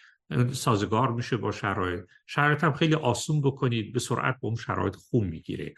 سازگار 0.52 1.12
میشه 1.12 1.36
با 1.36 1.52
شرایط. 1.52 2.00
شرایط 2.26 2.64
هم 2.64 2.72
خیلی 2.72 2.94
آسون 2.94 3.40
بکنید 3.40 3.92
به 3.92 4.00
سرعت 4.00 4.34
به 4.34 4.44
اون 4.44 4.56
شرایط 4.56 4.96
خوب 4.96 5.24
می‌گیره. 5.24 5.74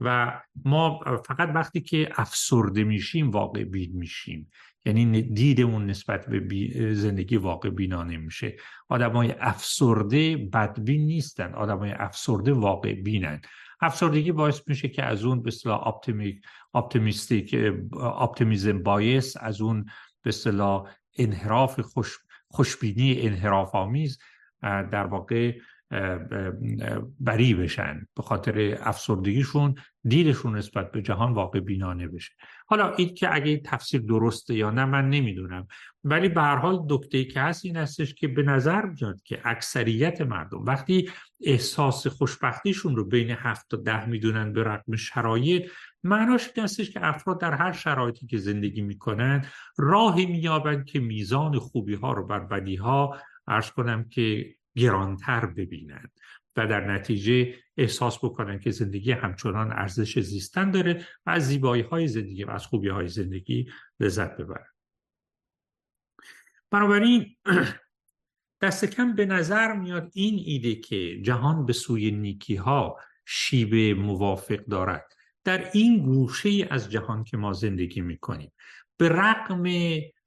و 0.00 0.40
ما 0.64 1.00
فقط 1.26 1.48
وقتی 1.54 1.80
که 1.80 2.08
افسرده 2.16 2.84
میشیم 2.84 3.30
واقع 3.30 3.64
بین 3.64 3.92
میشیم. 3.92 4.50
یعنی 4.86 5.22
دیدمون 5.22 5.86
نسبت 5.86 6.26
به 6.26 6.94
زندگی 6.94 7.36
واقع 7.36 7.70
بینانه 7.70 8.16
میشه. 8.16 8.56
آدمای 8.88 9.34
افسرده 9.40 10.36
بدبین 10.36 11.06
نیستن. 11.06 11.54
آدمای 11.54 11.90
افسرده 11.90 12.52
واقع 12.52 12.94
بینن. 12.94 13.40
افسردگی 13.80 14.32
باعث 14.32 14.60
میشه 14.66 14.88
که 14.88 15.04
از 15.04 15.24
اون 15.24 15.42
به 15.42 15.48
اصطلاح 15.48 15.92
optimistic 16.74 17.56
optimism 18.02 18.82
bias 18.82 19.36
از 19.40 19.60
اون 19.60 19.84
به 20.22 20.28
اصطلاح 20.28 20.88
انحراف 21.18 21.80
خوش 21.80 22.18
خوشبینی 22.48 23.20
انحراف 23.20 23.74
آمیز 23.74 24.18
در 24.62 25.06
واقع 25.06 25.58
بری 27.20 27.54
بشن 27.54 28.06
به 28.16 28.22
خاطر 28.22 28.78
افسردگیشون 28.80 29.74
دیدشون 30.04 30.56
نسبت 30.56 30.92
به 30.92 31.02
جهان 31.02 31.32
واقع 31.32 31.60
بینانه 31.60 32.08
بشه. 32.08 32.32
حالا 32.66 32.94
این 32.94 33.14
که 33.14 33.34
اگه 33.34 33.56
تفسیر 33.56 34.00
درسته 34.00 34.54
یا 34.54 34.70
نه 34.70 34.84
من 34.84 35.10
نمی‌دونم. 35.10 35.66
ولی 36.04 36.28
به 36.28 36.40
هر 36.40 36.56
حال 36.56 36.86
نکته‌ای 36.88 37.24
که 37.24 37.40
هست 37.40 37.64
این 37.64 37.76
هستش 37.76 38.14
که 38.14 38.28
به 38.28 38.42
نظر 38.42 38.86
میاد 38.86 39.22
که 39.22 39.40
اکثریت 39.44 40.20
مردم 40.20 40.64
وقتی 40.64 41.10
احساس 41.40 42.06
خوشبختیشون 42.06 42.96
رو 42.96 43.04
بین 43.04 43.30
هفت 43.30 43.70
تا 43.70 43.76
ده 43.76 44.06
می‌دونن 44.06 44.52
به 44.52 44.62
رقم 44.62 44.96
شرایط 44.96 45.70
معناش 46.04 46.50
این 46.54 46.64
هستش 46.64 46.90
که 46.90 47.06
افراد 47.06 47.40
در 47.40 47.54
هر 47.54 47.72
شرایطی 47.72 48.26
که 48.26 48.38
زندگی 48.38 48.82
می‌کنن 48.82 49.46
راهی 49.78 50.26
مییابند 50.26 50.84
که 50.84 51.00
میزان 51.00 51.58
خوبی 51.58 51.94
ها 51.94 52.12
رو 52.12 52.26
بر 52.26 52.40
بدی 52.40 52.76
ها 52.76 53.16
ارز 53.48 53.70
کنم 53.70 54.08
که 54.08 54.54
گرانتر 54.76 55.46
ببینند 55.46 56.10
و 56.56 56.66
در 56.66 56.92
نتیجه 56.92 57.54
احساس 57.76 58.18
بکنن 58.18 58.58
که 58.58 58.70
زندگی 58.70 59.12
همچنان 59.12 59.72
ارزش 59.72 60.18
زیستن 60.18 60.70
داره 60.70 61.06
و 61.26 61.30
از 61.30 61.46
زیبایی 61.46 61.82
های 61.82 62.08
زندگی 62.08 62.44
و 62.44 62.50
از 62.50 62.66
خوبی 62.66 62.88
های 62.88 63.08
زندگی 63.08 63.70
لذت 64.00 64.36
ببرن. 64.36 64.66
بنابراین 66.70 67.36
دست 68.60 68.84
کم 68.84 69.14
به 69.14 69.26
نظر 69.26 69.72
میاد 69.72 70.10
این 70.14 70.42
ایده 70.44 70.74
که 70.74 71.20
جهان 71.22 71.66
به 71.66 71.72
سوی 71.72 72.10
نیکی 72.10 72.56
ها 72.56 72.96
شیبه 73.26 73.94
موافق 73.94 74.64
دارد. 74.64 75.12
در 75.44 75.70
این 75.72 76.02
گوشه 76.02 76.68
از 76.70 76.90
جهان 76.90 77.24
که 77.24 77.36
ما 77.36 77.52
زندگی 77.52 78.00
می‌کنیم 78.00 78.52
به 78.96 79.08
رقم 79.08 79.64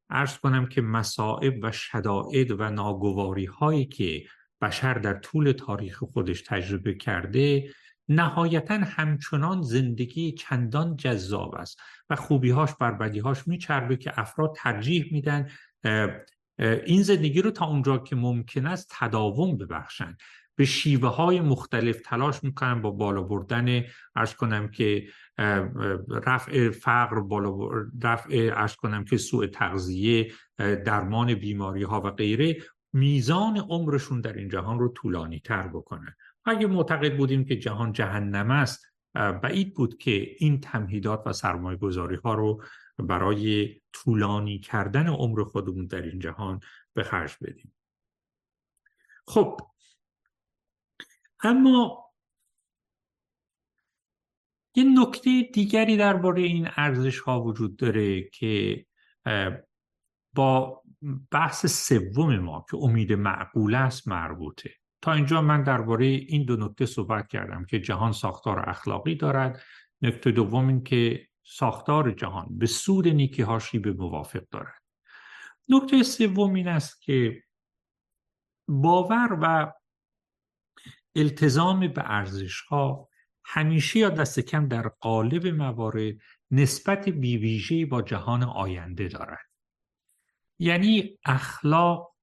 ارز 0.10 0.38
کنم 0.38 0.66
که 0.66 0.82
مسائب 0.82 1.60
و 1.64 1.72
شدائد 1.72 2.52
و 2.52 2.70
ناگواری 2.70 3.46
هایی 3.46 3.86
که 3.86 4.24
بشر 4.62 4.94
در 4.94 5.14
طول 5.14 5.52
تاریخ 5.52 6.04
خودش 6.04 6.42
تجربه 6.42 6.94
کرده 6.94 7.74
نهایتا 8.10 8.74
همچنان 8.74 9.62
زندگی 9.62 10.32
چندان 10.32 10.96
جذاب 10.96 11.56
است 11.56 11.80
و 12.10 12.16
خوبیهاش 12.16 12.70
بر 12.80 12.92
بدیهاش 12.92 13.48
میچربه 13.48 13.98
که 13.98 14.20
افراد 14.20 14.56
ترجیح 14.56 15.10
میدن 15.12 15.50
این 16.60 17.04
زندگی 17.04 17.42
رو 17.42 17.52
تا 17.52 17.66
اونجا 17.66 17.98
که 17.98 18.16
ممکن 18.16 18.66
است 18.66 18.96
تداوم 19.00 19.58
ببخشند 19.58 20.18
به 20.56 20.66
شیوه 20.66 21.10
های 21.10 21.42
مختلف 21.42 22.02
تلاش 22.02 22.44
می‌کنن 22.44 22.82
با 22.82 22.92
بالا 22.92 23.22
بردن 23.22 23.84
ارز 24.16 24.34
کنم 24.34 24.68
که 24.68 25.08
رفع 26.10 26.70
فقر 26.70 27.20
بالا 27.20 27.70
رفع 28.04 28.50
ارز 28.54 28.76
کنم 28.76 29.06
که 29.06 29.18
سوء 29.18 29.48
تغذیه 29.48 30.32
درمان 30.58 31.34
بیماری 31.34 31.84
ها 31.84 32.02
و 32.02 32.12
غیره 32.12 32.58
میزان 32.94 33.58
عمرشون 33.58 34.22
در 34.22 34.34
این 34.34 34.50
جهان 34.50 34.80
رو 34.80 34.90
طولانی 34.90 35.40
تر 35.40 35.68
بکنن. 35.68 36.16
اگه 36.46 36.68
معتقد 36.68 37.18
بودیم 37.18 37.46
که 37.46 37.56
جهان 37.56 37.92
جهنم 37.92 38.52
است 38.52 38.86
بعید 39.14 39.74
بود 39.74 39.98
که 39.98 40.28
این 40.38 40.60
تمهیدات 40.60 41.24
و 41.26 41.34
سرمایه 41.34 41.78
گذاری 41.78 42.16
ها 42.16 42.34
رو 42.34 42.64
برای 43.08 43.76
طولانی 43.94 44.60
کردن 44.60 45.08
عمر 45.08 45.44
خودمون 45.44 45.86
در 45.86 46.02
این 46.02 46.20
جهان 46.20 46.60
به 46.94 47.04
خرج 47.04 47.38
بدیم. 47.42 47.74
خب 49.28 49.58
اما 51.44 52.10
یه 54.76 54.84
نکته 54.84 55.50
دیگری 55.54 55.98
درباره 55.98 56.42
این 56.42 56.70
ارزش 56.76 57.20
ها 57.20 57.44
وجود 57.44 57.76
داره 57.76 58.24
که 58.24 58.86
با 60.34 60.84
بحث 61.32 61.66
سوم 61.66 62.40
ما 62.40 62.66
که 62.72 62.78
امید 62.78 63.14
معقول 63.14 63.76
است 63.76 64.08
مربوطه. 64.08 64.74
تا 65.02 65.14
اینجا 65.14 65.42
من 65.42 65.64
درباره 65.64 66.06
این 66.06 66.46
دو 66.46 66.56
نکته 66.56 66.86
صحبت 66.86 67.28
کردم 67.28 67.66
که 67.66 67.80
جهان 67.80 68.12
ساختار 68.12 68.70
اخلاقی 68.70 69.16
دارد. 69.16 69.62
نکته 70.02 70.32
دوم 70.32 70.68
این 70.68 70.84
که 70.84 71.29
ساختار 71.52 72.12
جهان 72.12 72.48
به 72.58 72.66
سود 72.66 73.08
نیکی 73.08 73.42
هاشی 73.42 73.80
به 73.80 73.94
موافق 73.94 74.44
دارد. 74.52 74.82
نکته 75.70 76.04
سوم 76.04 76.54
این 76.54 76.68
است 76.68 77.02
که 77.02 77.44
باور 78.68 79.38
و 79.42 79.74
التزام 81.16 81.88
به 81.88 82.02
ارزش 82.06 82.62
ها 82.62 83.10
همیشه 83.46 84.00
یا 84.00 84.10
دست 84.10 84.40
کم 84.40 84.68
در 84.68 84.88
قالب 84.88 85.48
موارد 85.48 86.16
نسبت 86.52 87.10
بیویژه‌ای 87.10 87.86
با 87.86 88.02
جهان 88.02 88.44
آینده 88.44 89.08
دارد. 89.08 89.50
یعنی 90.60 91.20
اخلاق 91.26 92.16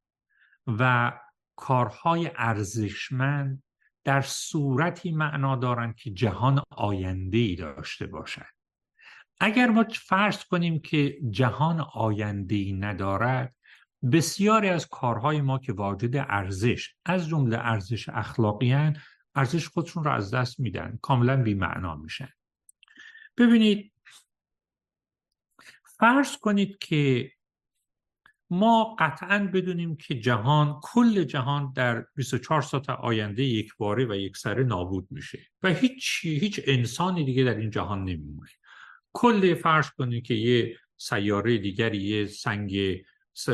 و 0.67 1.13
کارهای 1.57 2.31
ارزشمند 2.37 3.63
در 4.05 4.21
صورتی 4.21 5.13
معنا 5.13 5.57
دارند 5.57 5.97
که 5.97 6.11
جهان 6.11 6.63
آینده 6.71 7.39
ای 7.39 7.55
داشته 7.57 8.07
باشد. 8.07 8.56
اگر 9.41 9.71
ما 9.71 9.85
فرض 9.93 10.45
کنیم 10.45 10.81
که 10.81 11.19
جهان 11.31 11.81
آینده 11.95 12.55
ای 12.55 12.73
ندارد 12.73 13.55
بسیاری 14.13 14.69
از 14.69 14.89
کارهای 14.89 15.41
ما 15.41 15.59
که 15.59 15.73
واجد 15.73 16.17
ارزش 16.17 16.95
از 17.05 17.29
جمله 17.29 17.59
ارزش 17.59 18.09
اخلاقی 18.09 18.93
ارزش 19.35 19.69
خودشون 19.69 20.05
رو 20.05 20.11
از 20.11 20.35
دست 20.35 20.61
میدن 20.61 20.99
کاملا 21.03 21.43
بیمعنا 21.43 21.97
میشن. 21.97 22.29
ببینید 23.37 23.93
فرض 25.99 26.37
کنید 26.37 26.79
که 26.79 27.33
ما 28.51 28.97
قطعا 28.99 29.51
بدونیم 29.55 29.97
که 29.97 30.21
جهان 30.21 30.81
کل 30.83 31.25
جهان 31.25 31.73
در 31.73 32.07
24 32.15 32.63
ساعت 32.63 32.91
آینده 32.91 33.45
یک 33.45 33.77
باره 33.79 34.05
و 34.05 34.15
یک 34.15 34.37
سره 34.37 34.65
نابود 34.65 35.09
میشه 35.11 35.47
و 35.63 35.69
هیچ 35.69 36.21
هیچ 36.23 36.61
انسانی 36.65 37.25
دیگه 37.25 37.45
در 37.45 37.55
این 37.55 37.71
جهان 37.71 38.05
نمیمونه. 38.05 38.51
کل 39.19 39.55
فرض 39.55 39.91
کنید 39.91 40.25
که 40.27 40.35
یه 40.35 40.77
سیاره 40.97 41.59
دیگری 41.59 41.99
یه 41.99 42.27
سنگ 42.27 43.03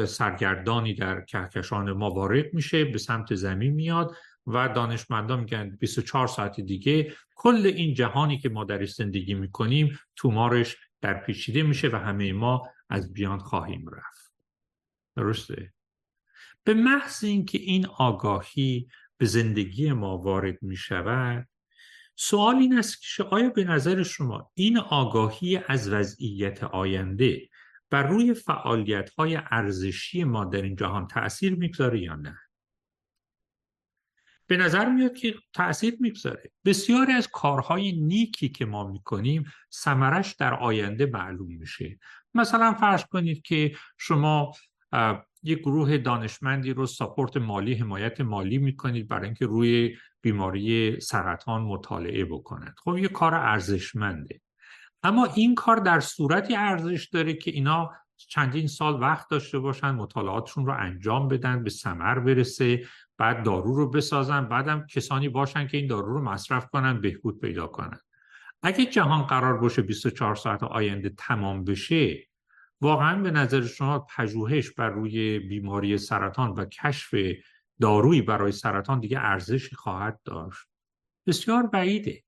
سرگردانی 0.07 0.95
در 0.95 1.21
کهکشان 1.21 1.93
ما 1.93 2.11
وارد 2.11 2.55
میشه 2.55 2.85
به 2.85 2.99
سمت 2.99 3.35
زمین 3.35 3.73
میاد 3.73 4.17
و 4.47 4.69
دانشمندان 4.69 5.41
میگن 5.41 5.77
24 5.81 6.27
ساعت 6.27 6.61
دیگه 6.61 7.13
کل 7.35 7.67
این 7.67 7.95
جهانی 7.95 8.39
که 8.39 8.49
ما 8.49 8.65
درش 8.65 8.95
زندگی 8.95 9.35
می‌کنیم 9.35 9.99
تومارش 10.17 10.77
در 11.01 11.15
پیچیده 11.15 11.63
میشه 11.63 11.89
و 11.89 11.97
همه 11.97 12.33
ما 12.33 12.69
از 12.89 13.13
بیان 13.13 13.39
خواهیم 13.39 13.89
رفت. 13.89 14.33
درسته؟ 15.17 15.73
به 16.65 16.75
محض 16.75 17.25
اینکه 17.25 17.59
این 17.59 17.87
آگاهی 17.87 18.89
به 19.19 19.27
زندگی 19.27 19.93
ما 19.93 20.19
وارد 20.19 20.63
می 20.63 20.77
شود 20.77 21.49
سوال 22.17 22.57
این 22.57 22.79
است 22.79 23.03
که 23.17 23.23
آیا 23.23 23.51
به 23.51 23.65
نظر 23.65 24.03
شما 24.03 24.51
این 24.55 24.79
آگاهی 24.79 25.61
از 25.69 25.89
وضعیت 25.89 26.65
آینده 26.65 27.49
بر 27.91 28.03
روی 28.03 28.35
فعالیت 28.35 29.11
های 29.11 29.39
ارزشی 29.51 30.25
ما 30.25 30.45
در 30.45 30.63
این 30.63 30.77
جهان 30.77 31.07
تأثیر 31.07 31.55
می‌گذاره 31.55 32.01
یا 32.01 32.17
نه؟ 32.17 32.39
به 34.47 34.57
نظر 34.57 34.89
میاد 34.89 35.15
که 35.15 35.35
تأثیر 35.53 35.97
می‌گذاره. 36.01 36.53
بسیاری 36.65 37.13
از 37.13 37.29
کارهای 37.29 37.93
نیکی 37.93 38.49
که 38.49 38.65
ما 38.67 38.89
می‌کنیم 38.89 39.45
سمرش 39.71 40.33
در 40.33 40.55
آینده 40.55 41.07
معلوم 41.07 41.57
میشه. 41.57 41.99
مثلا 42.35 42.75
فرض 42.75 43.05
کنید 43.05 43.43
که 43.43 43.77
شما 43.99 44.53
یک 45.43 45.59
گروه 45.59 45.99
دانشمندی 45.99 46.73
رو 46.73 46.87
ساپورت 46.87 47.37
مالی 47.37 47.75
حمایت 47.75 48.21
مالی 48.21 48.59
می‌کنید 48.59 49.09
برای 49.09 49.25
اینکه 49.25 49.47
روی 49.47 49.97
بیماری 50.23 51.01
سرطان 51.01 51.63
مطالعه 51.63 52.25
بکنند. 52.25 52.75
خب 52.85 52.99
یه 52.99 53.09
کار 53.09 53.35
ارزشمنده. 53.35 54.41
اما 55.03 55.25
این 55.25 55.55
کار 55.55 55.77
در 55.77 56.01
صورتی 56.01 56.57
ارزش 56.57 57.09
داره 57.13 57.35
که 57.35 57.51
اینا 57.51 57.91
چندین 58.17 58.67
سال 58.67 59.01
وقت 59.01 59.29
داشته 59.31 59.59
باشن 59.59 59.91
مطالعاتشون 59.91 60.67
رو 60.67 60.73
انجام 60.79 61.29
بدن 61.29 61.65
به 61.65 61.71
ثمر 61.71 62.19
برسه 62.19 62.85
بعد 63.19 63.43
دارو 63.43 63.75
رو 63.75 63.91
بسازن 63.91 64.49
بعدم 64.49 64.87
کسانی 64.87 65.29
باشن 65.29 65.67
که 65.67 65.77
این 65.77 65.87
دارو 65.87 66.13
رو 66.13 66.23
مصرف 66.23 66.67
کنن 66.69 67.01
بهبود 67.01 67.41
پیدا 67.41 67.67
کنن. 67.67 68.01
اگه 68.63 68.87
جهان 68.87 69.23
قرار 69.23 69.59
باشه 69.59 69.83
24 69.83 70.35
ساعت 70.35 70.63
آینده 70.63 71.09
تمام 71.19 71.65
بشه 71.65 72.29
واقعا 72.81 73.23
به 73.23 73.31
نظر 73.31 73.63
شما 73.63 74.07
پژوهش 74.17 74.71
بر 74.71 74.89
روی 74.89 75.39
بیماری 75.39 75.99
سرطان 75.99 76.51
و 76.51 76.65
کشف 76.65 77.15
دارویی 77.83 78.23
برای 78.23 78.53
سرطان 78.53 79.01
دیگه 79.01 79.19
ارزشی 79.21 79.77
خواهد 79.77 80.21
داشت. 80.25 80.67
بسیار 81.27 81.67
بعیده. 81.67 82.23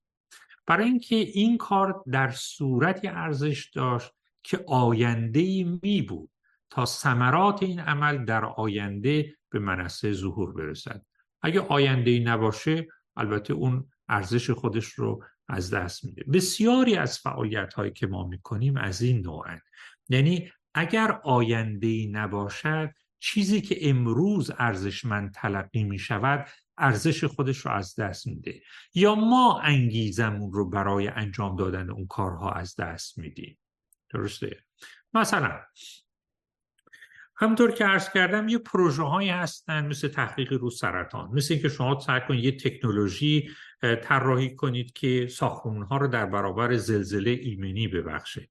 برای 0.67 0.85
اینکه 0.87 1.17
این 1.17 1.59
کار 1.59 2.05
در 2.13 2.31
صورتی 2.31 3.09
ارزش 3.09 3.71
داشت 3.75 4.13
که 4.43 4.65
آینده 4.69 5.65
می 5.83 6.03
بود 6.03 6.31
تا 6.71 6.85
ثمرات 6.85 7.63
این 7.63 7.81
عمل 7.81 8.25
در 8.25 8.45
آینده 8.45 9.35
به 9.51 9.59
منصه 9.59 10.13
ظهور 10.13 10.53
برسد. 10.53 11.03
اگه 11.43 11.61
آینده 11.61 12.11
ای 12.11 12.21
نباشه 12.21 12.89
البته 13.17 13.55
اون 13.55 13.89
ارزش 14.09 14.51
خودش 14.51 14.87
رو 14.87 15.25
از 15.49 15.75
دست 15.75 16.05
میده. 16.05 16.25
بسیاری 16.33 16.97
از 16.97 17.19
فعالیت 17.19 17.75
هایی 17.75 17.93
که 17.93 18.07
ما 18.07 18.27
می‌کنیم 18.27 18.77
از 18.77 19.03
این 19.03 19.21
نوعن. 19.21 19.61
یعنی 20.09 20.51
اگر 20.75 21.21
آینده 21.25 21.87
ای 21.87 22.07
نباشد 22.07 22.91
چیزی 23.25 23.61
که 23.61 23.91
امروز 23.91 24.51
ارزشمند 24.59 25.35
تلقی 25.35 25.85
می 25.85 25.99
شود 25.99 26.49
ارزش 26.79 27.25
خودش 27.25 27.59
رو 27.59 27.71
از 27.71 27.95
دست 27.95 28.27
میده. 28.27 28.63
یا 28.95 29.15
ما 29.15 29.61
انگیزمون 29.61 30.53
رو 30.53 30.71
برای 30.71 31.09
انجام 31.09 31.57
دادن 31.57 31.91
اون 31.91 32.07
کارها 32.07 32.51
از 32.51 32.77
دست 32.77 33.19
میدیم. 33.19 33.59
درسته؟ 34.11 34.65
مثلا 35.15 35.61
همطور 37.37 37.71
که 37.71 37.85
عرض 37.85 38.11
کردم 38.11 38.49
یه 38.49 38.59
پروژه 38.59 39.03
هایی 39.03 39.29
هستن 39.29 39.87
مثل 39.87 40.09
تحقیق 40.09 40.53
رو 40.53 40.71
سرطان. 40.71 41.31
مثل 41.33 41.55
اینکه 41.55 41.69
شما 41.69 42.01
سعی 42.01 42.21
کنید 42.29 42.45
یه 42.45 42.57
تکنولوژی 42.57 43.51
طراحی 44.03 44.57
کنید 44.57 44.93
که 44.93 45.29
ساختمون 45.31 45.83
ها 45.83 45.97
رو 45.97 46.09
در 46.09 46.27
برابر 46.27 46.77
زلزله 46.77 47.31
ایمنی 47.31 47.89
ببخشه. 47.89 48.49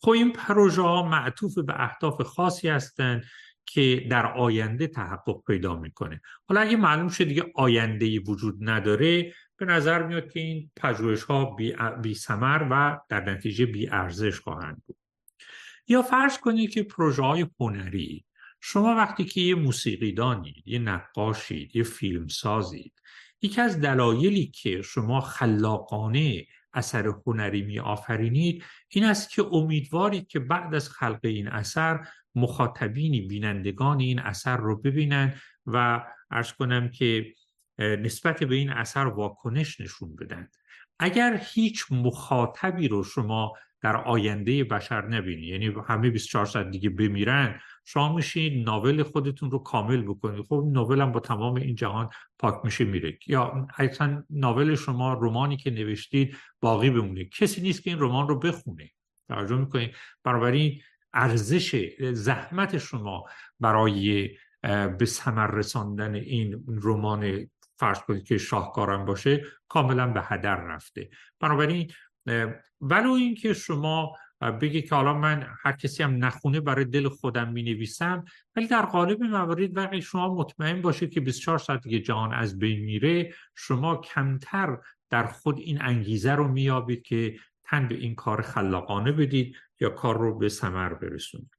خب 0.00 0.10
این 0.10 0.32
پروژه 0.32 0.82
ها 0.82 1.02
معطوف 1.02 1.58
به 1.58 1.74
اهداف 1.76 2.22
خاصی 2.22 2.68
هستند 2.68 3.24
که 3.66 4.06
در 4.10 4.26
آینده 4.26 4.86
تحقق 4.86 5.44
پیدا 5.46 5.76
می‌کنه. 5.76 6.20
حالا 6.44 6.60
اگه 6.60 6.76
معلوم 6.76 7.08
شد 7.08 7.24
دیگه 7.24 7.52
آینده 7.54 8.20
وجود 8.20 8.58
نداره 8.60 9.32
به 9.56 9.66
نظر 9.66 10.02
میاد 10.02 10.32
که 10.32 10.40
این 10.40 10.70
پژوهش 10.76 11.22
ها 11.22 11.44
بی, 11.44 11.76
بی 12.02 12.16
و 12.70 13.00
در 13.08 13.30
نتیجه 13.30 13.66
بی 13.66 13.88
ارزش 13.88 14.40
خواهند 14.40 14.82
بود. 14.86 14.96
یا 15.88 16.02
فرض 16.02 16.38
کنید 16.38 16.70
که 16.70 16.82
پروژه 16.82 17.22
های 17.22 17.46
هنری 17.60 18.24
شما 18.60 18.94
وقتی 18.94 19.24
که 19.24 19.40
یه 19.40 19.54
موسیقیدانید 19.54 20.62
یه 20.66 20.78
نقاشید 20.78 21.76
یه 21.76 21.82
فیلم 21.82 22.28
سازید 22.28 22.92
یکی 23.42 23.60
از 23.60 23.80
دلایلی 23.80 24.46
که 24.46 24.82
شما 24.82 25.20
خلاقانه 25.20 26.46
اثر 26.74 27.14
هنری 27.26 27.62
می 27.62 27.78
آفرینید 27.78 28.64
این 28.88 29.04
است 29.04 29.30
که 29.30 29.42
امیدوارید 29.52 30.28
که 30.28 30.38
بعد 30.38 30.74
از 30.74 30.88
خلق 30.88 31.20
این 31.22 31.48
اثر 31.48 32.06
مخاطبینی 32.34 33.20
بینندگان 33.20 34.00
این 34.00 34.18
اثر 34.18 34.56
رو 34.56 34.76
ببینن 34.76 35.34
و 35.66 36.06
ارز 36.30 36.52
کنم 36.52 36.88
که 36.88 37.34
نسبت 37.78 38.44
به 38.44 38.54
این 38.54 38.70
اثر 38.70 39.06
واکنش 39.06 39.80
نشون 39.80 40.16
بدن. 40.16 40.48
اگر 40.98 41.40
هیچ 41.44 41.86
مخاطبی 41.90 42.88
رو 42.88 43.04
شما 43.04 43.52
در 43.84 43.96
آینده 43.96 44.64
بشر 44.64 45.06
نبینید 45.06 45.44
یعنی 45.44 45.74
همه 45.86 46.10
24 46.10 46.46
ساعت 46.46 46.70
دیگه 46.70 46.90
بمیرن 46.90 47.60
شما 47.84 48.14
میشین 48.14 48.64
ناول 48.64 49.02
خودتون 49.02 49.50
رو 49.50 49.58
کامل 49.58 50.02
بکنید 50.02 50.44
خب 50.44 50.64
ناول 50.72 51.00
هم 51.00 51.12
با 51.12 51.20
تمام 51.20 51.54
این 51.54 51.74
جهان 51.74 52.10
پاک 52.38 52.64
میشه 52.64 52.84
میره. 52.84 53.18
یا 53.26 53.66
اصلا 53.78 54.24
ناول 54.30 54.74
شما 54.74 55.12
رومانی 55.12 55.56
که 55.56 55.70
نوشتید 55.70 56.36
باقی 56.60 56.90
بمونه. 56.90 57.24
کسی 57.24 57.60
نیست 57.60 57.82
که 57.82 57.90
این 57.90 57.98
رمان 58.00 58.28
رو 58.28 58.38
بخونه. 58.38 58.90
توجه 59.28 59.56
می‌کنید 59.56 59.94
بنابراین 60.24 60.80
ارزش 61.12 61.90
زحمت 62.12 62.78
شما 62.78 63.24
برای 63.60 64.30
به 64.98 65.04
ثمر 65.04 65.46
رساندن 65.46 66.14
این 66.14 66.64
رمان 66.82 67.46
فرض 67.76 67.98
کنید 67.98 68.24
که 68.24 68.38
شاهکارم 68.38 69.04
باشه 69.04 69.44
کاملا 69.68 70.06
به 70.06 70.22
هدر 70.22 70.56
رفته. 70.56 71.10
بنابراین 71.40 71.90
ولو 72.80 73.10
اینکه 73.10 73.52
شما 73.52 74.16
بگی 74.50 74.82
که 74.82 74.94
حالا 74.94 75.14
من 75.14 75.46
هر 75.62 75.72
کسی 75.72 76.02
هم 76.02 76.24
نخونه 76.24 76.60
برای 76.60 76.84
دل 76.84 77.08
خودم 77.08 77.52
می 77.52 77.62
نویسم 77.62 78.24
ولی 78.56 78.66
در 78.66 78.82
قالب 78.86 79.22
موارد 79.22 79.76
وقتی 79.76 80.02
شما 80.02 80.34
مطمئن 80.34 80.82
باشید 80.82 81.10
که 81.10 81.20
24 81.20 81.58
ساعت 81.58 81.82
دیگه 81.82 81.98
جهان 81.98 82.34
از 82.34 82.58
بین 82.58 82.84
میره 82.84 83.34
شما 83.54 83.96
کمتر 83.96 84.78
در 85.10 85.26
خود 85.26 85.58
این 85.58 85.82
انگیزه 85.82 86.32
رو 86.32 86.48
میابید 86.48 87.02
که 87.02 87.38
تن 87.64 87.88
به 87.88 87.94
این 87.94 88.14
کار 88.14 88.42
خلاقانه 88.42 89.12
بدید 89.12 89.56
یا 89.80 89.90
کار 89.90 90.18
رو 90.18 90.38
به 90.38 90.48
ثمر 90.48 90.94
برسونید. 90.94 91.50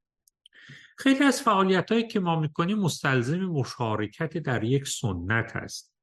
خیلی 0.97 1.23
از 1.23 1.41
فعالیت 1.41 1.91
هایی 1.91 2.07
که 2.07 2.19
ما 2.19 2.39
می‌کنیم 2.39 2.79
مستلزم 2.79 3.45
مشارکت 3.45 4.37
در 4.37 4.63
یک 4.63 4.87
سنت 4.87 5.55
هست. 5.55 5.95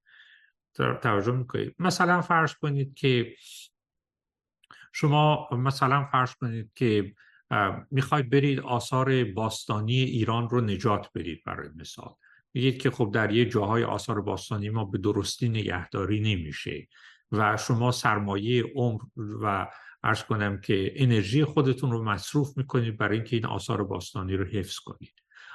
توجه 0.75 1.33
می‌کنید. 1.33 1.75
مثلا 1.79 2.21
فرض 2.21 2.55
کنید 2.55 2.95
که 2.95 3.35
شما 4.93 5.49
مثلا 5.53 6.05
فرض 6.05 6.35
کنید 6.35 6.71
که 6.75 7.15
می‌خواید 7.91 8.31
برید 8.31 8.61
آثار 8.61 9.25
باستانی 9.25 9.95
ایران 9.95 10.49
رو 10.49 10.61
نجات 10.61 11.11
بدید 11.15 11.43
برای 11.47 11.69
مثال. 11.77 12.15
میگید 12.55 12.83
که 12.83 12.91
خب 12.91 13.11
در 13.15 13.33
یه 13.33 13.45
جاهای 13.45 13.85
آثار 13.85 14.21
باستانی 14.21 14.71
ما 14.71 14.85
به 14.85 14.99
درستی 14.99 15.49
نگهداری 15.49 16.21
نمیشه 16.21 16.89
و 17.33 17.57
شما 17.57 17.93
سرمایه 17.93 18.65
عمر 18.75 19.01
و 19.17 19.67
ارز 20.05 20.23
کنم 20.23 20.61
که 20.61 20.93
انرژی 20.97 21.45
خودتون 21.45 21.91
رو 21.91 22.05
مصروف 22.05 22.57
می‌کنید 22.57 22.97
برای 22.97 23.17
اینکه 23.17 23.37
این 23.37 23.47
آثار 23.47 23.85
باستانی 23.85 24.37
رو 24.37 24.45
حفظ 24.45 24.79
کنید. 24.79 25.15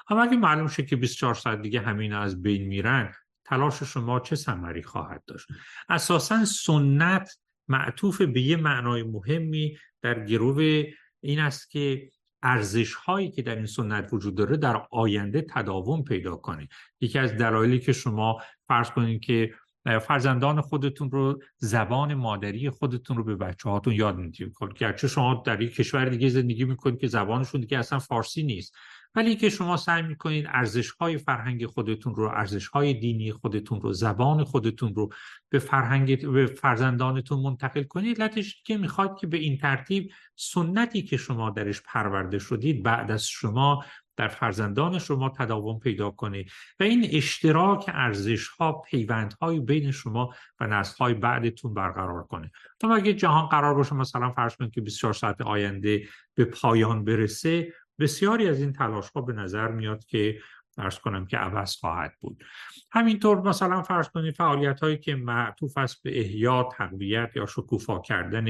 اما 0.10 0.24
اگه 0.24 0.38
معلوم 0.38 0.68
شه 0.68 0.84
که 0.86 0.96
24 0.96 1.36
ساعت 1.36 1.62
دیگه 1.62 1.82
همین 1.82 2.14
از 2.14 2.42
بین 2.42 2.68
میرن 2.68 3.14
تلاش 3.46 3.84
شما 3.84 4.20
چه 4.20 4.36
ثمری 4.36 4.84
خواهد 4.84 5.24
داشت؟ 5.28 5.48
اساسا 5.90 6.46
سنت 6.46 7.38
معطوف 7.68 8.22
به 8.22 8.42
یه 8.42 8.58
معنای 8.58 9.04
مهمی 9.04 9.78
در 10.02 10.26
گروه 10.26 10.84
این 11.22 11.40
است 11.40 11.72
که 11.72 12.10
ارزش 12.44 12.94
هایی 12.94 13.32
که 13.32 13.42
در 13.42 13.56
این 13.56 13.66
سنت 13.66 14.10
وجود 14.14 14.36
داره 14.36 14.58
در 14.58 14.88
آینده 14.92 15.46
تداوم 15.50 16.04
پیدا 16.04 16.36
کنه. 16.36 16.68
یکی 17.02 17.20
از 17.20 17.38
دلایلی 17.38 17.80
که 17.80 17.94
شما 17.94 18.42
فرض 18.68 18.90
کنید 18.90 19.22
که 19.22 19.54
فرزندان 20.02 20.62
خودتون 20.62 21.12
رو 21.12 21.42
زبان 21.58 22.14
مادری 22.14 22.70
خودتون 22.70 23.18
رو 23.18 23.24
به 23.24 23.36
بچه 23.36 23.70
هاتون 23.70 23.94
یاد 23.94 24.18
می‌دید. 24.18 24.54
گرچه 24.76 25.08
شما 25.08 25.44
در 25.46 25.62
یک 25.62 25.76
کشور 25.76 26.10
دیگه 26.10 26.30
زندگی 26.30 26.66
می‌کنید 26.66 27.00
که 27.00 27.08
زبانشون 27.08 27.62
دیگه 27.62 27.78
اصلا 27.78 28.00
فارسی 28.00 28.44
نیست. 28.44 28.76
ولی 29.16 29.36
که 29.36 29.50
شما 29.50 29.78
سعی 29.78 30.02
می‌کنید 30.02 30.46
ارزش 30.50 30.92
های 30.92 31.18
فرهنگ 31.18 31.66
خودتون 31.66 32.16
رو 32.16 32.24
ارزش 32.24 32.68
های 32.68 32.94
دینی 32.94 33.32
خودتون 33.32 33.82
رو 33.82 33.94
زبان 33.94 34.44
خودتون 34.44 34.96
رو 34.96 35.10
به 35.50 35.60
فرهنگ 35.60 36.32
به 36.32 36.46
فرزندانتون 36.46 37.40
منتقل 37.40 37.84
کنید 37.84 38.22
علتش 38.22 38.64
که 38.64 38.78
می‌خواد 38.78 39.20
که 39.20 39.28
به 39.28 39.38
این 39.38 39.58
ترتیب 39.58 40.12
سنتی 40.36 41.02
که 41.02 41.18
شما 41.18 41.50
درش 41.50 41.82
پرورده 41.86 42.40
شدید 42.40 42.84
بعد 42.84 43.12
از 43.12 43.28
شما 43.28 43.84
در 44.18 44.28
فرزندان 44.28 45.00
شما 45.00 45.30
تداوم 45.30 45.80
پیدا 45.80 46.12
کنه. 46.12 46.46
و 46.80 46.84
این 46.84 47.08
اشتراک 47.12 47.86
ارزش 47.88 48.48
ها 48.48 48.72
پیوند 48.72 49.34
های 49.42 49.60
بین 49.60 49.92
شما 49.92 50.34
و 50.60 50.68
نسل 50.68 50.98
های 50.98 51.14
بعدتون 51.14 51.74
برقرار 51.74 52.24
کنه. 52.24 52.52
تا 52.80 52.96
اگه 52.96 53.14
جهان 53.14 53.46
قرار 53.46 53.74
باشه 53.74 53.96
مثلا 53.96 54.32
فرض 54.32 54.56
کنید 54.56 54.72
که 54.72 54.82
24 54.82 55.14
ساعت 55.14 55.42
آینده 55.42 56.08
به 56.36 56.46
پایان 56.46 57.04
برسه 57.04 57.74
بسیاری 58.00 58.48
از 58.48 58.62
این 58.62 58.74
تلاش 58.74 59.10
ها 59.10 59.22
به 59.22 59.34
نظر 59.34 59.68
میاد 59.68 60.06
که 60.06 60.40
فرض 60.78 61.00
کنم 61.00 61.26
که 61.26 61.38
عوض 61.38 61.76
خواهد 61.76 62.14
بود. 62.20 62.44
همینطور 62.92 63.42
مثلا 63.42 63.82
فرض 63.82 64.10
کنید 64.10 64.36
فعالیت 64.36 64.80
هایی 64.80 64.98
که 64.98 65.16
معطوف 65.16 65.78
است 65.78 66.04
به 66.04 66.20
احیا 66.20 66.70
تقویت 66.78 67.32
یا 67.36 67.46
شکوفا 67.46 68.00
کردن 68.00 68.48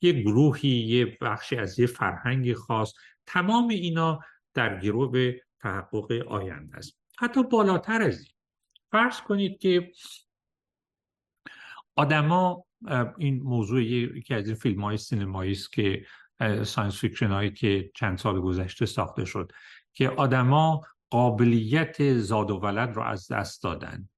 یک 0.00 0.16
گروهی 0.16 0.68
یه 0.68 1.18
بخشی 1.20 1.56
از 1.56 1.78
یه 1.78 1.86
فرهنگ 1.86 2.52
خاص 2.52 2.92
تمام 3.26 3.68
اینا 3.68 4.20
در 4.54 4.80
گروه 4.80 5.32
تحقق 5.60 6.12
آینده 6.28 6.76
است. 6.76 7.00
حتی 7.18 7.42
بالاتر 7.42 8.02
از 8.02 8.18
این 8.18 8.34
فرض 8.90 9.20
کنید 9.20 9.58
که 9.58 9.92
آدما 11.96 12.64
این 13.18 13.42
موضوع 13.42 13.82
یکی 13.82 14.34
از 14.34 14.46
این 14.46 14.54
فیلم 14.56 14.84
های 14.84 14.96
سینمایی 14.96 15.52
است 15.52 15.72
که 15.72 16.06
science 16.64 17.00
fiction 17.00 17.26
هایی 17.26 17.50
که 17.50 17.90
چند 17.94 18.18
سال 18.18 18.40
گذشته 18.40 18.86
ساخته 18.86 19.24
شد 19.24 19.52
که 19.94 20.08
آدما 20.08 20.80
قابلیت 21.10 22.14
زاد 22.18 22.50
و 22.50 22.56
ولد 22.56 22.92
رو 22.92 23.02
از 23.02 23.32
دست 23.32 23.62
دادن. 23.62 24.08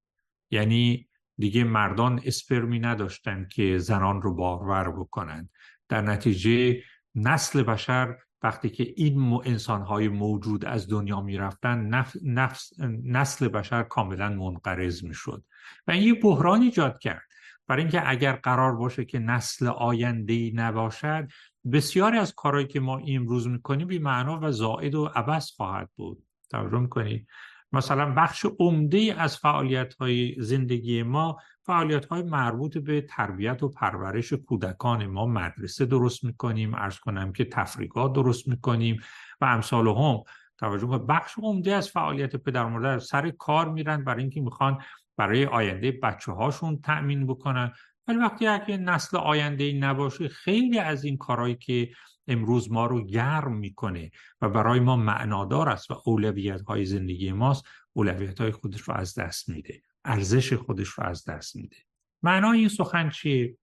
یعنی 0.51 1.09
دیگه 1.39 1.65
مردان 1.65 2.21
اسپرمی 2.25 2.79
نداشتن 2.79 3.49
که 3.53 3.79
زنان 3.79 4.23
رو 4.23 4.35
بارور 4.35 4.91
بکنن. 4.91 5.49
در 5.89 6.01
نتیجه 6.01 6.83
نسل 7.15 7.63
بشر 7.63 8.17
وقتی 8.43 8.71
که 8.71 8.95
این 8.97 9.41
انسانهای 9.45 10.09
موجود 10.09 10.65
از 10.65 10.91
دنیا 10.91 11.21
می‌رفتن 11.21 12.07
نفس 12.25 12.73
نسل 13.05 13.49
بشر 13.49 13.83
کاملا 13.83 14.29
منقرض 14.29 15.05
می‌شد. 15.05 15.45
و 15.87 15.91
این 15.91 16.03
یه 16.03 16.15
بحران 16.15 16.63
ایجاد 16.63 16.99
کرد. 16.99 17.32
برای 17.67 17.83
اینکه 17.83 18.11
اگر 18.11 18.33
قرار 18.33 18.77
باشه 18.77 19.05
که 19.05 19.19
نسل 19.19 19.67
آینده 19.67 20.33
ای 20.33 20.53
نباشد 20.55 21.29
بسیاری 21.73 22.19
از 22.19 22.35
کارهایی 22.35 22.67
که 22.67 22.81
ما 22.81 23.01
امروز 23.09 23.49
می‌کنیم 23.49 23.87
بی 23.87 23.99
معنا 23.99 24.41
و 24.43 24.51
زائد 24.51 24.95
و 24.95 25.05
عبس 25.05 25.53
خواهد 25.57 25.91
بود. 25.97 26.25
توجه 26.51 26.79
می‌کنید 26.79 27.27
مثلا 27.73 28.15
بخش 28.15 28.47
عمده 28.59 29.15
از 29.19 29.37
فعالیت 29.37 29.95
های 29.95 30.37
زندگی 30.39 31.03
ما 31.03 31.39
فعالیت 31.63 32.05
های 32.05 32.23
مربوط 32.23 32.79
به 32.79 33.01
تربیت 33.01 33.63
و 33.63 33.69
پرورش 33.69 34.33
کودکان 34.33 35.07
ما 35.07 35.27
مدرسه 35.27 35.87
درست 35.87 36.25
می‌کنیم 36.25 36.75
ارز 36.75 36.99
کنم 36.99 37.33
که 37.33 37.45
تفریقات 37.45 38.13
درست 38.13 38.49
می‌کنیم 38.49 39.01
و 39.41 39.45
امثال 39.45 39.89
هم. 39.89 40.23
توجه 40.59 40.87
کنید 40.87 41.07
بخش 41.07 41.35
عمده 41.39 41.75
از 41.75 41.89
فعالیت 41.89 42.37
پدر 42.37 42.67
مادر 42.67 42.99
سر 42.99 43.31
کار 43.31 43.69
میرن 43.69 44.05
برای 44.05 44.23
اینکه 44.23 44.41
می‌خوان 44.41 44.79
برای 45.17 45.47
آینده 45.47 45.93
بچه 45.93 46.33
هاشون 46.33 46.81
تأمین 46.81 47.27
بکنن. 47.27 47.73
ولی 48.09 48.19
وقتی 48.19 48.47
اگه 48.47 48.77
نسل 48.77 49.17
آینده 49.17 49.65
ای 49.65 49.79
نباشه 49.79 50.29
خیلی 50.29 50.79
از 50.79 51.05
این 51.05 51.17
کارهایی 51.17 51.55
که 51.55 51.91
امروز 52.27 52.73
ما 52.73 52.87
رو 52.87 53.07
گرم 53.07 53.57
می‌کنه 53.57 54.11
و 54.41 54.49
برای 54.49 54.81
ما 54.81 54.97
معنادار 54.97 55.69
است 55.69 55.91
و 55.91 56.03
اولویت 56.05 56.61
های 56.61 56.85
زندگی 56.85 57.33
ماست 57.33 57.65
اولویت 57.93 58.41
های 58.41 58.51
خودش 58.51 58.81
رو 58.81 58.95
از 58.95 59.15
دست 59.15 59.49
میده. 59.49 59.83
ارزش 60.05 60.53
خودش 60.53 60.89
رو 60.89 61.05
از 61.05 61.25
دست 61.25 61.57
میده. 61.57 61.77
معنای 62.23 62.59
این 62.59 62.69
سخن 62.69 63.11
چیه؟ 63.11 63.57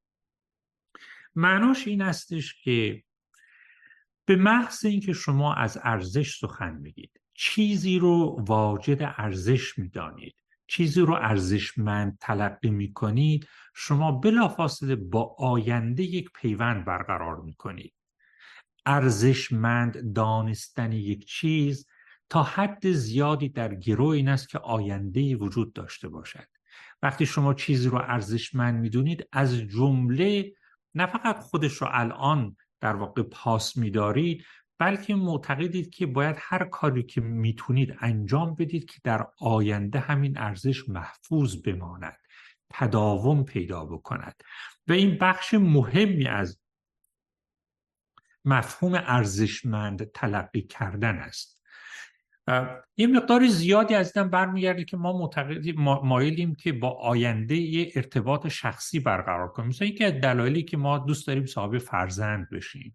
معناش 1.35 1.87
این 1.87 2.01
استش 2.01 2.61
که 2.63 3.03
به 4.25 4.35
محض 4.35 4.85
اینکه 4.85 5.13
شما 5.13 5.53
از 5.53 5.79
ارزش 5.83 6.39
سخن 6.39 6.73
میگید 6.73 7.21
چیزی 7.33 7.99
رو 7.99 8.43
واجد 8.47 9.13
ارزش 9.17 9.79
می‌دانید. 9.79 10.35
چیزی 10.70 11.01
رو 11.01 11.13
ارزشمند 11.13 12.17
تلقی 12.22 12.70
می‌کنید 12.70 13.47
شما 13.76 14.11
بلافاصله 14.11 14.95
با 14.95 15.36
آینده 15.39 16.03
یک 16.03 16.30
پیوند 16.36 16.86
برقرار 16.86 17.41
می‌کنید. 17.41 17.93
ارزشمند 18.86 20.13
دانستن 20.13 20.91
یک 20.91 21.26
چیز 21.26 21.88
تا 22.30 22.43
حد 22.43 22.91
زیادی 22.91 23.49
در 23.49 23.76
گروه 23.76 24.15
این 24.15 24.28
است 24.28 24.49
که 24.49 24.59
آینده 24.59 25.36
وجود 25.36 25.74
داشته 25.74 26.09
باشد. 26.09 26.47
وقتی 27.01 27.26
شما 27.26 27.53
چیزی 27.53 27.89
رو 27.89 27.97
ارزشمند 27.97 28.80
می‌دونید 28.82 29.28
از 29.32 29.55
جمله 29.55 30.51
نه 30.95 31.05
فقط 31.05 31.39
خودش 31.39 31.74
رو 31.74 31.88
الان 31.91 32.55
در 32.82 32.95
واقع 32.95 33.22
پاس 33.22 33.78
میدارید 33.78 34.45
بلکه 34.80 35.15
معتقدید 35.15 35.89
که 35.89 36.05
باید 36.05 36.36
هر 36.39 36.65
کاری 36.65 37.03
که 37.03 37.21
می‌تونید 37.21 37.97
انجام 37.99 38.55
بدید 38.55 38.86
که 38.86 38.99
در 39.03 39.27
آینده 39.39 39.99
همین 39.99 40.38
ارزش 40.38 40.89
محفوظ 40.89 41.55
بماند 41.55 42.17
تداوم 42.69 43.43
پیدا 43.43 43.86
بکند. 43.86 44.43
و 44.88 44.93
این 44.93 45.17
بخش 45.17 45.53
مهمی 45.53 46.27
از 46.27 46.59
مفهوم 48.45 48.93
ارزشمند 48.93 50.11
تلقی 50.11 50.61
کردن 50.61 51.15
است. 51.15 51.59
یه 52.97 53.07
مقدار 53.07 53.47
زیادی 53.47 53.95
از 53.95 54.17
این 54.17 54.27
برمیگرده 54.27 54.84
که 54.86 54.97
ما 54.97 55.17
معتقدیم 55.17 55.75
مایلیم 55.82 56.55
که 56.55 56.73
با 56.73 56.89
آینده 56.89 57.55
یه 57.55 57.91
ارتباط 57.95 58.47
شخصی 58.47 58.99
برقرار 58.99 59.47
کنیم. 59.47 59.69
مثلا 59.69 59.88
یکی 59.88 60.11
دلایلی 60.11 60.63
که 60.63 60.77
ما 60.77 60.97
دوست 60.97 61.27
داریم 61.27 61.45
صاحب 61.45 61.77
فرزند 61.77 62.49
بشیم. 62.49 62.93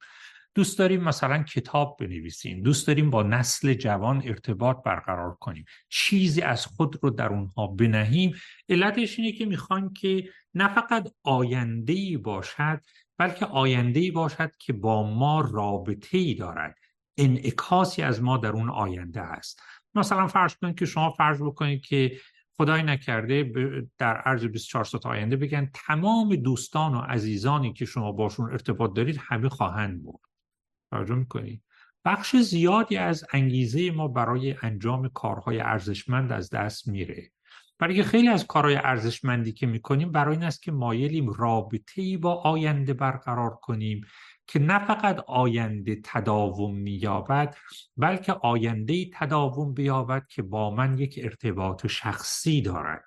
دوست 0.54 0.78
داریم 0.78 1.02
مثلا 1.02 1.42
کتاب 1.42 1.96
بنویسیم 2.00 2.62
دوست 2.62 2.86
داریم 2.86 3.10
با 3.10 3.22
نسل 3.22 3.74
جوان 3.74 4.22
ارتباط 4.24 4.76
برقرار 4.84 5.34
کنیم. 5.34 5.64
چیزی 5.88 6.42
از 6.42 6.66
خود 6.66 6.96
رو 7.02 7.10
در 7.10 7.28
اونها 7.28 7.66
بنهیم. 7.66 8.34
علتش 8.68 9.18
اینه 9.18 9.32
که 9.32 9.46
می‌خوایم 9.46 9.92
که 9.92 10.28
نه 10.54 10.74
فقط 10.74 11.08
آینده 11.22 11.92
ای 11.92 12.16
باشد 12.16 12.80
بلکه 13.18 13.46
آینده 13.46 14.00
ای 14.00 14.10
باشد 14.10 14.50
که 14.58 14.72
با 14.72 15.10
ما 15.10 15.40
رابطه 15.40 16.18
ای 16.18 16.34
دارد. 16.34 16.78
انعکاسی 17.18 18.02
از 18.02 18.22
ما 18.22 18.36
در 18.36 18.50
اون 18.50 18.70
آینده 18.70 19.20
است 19.20 19.60
مثلا 19.94 20.26
فرض 20.26 20.56
کنید 20.56 20.78
که 20.78 20.86
شما 20.86 21.10
فرض 21.10 21.42
بکنید 21.42 21.86
که 21.86 22.18
خدای 22.56 22.82
نکرده 22.82 23.52
در 23.98 24.16
عرض 24.16 24.44
24 24.44 24.84
ساعت 24.84 25.06
آینده 25.06 25.36
بگن 25.36 25.70
تمام 25.74 26.36
دوستان 26.36 26.94
و 26.94 26.98
عزیزانی 26.98 27.72
که 27.72 27.84
شما 27.84 28.12
باشون 28.12 28.50
ارتباط 28.50 28.92
دارید 28.96 29.20
همه 29.20 29.48
خواهند 29.48 30.02
بود. 30.02 30.20
توجه 30.94 31.14
می‌کنید 31.14 31.62
بخش 32.04 32.36
زیادی 32.36 32.96
از 32.96 33.24
انگیزه 33.32 33.90
ما 33.90 34.08
برای 34.08 34.56
انجام 34.62 35.08
کارهای 35.08 35.60
ارزشمند 35.60 36.32
از 36.32 36.50
دست 36.50 36.88
میره. 36.88 37.30
برای 37.78 38.02
خیلی 38.02 38.28
از 38.28 38.46
کارهای 38.46 38.76
ارزشمندی 38.76 39.52
که 39.52 39.66
می‌کنیم 39.66 40.12
برای 40.12 40.36
این 40.36 40.44
است 40.44 40.62
که 40.62 40.72
مایلیم 40.72 41.30
رابطه 41.30 42.02
ای 42.02 42.16
با 42.16 42.34
آینده 42.34 42.92
برقرار 42.92 43.50
کنیم 43.50 44.06
که 44.46 44.58
نه 44.58 44.86
فقط 44.86 45.24
آینده 45.26 46.00
تداوم 46.04 46.76
مییابد 46.76 47.56
بلکه 47.96 48.32
آینده 48.32 49.10
تداوم 49.14 49.74
بیابد 49.74 50.26
که 50.28 50.42
با 50.42 50.70
من 50.70 50.98
یک 50.98 51.20
ارتباط 51.22 51.86
شخصی 51.86 52.62
دارد. 52.62 53.04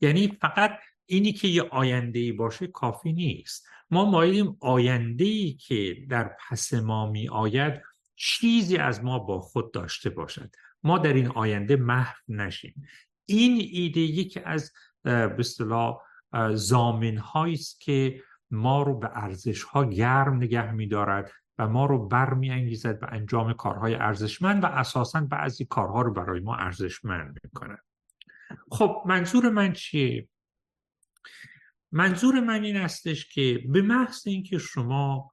یعنی 0.00 0.28
فقط 0.28 0.78
اینی 1.06 1.32
که 1.32 1.48
یه 1.48 1.62
آینده 1.62 2.18
ای 2.18 2.32
باشه 2.32 2.66
کافی 2.66 3.12
نیست. 3.12 3.66
ما 3.92 4.04
مایلیم 4.04 4.56
آینده 4.60 5.24
ای 5.24 5.52
که 5.52 5.96
در 6.08 6.36
پس 6.48 6.74
ما 6.74 7.10
می 7.10 7.28
آید 7.28 7.82
چیزی 8.16 8.76
از 8.76 9.04
ما 9.04 9.18
با 9.18 9.40
خود 9.40 9.72
داشته 9.72 10.10
باشد. 10.10 10.50
ما 10.82 10.98
در 10.98 11.12
این 11.12 11.28
آینده 11.28 11.76
محو 11.76 12.16
نشیم. 12.28 12.74
این 13.26 13.68
ایده 13.72 14.00
یکی 14.00 14.40
از 14.40 14.72
به 15.02 15.36
اصطلاح 15.38 15.98
زامن 16.52 17.22
است 17.34 17.80
که 17.80 18.22
ما 18.50 18.82
رو 18.82 18.98
به 18.98 19.10
ارزش 19.14 19.62
ها 19.62 19.84
گرم 19.84 20.36
نگه 20.36 20.72
میدارد 20.72 21.30
و 21.58 21.68
ما 21.68 21.86
رو 21.86 22.08
برمیانگیزد 22.08 23.00
به 23.00 23.06
انجام 23.12 23.52
کارهای 23.52 23.94
ارزشمند 23.94 24.64
و 24.64 24.66
اساسا 24.66 25.20
بعضی 25.20 25.64
کارها 25.64 26.02
رو 26.02 26.12
برای 26.12 26.40
ما 26.40 26.56
ارزشمند 26.56 27.38
می‌کنه 27.44 27.78
خب 28.70 29.02
منظور 29.06 29.50
من 29.50 29.72
چیه؟ 29.72 30.28
منظور 31.92 32.40
من 32.40 32.64
این 32.64 32.76
استش 32.76 33.28
که 33.28 33.64
به 33.68 33.82
محض 33.82 34.26
اینکه 34.26 34.58
شما 34.58 35.32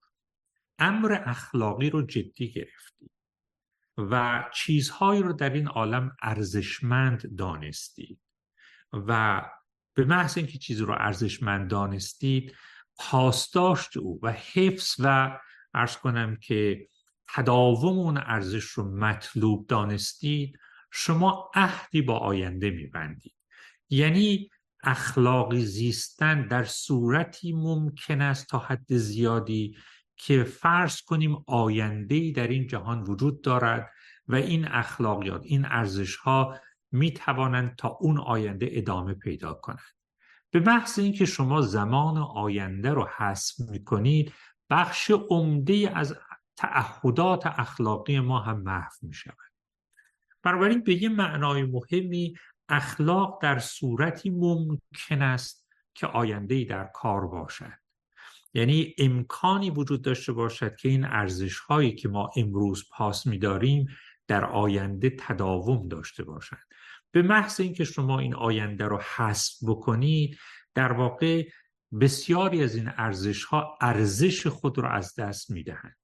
امر 0.80 1.22
اخلاقی 1.26 1.90
رو 1.90 2.02
جدی 2.02 2.52
گرفتید 2.52 3.12
و 3.98 4.44
چیزهایی 4.54 5.22
رو 5.22 5.34
در 5.34 5.50
این 5.50 5.68
عالم 5.68 6.16
ارزشمند 6.22 7.38
دانستید 7.38 8.20
و 8.94 9.42
به 9.94 10.06
محض 10.06 10.38
اینکه 10.38 10.58
چیزی 10.58 10.84
رو 10.84 10.96
ارزشمند 11.00 11.70
دانستید 11.70 12.56
پاسداشت 12.96 13.98
او 13.98 14.20
و 14.24 14.32
حفظ 14.32 14.96
و 15.00 15.40
ارز 15.74 15.98
کنم 15.98 16.36
که 16.36 16.88
تداوم 17.34 18.00
اون 18.00 18.18
ارزش 18.18 18.64
رو 18.64 18.96
مطلوب 18.96 19.68
دانستید 19.68 20.60
شما 20.92 21.52
عهدی 21.56 22.02
با 22.02 22.18
آینده 22.18 22.70
میبندید. 22.70 23.36
یعنی 23.90 24.50
اخلاقی 24.84 25.66
زیستن 25.66 26.48
در 26.48 26.64
صورتی 26.64 27.54
ممکن 27.54 28.22
است 28.22 28.48
تا 28.48 28.60
حد 28.60 28.98
زیادی 28.98 29.76
که 30.18 30.44
فرض 30.44 31.02
کنیم 31.02 31.44
آینده 31.48 32.32
در 32.32 32.48
این 32.48 32.68
جهان 32.68 33.04
وجود 33.04 33.42
دارد 33.42 33.90
و 34.28 34.36
این 34.36 34.68
اخلاقیات 34.68 35.42
این 35.44 35.66
ارزش 35.66 36.16
ها 36.16 36.60
می 36.92 37.12
توانند 37.12 37.76
تا 37.76 37.88
اون 37.88 38.20
آینده 38.20 38.70
ادامه 38.72 39.14
پیدا 39.14 39.54
کنند. 39.54 39.80
به 40.52 40.60
محض 40.60 41.00
اینکه 41.00 41.26
شما 41.26 41.62
زمان 41.62 42.18
آینده 42.18 42.94
رو 42.94 43.10
حسب 43.18 43.70
می 43.70 43.84
کنید 43.84 44.34
بخش 44.70 45.12
عمده 45.12 45.92
از 45.96 46.16
تعهدات 46.56 47.46
اخلاقی 47.46 48.20
ما 48.20 48.40
هم 48.40 48.62
محو 48.62 48.92
می 49.02 49.14
شود 49.14 49.36
بنابراین 50.44 50.84
به 50.84 51.04
یه 51.04 51.10
معنای 51.10 51.64
مهمی 51.64 52.36
اخلاق 52.70 53.42
در 53.42 53.60
صورتی 53.60 54.30
ممکن 54.30 55.22
است 55.22 55.68
که 55.94 56.08
آینده 56.08 56.64
در 56.64 56.90
کار 56.94 57.28
باشد. 57.28 57.80
یعنی 58.54 58.96
امکانی 58.98 59.70
وجود 59.70 60.02
داشته 60.02 60.34
باشد 60.34 60.76
که 60.76 60.90
این 60.90 61.06
ارزش 61.06 61.60
هایی 61.60 61.96
که 61.96 62.10
ما 62.10 62.30
امروز 62.36 62.90
پاس 62.92 63.28
میداریم 63.28 63.88
در 64.28 64.46
آینده 64.46 65.16
تداوم 65.20 65.88
داشته 65.88 66.24
باشد. 66.24 66.58
به 67.12 67.22
محض 67.22 67.60
اینکه 67.60 67.84
شما 67.84 68.20
این 68.20 68.36
آینده 68.36 68.86
رو 68.86 69.02
حسب 69.16 69.58
بکنید 69.68 70.38
در 70.76 70.92
واقع 70.92 71.50
بسیاری 72.02 72.64
از 72.64 72.76
این 72.76 72.92
ارزش 72.98 73.44
ها 73.44 73.78
ارزش 73.82 74.48
خود 74.48 74.78
را 74.78 74.90
از 74.90 75.16
دست 75.16 75.52
می‌دهند. 75.52 75.96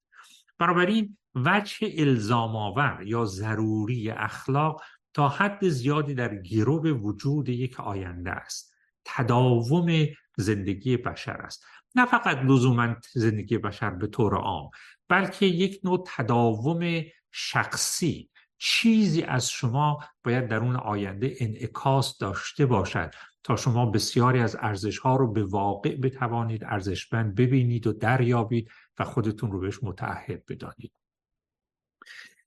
بنابراین 0.60 1.18
وجه 1.36 1.94
الزام 1.98 2.56
آور 2.56 3.02
یا 3.06 3.26
ضروری 3.26 4.10
اخلاق 4.10 4.82
تا 5.16 5.30
حد 5.30 5.70
زیادی 5.70 6.14
در 6.14 6.36
گروه 6.36 6.90
وجود 6.90 7.50
یک 7.50 7.80
آینده 7.80 8.32
است. 8.32 8.76
تداوم 9.06 10.06
زندگی 10.38 10.98
بشر 10.98 11.32
است. 11.32 11.66
نه 11.96 12.06
فقط 12.06 12.38
لزوما 12.38 12.96
زندگی 13.14 13.58
بشر 13.58 13.90
به 13.90 14.08
طور 14.08 14.36
عام 14.36 14.70
بلکه 15.10 15.46
یک 15.46 15.80
نوع 15.84 16.04
تداوم 16.08 17.04
شخصی. 17.32 18.30
چیزی 18.58 19.24
از 19.24 19.50
شما 19.50 20.00
باید 20.24 20.48
در 20.48 20.58
اون 20.58 20.76
آینده 20.76 21.36
انعکاس 21.40 22.18
داشته 22.18 22.66
باشد 22.66 23.14
تا 23.44 23.56
شما 23.56 23.86
بسیاری 23.86 24.40
از 24.40 24.58
ارزش 24.60 24.98
ها 24.98 25.16
رو 25.16 25.32
به 25.32 25.44
واقع 25.44 25.96
بتوانید 25.96 26.64
ارزشمند 26.64 27.36
ببینید 27.36 27.88
و 27.88 27.94
دریابید 27.94 28.72
و 29.00 29.04
خودتون 29.04 29.52
رو 29.52 29.60
بهش 29.60 29.80
متعهد 29.84 30.46
بدانید. 30.46 30.92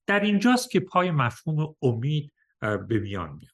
در 0.07 0.21
اینجاست 0.21 0.71
که 0.71 0.81
پای 0.81 1.11
مفهوم 1.11 1.75
امید 1.83 2.33
به 2.61 2.99
میان 2.99 3.29
میاد. 3.29 3.53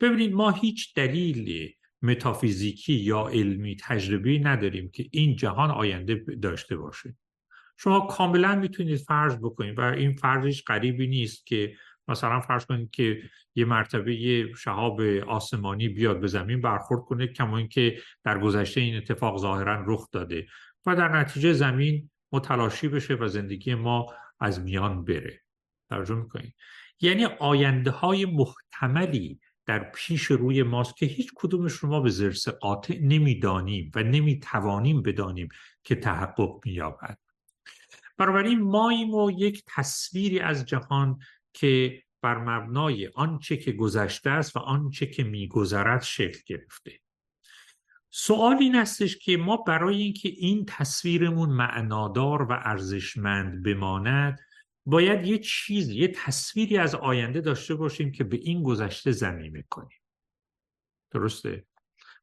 ببینید 0.00 0.32
ما 0.32 0.50
هیچ 0.50 0.94
دلیل 0.94 1.72
متافیزیکی 2.02 2.92
یا 2.92 3.28
علمی 3.28 3.76
تجربی 3.76 4.38
نداریم 4.38 4.90
که 4.90 5.06
این 5.10 5.36
جهان 5.36 5.70
آینده 5.70 6.24
داشته 6.42 6.76
باشه. 6.76 7.16
شما 7.78 8.00
کاملا 8.00 8.54
می‌تونید 8.54 8.98
فرض 8.98 9.36
بکنید 9.36 9.78
و 9.78 9.82
این 9.82 10.16
فرضش 10.16 10.64
غریبی 10.64 11.06
نیست 11.06 11.46
که 11.46 11.76
مثلا 12.08 12.40
فرض 12.40 12.66
کنید 12.66 12.90
که 12.90 13.22
یه 13.54 13.64
مرتبه 13.64 14.14
یه 14.14 14.54
شهاب 14.54 15.00
آسمانی 15.26 15.88
بیاد 15.88 16.20
به 16.20 16.26
زمین 16.26 16.60
برخورد 16.60 17.00
کنه 17.00 17.26
کما 17.26 17.58
اینکه 17.58 18.00
در 18.24 18.38
گذشته 18.38 18.80
این 18.80 18.96
اتفاق 18.96 19.38
ظاهرا 19.38 19.84
رخ 19.86 20.10
داده 20.12 20.46
و 20.86 20.96
در 20.96 21.16
نتیجه 21.16 21.52
زمین 21.52 22.10
متلاشی 22.32 22.88
بشه 22.88 23.14
و 23.14 23.28
زندگی 23.28 23.74
ما 23.74 24.14
از 24.40 24.60
میان 24.60 25.04
بره. 25.04 25.40
توجه 25.88 26.14
می‌کنید. 26.14 26.54
یعنی 27.00 27.24
آینده 27.24 27.90
های 27.90 28.24
محتملی 28.24 29.40
در 29.66 29.90
پیش 29.94 30.24
روی 30.24 30.62
ماست 30.62 30.96
که 30.96 31.06
هیچ 31.06 31.32
کدومش 31.34 31.72
رو 31.72 31.88
ما 31.88 32.00
به 32.00 32.10
زرس 32.10 32.48
قاطع 32.48 32.98
نمی‌دانیم 33.02 33.90
و 33.94 34.02
نمی‌توانیم 34.02 35.02
بدانیم 35.02 35.48
که 35.82 35.94
تحقق 35.94 36.60
مییابد. 36.64 37.18
بنابراین 38.18 38.60
ماییم 38.60 39.14
و 39.14 39.30
یک 39.30 39.62
تصویری 39.66 40.40
از 40.40 40.66
جهان 40.66 41.18
که 41.52 42.02
بر 42.22 42.38
مبنای 42.38 43.10
آنچه 43.14 43.56
که 43.56 43.72
گذشته 43.72 44.30
است 44.30 44.56
و 44.56 44.58
آنچه 44.58 45.06
که 45.06 45.24
میگذرد 45.24 46.02
شکل 46.02 46.38
گرفته. 46.46 47.00
سوال 48.10 48.56
این 48.60 48.76
استش 48.76 49.18
که 49.18 49.36
ما 49.36 49.56
برای 49.56 50.02
اینکه 50.02 50.28
این 50.28 50.64
تصویرمون 50.68 51.48
معنادار 51.48 52.42
و 52.42 52.52
ارزشمند 52.52 53.62
بماند 53.62 54.40
باید 54.86 55.26
یه 55.26 55.38
چیز 55.38 55.88
یه 55.88 56.08
تصویری 56.08 56.78
از 56.78 56.94
آینده 56.94 57.40
داشته 57.40 57.74
باشیم 57.74 58.12
که 58.12 58.24
به 58.24 58.36
این 58.36 58.62
گذشته 58.62 59.12
زمینه 59.12 59.64
کنیم. 59.70 60.00
درسته؟ 61.10 61.66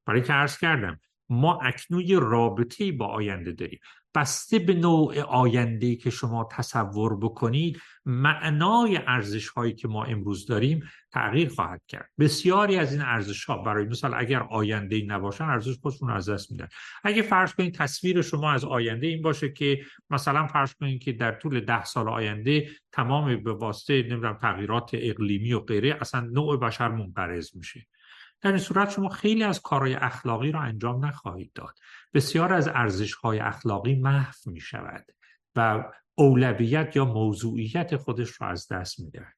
برای 0.06 0.22
که 0.22 0.34
عرض 0.34 0.58
کردم 0.58 1.00
ما 1.30 1.60
اکنون 1.62 2.02
یه 2.02 2.20
رابطه 2.20 2.92
با 2.92 3.08
آینده 3.08 3.52
داریم. 3.52 3.80
بسته 4.16 4.60
به 4.60 4.74
نوع 4.74 5.22
آینده 5.22 5.96
که 5.96 6.10
شما 6.10 6.50
تصور 6.52 7.18
بکنید 7.18 7.80
معنای 8.06 9.00
ارزش 9.08 9.48
هایی 9.48 9.74
که 9.74 9.88
ما 9.88 10.04
امروز 10.04 10.46
داریم 10.46 10.84
تغییر 11.12 11.50
خواهد 11.50 11.82
کرد. 11.88 12.10
بسیاری 12.20 12.78
از 12.78 12.94
این 12.94 13.02
ارزش 13.02 13.46
ها 13.46 13.58
برای 13.58 13.86
مثال 13.86 14.14
اگر 14.14 14.40
آینده 14.40 14.96
ای 14.96 15.06
نباشن 15.06 15.44
ارزش 15.44 15.78
خودشون 15.82 16.10
از 16.10 16.30
دست 16.30 16.52
میدن. 16.52 16.68
اگه 17.04 17.22
فرض 17.22 17.54
کنید 17.54 17.76
تصویر 17.76 18.22
شما 18.22 18.52
از 18.52 18.66
آینده 18.66 19.08
این 19.08 19.22
باشه 19.22 19.52
که 19.52 19.80
مثلا 20.10 20.48
فرض 20.48 20.74
کنید 20.74 21.04
که 21.04 21.12
در 21.12 21.32
طول 21.32 21.60
ده 21.60 21.84
سال 21.84 22.10
آینده 22.10 22.70
تمام 22.92 23.44
به 23.44 23.54
واسطه 23.54 24.02
نمی‌دونم 24.02 24.38
تغییرات 24.42 24.90
اقلیمی 24.94 25.54
و 25.54 25.60
غیره 25.60 25.98
اصلا 26.02 26.22
نوع 26.22 26.60
بشر 26.60 26.88
منقرض 26.88 27.56
میشه. 27.56 27.88
در 28.44 28.50
این 28.50 28.60
صورت 28.60 28.90
شما 28.90 29.10
خیلی 29.10 29.44
از 29.44 29.62
کارهای 29.62 29.94
اخلاقی 29.94 30.52
را 30.52 30.62
انجام 30.62 31.06
نخواهید 31.06 31.54
داد 31.54 31.80
بسیار 32.14 32.54
از 32.54 32.68
ارزش 32.68 33.14
های 33.14 33.40
اخلاقی 33.40 33.96
محو 33.96 34.34
می 34.46 34.60
شود 34.60 35.06
و 35.56 35.84
اولویت 36.16 36.96
یا 36.96 37.06
موضوعیت 37.06 37.96
خودش 37.96 38.42
را 38.42 38.48
از 38.50 38.68
دست 38.68 39.00
می 39.00 39.12
دهد. 39.12 39.36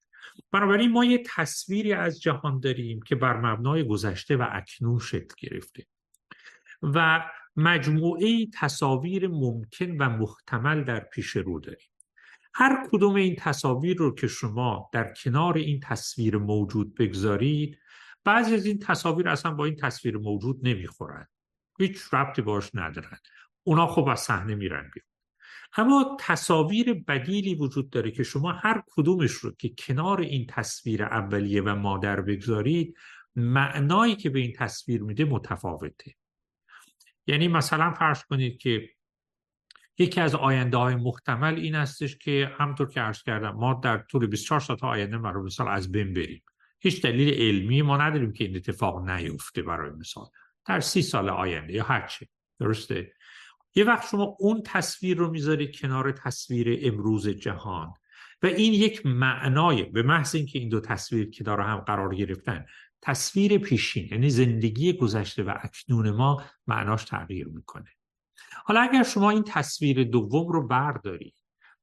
بنابراین 0.52 0.92
ما 0.92 1.06
یه 1.06 1.24
تصویری 1.26 1.94
از 1.94 2.22
جهان 2.22 2.60
داریم 2.60 3.02
که 3.02 3.16
بر 3.16 3.38
مبنای 3.38 3.88
گذشته 3.88 4.38
و 4.38 4.48
اکنون 4.52 5.00
شکل 5.00 5.36
گرفته 5.38 5.86
و 6.82 7.26
مجموعه 7.56 8.48
تصاویر 8.54 9.28
ممکن 9.28 9.98
و 9.98 10.10
محتمل 10.10 10.84
در 10.84 11.00
پیش 11.00 11.30
رو 11.30 11.60
داریم 11.60 11.90
هر 12.54 12.88
کدوم 12.92 13.16
این 13.16 13.36
تصاویر 13.36 13.98
رو 13.98 14.16
که 14.16 14.28
شما 14.28 14.90
در 14.94 15.14
کنار 15.14 15.58
این 15.58 15.80
تصویر 15.80 16.38
موجود 16.38 16.96
بگذارید 16.96 17.80
بعضی 18.26 18.56
از 18.56 18.66
این 18.66 18.80
تصاویر 18.80 19.30
اصلا 19.30 19.52
با 19.54 19.66
این 19.66 19.76
تصویر 19.76 20.18
موجود 20.18 20.68
نمی‌خورند 20.68 21.30
هیچ 21.80 22.14
ربطی 22.14 22.42
باش 22.42 22.72
ندارن. 22.74 23.18
اونا 23.64 23.88
خب 23.88 24.08
از 24.08 24.20
صحنه 24.20 24.56
میرن 24.56 24.92
بیرون. 24.94 25.10
اما 25.78 26.18
تصاویر 26.20 26.94
بدیلی 26.94 27.56
وجود 27.56 27.90
داره 27.90 28.12
که 28.12 28.24
شما 28.24 28.52
هر 28.52 28.84
کدومش 28.88 29.32
رو 29.32 29.52
که 29.52 29.70
کنار 29.78 30.22
این 30.22 30.46
تصویر 30.50 31.04
اولیه 31.04 31.62
و 31.62 31.76
مادر 31.76 32.22
بگذارید 32.22 32.98
معنایی 33.36 34.16
که 34.16 34.30
به 34.30 34.40
این 34.40 34.54
تصویر 34.54 35.04
میده 35.04 35.26
متفاوته. 35.26 36.16
یعنی 37.28 37.48
مثلا 37.48 37.94
فرض 37.94 38.24
کنید 38.24 38.58
که 38.58 38.90
یکی 39.98 40.22
از 40.22 40.36
آینده 40.36 40.78
های 40.78 40.96
محتمل 40.96 41.56
این 41.56 41.76
استش 41.76 42.18
که 42.18 42.52
همطور 42.58 42.90
که 42.90 43.02
عرض 43.02 43.24
کردم 43.24 43.52
ما 43.52 43.74
در 43.74 43.98
طول 43.98 44.28
24 44.28 44.60
ساعت 44.60 44.84
آینده 44.84 45.18
رو 45.18 45.44
مثال 45.44 45.68
از 45.68 45.92
بین 45.92 46.14
بریم. 46.14 46.44
هیچ 46.86 47.02
دلیل 47.02 47.34
علمی 47.34 47.82
ما 47.82 47.98
نداریم 47.98 48.34
که 48.34 48.44
این 48.44 48.56
اتفاق 48.56 49.10
نیفته 49.10 49.62
برای 49.62 49.92
مثال 49.92 50.26
در 50.66 50.80
سی 50.80 51.02
سال 51.02 51.30
آینده 51.30 51.74
یا 51.74 51.84
هرچی 51.84 52.28
درسته؟ 52.60 53.14
یه 53.76 53.84
وقت 53.84 54.10
شما 54.10 54.36
اون 54.40 54.62
تصویر 54.66 55.18
رو 55.18 55.32
می‌ذارید 55.32 55.80
کنار 55.80 56.12
تصویر 56.12 56.80
امروز 56.82 57.30
جهان 57.30 57.94
و 58.44 58.46
این 58.46 58.74
یک 58.74 59.06
معنای 59.06 59.84
به 59.84 60.04
محض 60.04 60.36
اینکه 60.36 60.60
این 60.60 60.70
دو 60.70 60.80
تصویر 60.80 61.30
که 61.30 61.44
داره 61.44 61.64
هم 61.64 61.78
قرار 61.78 62.16
گرفتن 62.16 62.66
تصویر 63.02 63.58
پیشین 63.58 64.08
یعنی 64.12 64.30
زندگی 64.30 64.94
گذشته 64.94 65.44
و 65.44 65.54
اکنون 65.62 66.12
ما 66.12 66.44
معناش 66.68 67.04
تغییر 67.04 67.48
می‌کنه. 67.48 67.90
حالا 68.66 68.82
اگر 68.82 69.04
شما 69.04 69.30
این 69.30 69.44
تصویر 69.44 70.04
دوم 70.04 70.48
رو 70.48 70.68
بردارید 70.68 71.36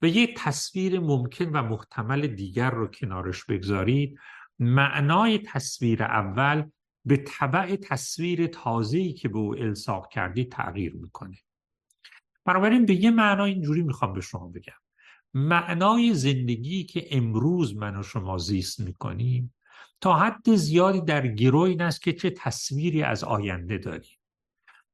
و 0.03 0.07
یک 0.07 0.35
تصویر 0.37 1.01
ممکن 1.01 1.49
و 1.49 1.63
محتمل 1.63 2.27
دیگر 2.27 2.71
رو 2.71 2.87
کنارش 2.87 3.45
بگذارید 3.45 4.19
معنای 4.63 5.39
تصویر 5.39 6.03
اول 6.03 6.65
به 7.05 7.17
طبع 7.17 7.77
تصویر 7.77 8.47
تازه‌ای 8.47 9.13
که 9.13 9.29
به 9.29 9.39
او 9.39 9.55
الساق 9.59 10.09
کردی 10.09 10.45
تغییر 10.45 10.95
می‌کنه. 10.95 11.37
بنابراین 12.45 12.87
به 12.87 12.95
یه 12.95 13.11
معنا 13.11 13.45
اینجوری 13.45 13.83
می‌خوام 13.83 14.13
به 14.13 14.21
شما 14.21 14.49
بگم. 14.49 14.73
معنای 15.35 16.15
زندگی 16.15 16.85
که 16.85 17.07
امروز 17.11 17.77
من 17.77 17.97
و 17.97 18.03
شما 18.03 18.39
زیست 18.39 18.81
می‌کنیم 18.81 19.55
تا 20.01 20.19
حد 20.19 20.55
زیادی 20.55 21.01
در 21.01 21.27
گروه 21.27 21.69
این 21.69 21.83
است 21.83 22.03
که 22.03 22.13
چه 22.13 22.31
تصویری 22.31 23.03
از 23.03 23.25
آینده 23.25 23.79
داریم. 23.79 24.19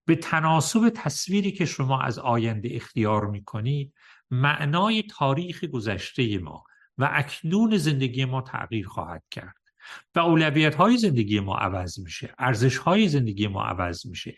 به 0.05 0.17
تناسب 0.17 0.89
تصویری 0.95 1.53
که 1.53 1.65
شما 1.65 2.01
از 2.01 2.19
آینده 2.19 2.69
اختیار 2.73 3.27
می‌کنید 3.27 3.95
معنای 4.31 5.03
تاریخ 5.03 5.65
گذشته 5.65 6.39
ما 6.39 6.65
و 6.99 7.09
اکنون 7.13 7.77
زندگی 7.77 8.25
ما 8.25 8.43
تغییر 8.43 8.87
خواهد 8.89 9.25
کرد. 9.31 9.58
و 10.15 10.19
اولویت 10.19 10.75
های 10.75 10.97
زندگی 10.97 11.41
ما 11.41 11.57
عوض 11.57 11.99
میشه 11.99 12.35
ارزش 12.39 12.77
های 12.77 13.09
زندگی 13.09 13.47
ما 13.47 13.65
عوض 13.65 14.07
میشه. 14.07 14.37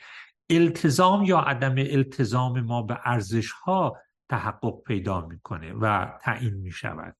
التزام 0.50 1.24
یا 1.24 1.38
عدم 1.38 1.74
التزام 1.78 2.60
ما 2.60 2.82
به 2.82 2.98
ارزش 3.04 3.50
ها 3.50 3.96
تحقق 4.28 4.82
پیدا 4.86 5.26
می‌کنه 5.26 5.72
و 5.72 6.06
تعیین 6.20 6.54
می‌شود. 6.54 7.16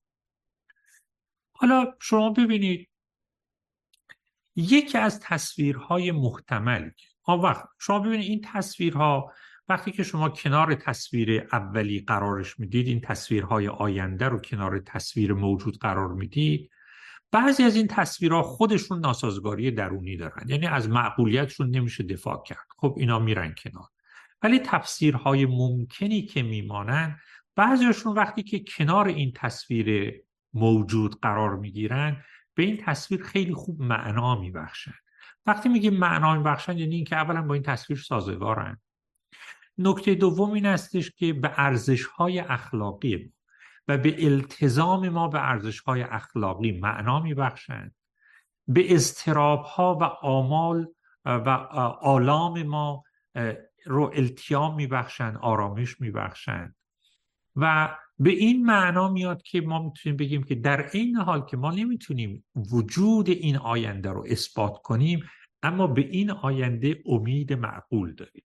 حالا 1.53 1.93
شما 2.01 2.29
ببینید 2.29 2.89
یکی 4.55 4.97
از 4.97 5.19
تصویرهای 5.19 6.11
محتمل 6.11 6.89
وقت 7.27 7.69
شما 7.79 7.99
ببینید 7.99 8.29
این 8.29 8.41
تصویرها 8.43 9.33
وقتی 9.69 9.91
که 9.91 10.03
شما 10.03 10.29
کنار 10.29 10.75
تصویر 10.75 11.47
اولی 11.51 11.99
قرارش 11.99 12.59
می‌دید 12.59 12.87
این 12.87 13.01
تصویرهای 13.01 13.67
آینده 13.67 14.27
رو 14.27 14.39
کنار 14.39 14.79
تصویر 14.79 15.33
موجود 15.33 15.77
قرار 15.77 16.13
می‌دید 16.13 16.71
بعضی 17.31 17.63
از 17.63 17.75
این 17.75 17.87
تصویرها 17.87 18.43
خودشون 18.43 18.99
ناسازگاری 18.99 19.71
درونی 19.71 20.17
دارن. 20.17 20.49
یعنی 20.49 20.67
از 20.67 20.89
معقولیتشون 20.89 21.69
نمیشه 21.69 22.03
دفاع 22.03 22.43
کرد. 22.45 22.67
خب 22.77 22.95
اینا 22.97 23.19
میرن 23.19 23.55
کنار. 23.57 23.87
ولی 24.41 24.59
تفسیرهای 24.59 25.45
ممکنی 25.45 26.21
که 26.21 26.43
میمانن 26.43 27.19
بعضیشون 27.55 28.13
وقتی 28.13 28.43
که 28.43 28.59
کنار 28.59 29.07
این 29.07 29.31
تصویر 29.35 30.19
موجود 30.53 31.19
قرار 31.21 31.55
می‌گیرن 31.55 32.23
به 32.55 32.63
این 32.63 32.77
تصویر 32.77 33.23
خیلی 33.23 33.53
خوب 33.53 33.81
معنا 33.81 34.41
میبخشن. 34.41 34.93
وقتی 35.45 35.69
میگیم 35.69 35.93
معنا 35.93 36.35
میبخشن 36.35 36.77
یعنی 36.77 36.95
اینکه 36.95 37.15
اولا 37.15 37.41
با 37.41 37.53
این 37.53 37.63
تصویر 37.63 37.99
سازگارن. 37.99 38.77
نکته 39.77 40.15
دوم 40.15 40.51
این 40.51 40.65
استش 40.65 41.11
که 41.11 41.33
به 41.33 41.51
ارزش 41.57 42.05
های 42.05 42.39
اخلاقی 42.39 43.33
و 43.87 43.97
به 43.97 44.25
التزام 44.25 45.09
ما 45.09 45.27
به 45.27 45.49
ارزش 45.49 45.79
های 45.79 46.01
اخلاقی 46.01 46.71
معنا 46.71 47.19
میبخشند. 47.19 47.95
به 48.67 48.95
استراب 48.95 49.61
ها 49.63 49.97
و 50.01 50.03
آمال 50.03 50.87
و 51.25 51.49
آلام 52.01 52.63
ما 52.63 53.03
رو 53.85 54.11
التیام 54.15 54.75
میبخشند 54.75 55.37
آرامش 55.37 56.01
میبخشند. 56.01 56.75
و 57.55 57.97
به 58.19 58.29
این 58.29 58.65
معنا 58.65 59.09
میاد 59.09 59.41
که 59.41 59.61
ما 59.61 59.83
می‌تونیم 59.83 60.17
بگیم 60.17 60.43
که 60.43 60.55
در 60.55 60.89
این 60.93 61.15
حال 61.15 61.45
که 61.45 61.57
ما 61.57 61.71
نمی‌تونیم 61.71 62.45
وجود 62.55 63.29
این 63.29 63.57
آینده 63.57 64.09
رو 64.09 64.25
اثبات 64.27 64.81
کنیم 64.83 65.29
اما 65.63 65.87
به 65.87 66.01
این 66.01 66.31
آینده 66.31 67.03
امید 67.05 67.53
معقول 67.53 68.13
داریم. 68.13 68.43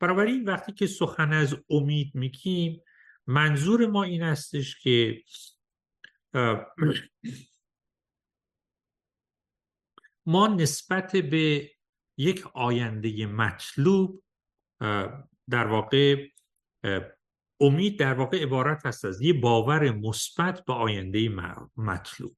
بنابراین 0.00 0.44
وقتی 0.44 0.72
که 0.72 0.86
سخن 0.86 1.32
از 1.32 1.56
امید 1.70 2.14
میگیم 2.14 2.82
منظور 3.26 3.86
ما 3.86 4.02
این 4.02 4.22
استش 4.22 4.78
که 4.78 5.22
ما 10.26 10.46
نسبت 10.46 11.16
به 11.16 11.70
یک 12.16 12.46
آینده 12.54 13.26
مطلوب 13.26 14.22
در 15.50 15.66
واقع 15.66 16.28
امید 17.60 17.98
در 17.98 18.14
واقع 18.14 18.42
عبارت 18.42 18.86
هست 18.86 19.04
از 19.04 19.20
یه 19.20 19.32
باور 19.32 19.90
مثبت 19.90 20.64
به 20.64 20.72
آینده 20.72 21.28
مطلوب. 21.76 22.36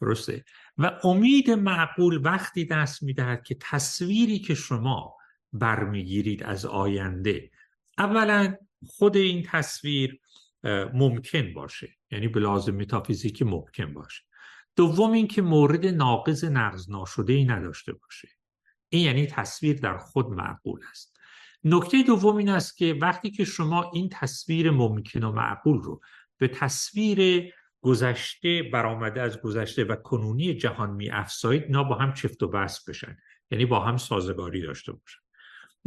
درسته؟ 0.00 0.44
و 0.78 1.00
امید 1.04 1.50
معقول 1.50 2.20
وقتی 2.24 2.64
دست 2.64 3.02
می‌دهد 3.02 3.42
که 3.42 3.56
تصویری 3.60 4.38
که 4.38 4.54
شما 4.54 5.16
برمیگیرید 5.52 6.42
از 6.42 6.66
آینده 6.66 7.50
اولا 7.98 8.56
خود 8.86 9.16
این 9.16 9.42
تصویر 9.42 10.20
ممکن 10.94 11.54
باشه. 11.54 11.88
یعنی 12.10 12.28
به 12.28 12.40
لازم 12.40 12.74
متافیزیکی 12.74 13.44
ممکن 13.44 13.94
باشه. 13.94 14.22
دوم 14.76 15.12
اینکه 15.12 15.42
مورد 15.42 15.86
ناقض 15.86 16.44
نقض 16.44 16.90
ناشده 16.90 17.32
ای 17.32 17.44
نداشته 17.44 17.92
باشه. 17.92 18.28
این 18.88 19.04
یعنی 19.04 19.26
تصویر 19.26 19.76
در 19.76 19.98
خود 19.98 20.26
معقول 20.26 20.80
است. 20.90 21.18
نکته 21.64 22.02
دوم 22.02 22.36
این 22.36 22.48
است 22.48 22.76
که 22.76 22.98
وقتی 23.00 23.30
که 23.30 23.44
شما 23.44 23.90
این 23.94 24.08
تصویر 24.12 24.70
ممکن 24.70 25.22
و 25.24 25.32
معقول 25.32 25.78
رو 25.78 26.00
به 26.38 26.48
تصویر 26.48 27.52
گذشته 27.80 28.62
برآمده 28.62 29.22
از 29.22 29.40
گذشته 29.40 29.84
و 29.84 29.96
کنونی 29.96 30.54
جهان 30.54 30.90
می 30.90 31.10
افزایید 31.10 31.62
اینا 31.62 31.84
با 31.84 31.94
هم 31.94 32.14
چفت 32.14 32.42
و 32.42 32.48
بس 32.48 32.88
بشن. 32.88 33.16
یعنی 33.50 33.66
با 33.66 33.80
هم 33.80 33.96
سازگاری 33.96 34.62
داشته 34.62 34.92
باشن. 34.92 35.20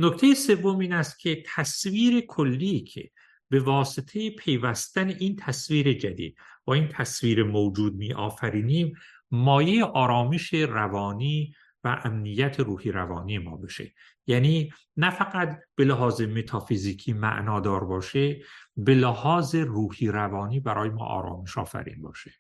نکته 0.02 0.34
سوم 0.34 0.80
این 0.80 0.94
است 0.94 1.20
که 1.20 1.44
تصویر 1.56 2.22
کلی 2.22 2.82
که 2.82 3.12
به 3.50 3.60
واسطه 3.60 4.30
پیوستن 4.30 5.10
این 5.10 5.36
تصویر 5.36 5.94
جدید 5.94 6.38
با 6.66 6.74
این 6.74 6.88
تصویر 6.88 7.44
موجود 7.44 7.96
می 7.96 8.14
آفرینیم 8.14 8.94
مایه 9.32 9.84
آرامش 9.84 10.54
روانی 10.54 11.56
و 11.84 12.02
امنیت 12.04 12.60
روحی 12.60 12.92
روانی 12.92 13.38
ما 13.38 13.58
بشه. 13.58 13.94
یعنی 14.28 14.74
نه 14.98 15.10
فقط 15.10 15.60
به 15.76 15.86
لحاظ 15.86 16.22
متافیزیکی 16.22 17.14
معنادار 17.14 17.86
باشه 17.86 18.42
به 18.78 18.96
لحاظ 18.96 19.56
روحی 19.56 20.08
روانی 20.08 20.60
برای 20.60 20.90
ما 20.90 21.06
آرامش 21.06 21.58
آفرین 21.58 22.02
باشه. 22.02 22.32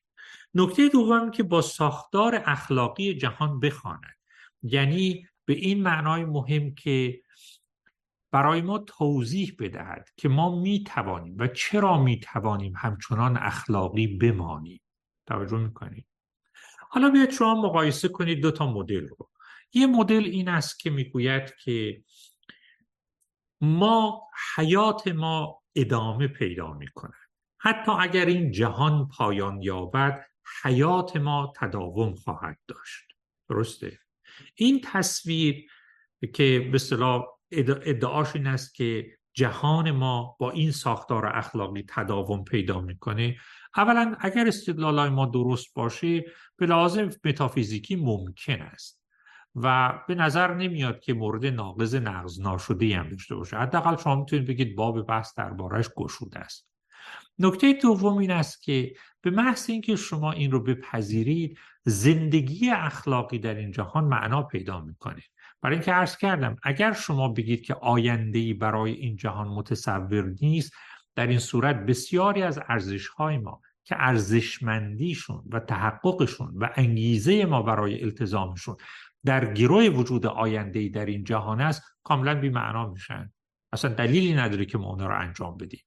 نکته 0.53 0.89
دوم 0.89 1.31
که 1.31 1.43
با 1.43 1.61
ساختار 1.61 2.43
اخلاقی 2.45 3.13
جهان 3.13 3.59
بخواند. 3.59 4.15
یعنی 4.63 5.27
به 5.45 5.53
این 5.53 5.83
معنای 5.83 6.25
مهم 6.25 6.75
که 6.75 7.21
برای 8.31 8.61
ما 8.61 8.79
توضیح 8.79 9.55
بدهد 9.59 10.09
که 10.17 10.29
ما 10.29 10.61
می 10.61 10.83
توانیم 10.83 11.35
و 11.39 11.47
چرا 11.47 12.03
می 12.03 12.19
توانیم 12.19 12.73
همچنان 12.77 13.37
اخلاقی 13.37 14.07
بمانیم. 14.07 14.81
توجه 15.27 15.57
می‌کنید 15.57 16.07
حالا 16.89 17.09
بیاید 17.09 17.31
شما 17.31 17.61
مقایسه 17.61 18.07
کنید 18.07 18.41
دو 18.41 18.51
تا 18.51 18.73
مدل 18.73 19.07
رو. 19.07 19.29
یه 19.73 19.87
مدل 19.87 20.23
این 20.23 20.49
است 20.49 20.79
که 20.79 20.89
می‌گوید 20.89 21.55
که 21.63 22.03
ما 23.61 24.27
حیات 24.55 25.07
ما 25.07 25.61
ادامه 25.75 26.27
پیدا 26.27 26.73
می‌کنه 26.73 27.17
حتی 27.59 27.91
اگر 27.99 28.25
این 28.25 28.51
جهان 28.51 29.07
پایان 29.07 29.61
یابد 29.61 30.25
حیات 30.63 31.17
ما 31.17 31.53
تداوم 31.55 32.15
خواهد 32.15 32.59
داشت. 32.67 33.03
درسته؟ 33.49 33.99
این 34.55 34.81
تصویر 34.83 35.71
که 36.33 36.69
به 36.71 36.77
صلاح 36.77 37.25
ادعاش 37.51 38.35
این 38.35 38.47
است 38.47 38.75
که 38.75 39.11
جهان 39.33 39.91
ما 39.91 40.35
با 40.39 40.51
این 40.51 40.71
ساختار 40.71 41.25
اخلاقی 41.25 41.85
تداوم 41.87 42.43
پیدا 42.43 42.81
می‌کنه. 42.81 43.37
اولا 43.77 44.15
اگر 44.19 44.47
استدلال 44.47 45.09
ما 45.09 45.25
درست 45.25 45.73
باشه 45.73 46.25
به 46.57 46.65
لازم 46.65 47.09
متافیزیکی 47.25 47.95
ممکن 47.95 48.61
است 48.61 49.01
و 49.55 49.93
به 50.07 50.15
نظر 50.15 50.53
نمیاد 50.53 50.99
که 50.99 51.13
مورد 51.13 51.45
ناقض 51.45 51.95
نقض 51.95 52.41
ناشده 52.41 52.97
هم 52.97 53.09
داشته 53.09 53.35
باشه. 53.35 53.57
حداقل 53.57 53.97
شما 53.97 54.15
می‌تونید 54.15 54.47
بگید 54.47 54.75
باب 54.75 55.07
بحث 55.07 55.33
دربارهش 55.37 55.89
گشوده 55.95 56.39
است. 56.39 56.67
نکته 57.39 57.73
دوم 57.73 58.17
این 58.17 58.31
است 58.31 58.63
که 58.63 58.93
به 59.21 59.29
محض 59.29 59.69
اینکه 59.69 59.95
شما 59.95 60.31
این 60.31 60.51
رو 60.51 60.63
بپذیرید 60.63 61.57
زندگی 61.83 62.69
اخلاقی 62.69 63.39
در 63.39 63.55
این 63.55 63.71
جهان 63.71 64.03
معنا 64.03 64.43
پیدا 64.43 64.81
می‌کنه. 64.81 65.21
برای 65.61 65.75
اینکه 65.75 65.91
عرض 65.91 66.17
کردم 66.17 66.55
اگر 66.63 66.93
شما 66.93 67.27
بگید 67.27 67.61
که 67.61 67.73
آینده 67.73 68.53
برای 68.53 68.91
این 68.91 69.15
جهان 69.15 69.47
متصور 69.47 70.33
نیست 70.41 70.73
در 71.15 71.27
این 71.27 71.39
صورت 71.39 71.75
بسیاری 71.75 72.43
از 72.43 72.59
ارزش 72.67 73.07
های 73.07 73.37
ما 73.37 73.61
که 73.83 73.95
ارزشمندیشون 73.99 75.43
و 75.49 75.59
تحققشون 75.59 76.53
و 76.57 76.69
انگیزه 76.75 77.45
ما 77.45 77.61
برای 77.61 78.03
التزامشون 78.03 78.75
در 79.25 79.53
گروه 79.53 79.83
وجود 79.83 80.25
آینده 80.25 80.89
در 80.89 81.05
این 81.05 81.23
جهان 81.23 81.61
است 81.61 81.83
کاملا 82.03 82.35
بی 82.35 82.49
معنا 82.49 82.89
میشن. 82.89 83.31
اصلا 83.73 83.93
دلیلی 83.93 84.33
نداره 84.33 84.65
که 84.65 84.77
ما 84.77 84.89
اونها 84.89 85.07
رو 85.07 85.19
انجام 85.19 85.57
بدیم. 85.57 85.79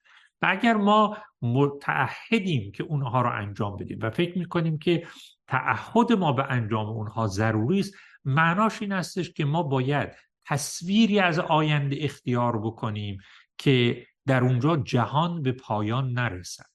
و 0.42 0.46
اگر 0.50 0.74
ما 0.74 1.16
متعهدیم 1.42 2.72
که 2.72 2.84
اونها 2.84 3.22
رو 3.22 3.30
انجام 3.30 3.76
بدیم 3.76 3.98
و 4.02 4.10
فکر 4.10 4.38
می‌کنیم 4.38 4.78
که 4.78 5.06
تعهد 5.48 6.12
ما 6.12 6.32
به 6.32 6.44
انجام 6.50 6.86
اونها 6.86 7.26
ضروری 7.26 7.80
است 7.80 7.94
معناش 8.24 8.82
این 8.82 8.92
استش 8.92 9.30
که 9.30 9.44
ما 9.44 9.62
باید 9.62 10.12
تصویری 10.46 11.20
از 11.20 11.38
آینده 11.38 11.96
اختیار 12.00 12.58
بکنیم 12.58 13.18
که 13.58 14.06
در 14.26 14.44
اونجا 14.44 14.76
جهان 14.76 15.42
به 15.42 15.52
پایان 15.52 16.12
نرسد. 16.12 16.66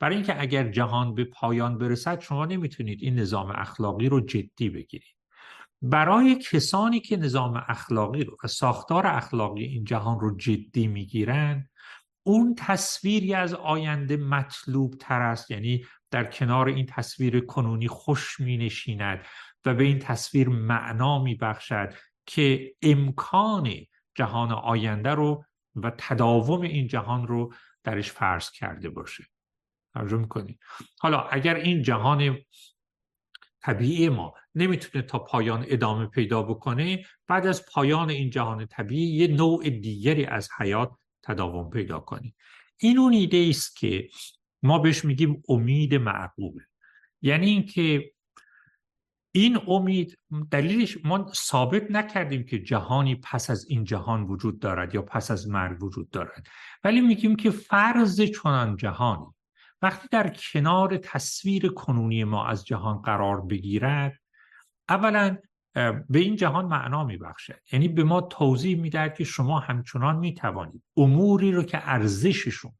برای 0.00 0.16
اینکه 0.16 0.40
اگر 0.40 0.70
جهان 0.70 1.14
به 1.14 1.24
پایان 1.24 1.78
برسد 1.78 2.20
شما 2.20 2.46
نمی‌تونید 2.46 2.98
این 3.02 3.18
نظام 3.18 3.50
اخلاقی 3.50 4.08
رو 4.08 4.20
جدی 4.20 4.70
بگیرید. 4.70 5.16
برای 5.82 6.34
کسانی 6.34 7.00
که 7.00 7.16
نظام 7.16 7.64
اخلاقی 7.68 8.24
رو 8.24 8.36
و 8.44 8.48
ساختار 8.48 9.06
اخلاقی 9.06 9.64
این 9.64 9.84
جهان 9.84 10.20
رو 10.20 10.36
جدی 10.36 10.86
می‌گیرن 10.86 11.68
اون 12.26 12.54
تصویری 12.58 13.34
از 13.34 13.54
آینده 13.54 14.16
مطلوب 14.16 14.94
تر 15.00 15.22
است. 15.22 15.50
یعنی 15.50 15.84
در 16.10 16.24
کنار 16.24 16.68
این 16.68 16.86
تصویر 16.86 17.40
کنونی 17.40 17.88
خوش 17.88 18.40
می 18.40 18.56
نشیند 18.56 19.24
و 19.64 19.74
به 19.74 19.84
این 19.84 19.98
تصویر 19.98 20.48
معنا 20.48 21.22
می 21.22 21.34
بخشد 21.34 21.94
که 22.26 22.74
امکان 22.82 23.74
جهان 24.14 24.52
آینده 24.52 25.10
رو 25.10 25.44
و 25.76 25.92
تداوم 25.98 26.60
این 26.60 26.86
جهان 26.86 27.26
رو 27.26 27.54
درش 27.84 28.12
فرض 28.12 28.50
کرده 28.50 28.90
باشه. 28.90 29.24
توجه 29.94 30.16
می‌کنید 30.16 30.58
حالا 31.00 31.20
اگر 31.20 31.54
این 31.54 31.82
جهان 31.82 32.38
طبیعی 33.62 34.08
ما 34.08 34.34
نمی‌تونه 34.54 35.04
تا 35.04 35.18
پایان 35.18 35.64
ادامه 35.68 36.06
پیدا 36.06 36.42
بکنه 36.42 37.04
بعد 37.26 37.46
از 37.46 37.66
پایان 37.66 38.10
این 38.10 38.30
جهان 38.30 38.66
طبیعی 38.66 39.16
یه 39.16 39.26
نوع 39.26 39.70
دیگری 39.70 40.24
از 40.24 40.48
حیات 40.58 40.92
تداوم 41.22 41.70
پیدا 41.70 42.00
کنه 42.00 42.34
این 42.76 42.98
اون 42.98 43.12
ایده 43.12 43.46
است 43.50 43.76
که 43.76 44.08
ما 44.62 44.78
بهش 44.78 45.04
میگیم 45.04 45.42
امید 45.48 45.94
معقول 45.94 46.62
یعنی 47.22 47.46
اینکه 47.46 48.11
این 49.34 49.58
امید 49.68 50.18
دلیلش 50.50 50.98
ما 51.04 51.32
ثابت 51.34 51.90
نکردیم 51.90 52.44
که 52.44 52.58
جهانی 52.58 53.14
پس 53.14 53.50
از 53.50 53.66
این 53.68 53.84
جهان 53.84 54.22
وجود 54.22 54.58
دارد 54.58 54.94
یا 54.94 55.02
پس 55.02 55.30
از 55.30 55.48
مرگ 55.48 55.82
وجود 55.82 56.10
دارد. 56.10 56.46
ولی 56.84 57.00
میگیم 57.00 57.36
که 57.36 57.50
فرض 57.50 58.20
چنان 58.20 58.76
جهانی 58.76 59.26
وقتی 59.82 60.08
در 60.10 60.28
کنار 60.52 60.96
تصویر 60.96 61.68
کنونی 61.68 62.24
ما 62.24 62.46
از 62.46 62.66
جهان 62.66 63.02
قرار 63.02 63.40
بگیرد 63.40 64.20
اولا 64.88 65.36
به 66.08 66.18
این 66.18 66.36
جهان 66.36 66.64
معنا 66.64 67.04
میبخشد. 67.04 67.58
یعنی 67.72 67.88
به 67.88 68.04
ما 68.04 68.20
توضیح 68.20 68.80
می‌دهد 68.80 69.14
که 69.14 69.24
شما 69.24 69.58
همچنان 69.58 70.16
می‌توانید 70.16 70.82
اموری 70.96 71.52
رو 71.52 71.62
که 71.62 71.90
ارزششون 71.90 72.72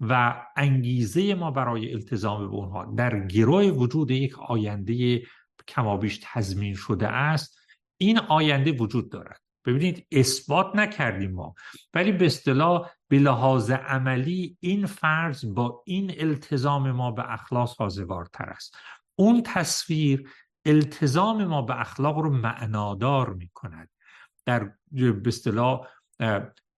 و 0.00 0.42
انگیزه 0.56 1.34
ما 1.34 1.50
برای 1.50 1.92
التزام 1.92 2.48
به 2.48 2.54
اونها 2.54 2.94
در 2.96 3.26
گروه 3.26 3.64
وجود 3.64 4.10
یک 4.10 4.38
آینده 4.38 5.22
کمابیش 5.68 6.20
تضمین 6.22 6.74
شده 6.74 7.08
است 7.08 7.58
این 8.00 8.18
آینده 8.18 8.72
وجود 8.72 9.10
دارد. 9.12 9.40
ببینید 9.66 10.06
اثبات 10.12 10.76
نکردیم 10.76 11.30
ما. 11.30 11.54
ولی 11.94 12.12
به 12.12 12.26
اصطلاح 12.26 12.90
به 13.08 13.18
لحاظ 13.18 13.70
عملی 13.70 14.56
این 14.60 14.86
فرض 14.86 15.44
با 15.44 15.82
این 15.86 16.14
التزام 16.18 16.90
ما 16.90 17.10
به 17.10 17.32
اخلاص 17.32 17.74
سازگارتر 17.74 18.44
است. 18.44 18.76
اون 19.18 19.42
تصویر 19.42 20.30
التزام 20.66 21.44
ما 21.44 21.62
به 21.62 21.80
اخلاق 21.80 22.18
رو 22.18 22.30
معنادار 22.30 23.32
می 23.32 23.50
کند 23.54 23.90
در 24.46 24.72
به 24.92 25.22
اصطلاح 25.26 25.86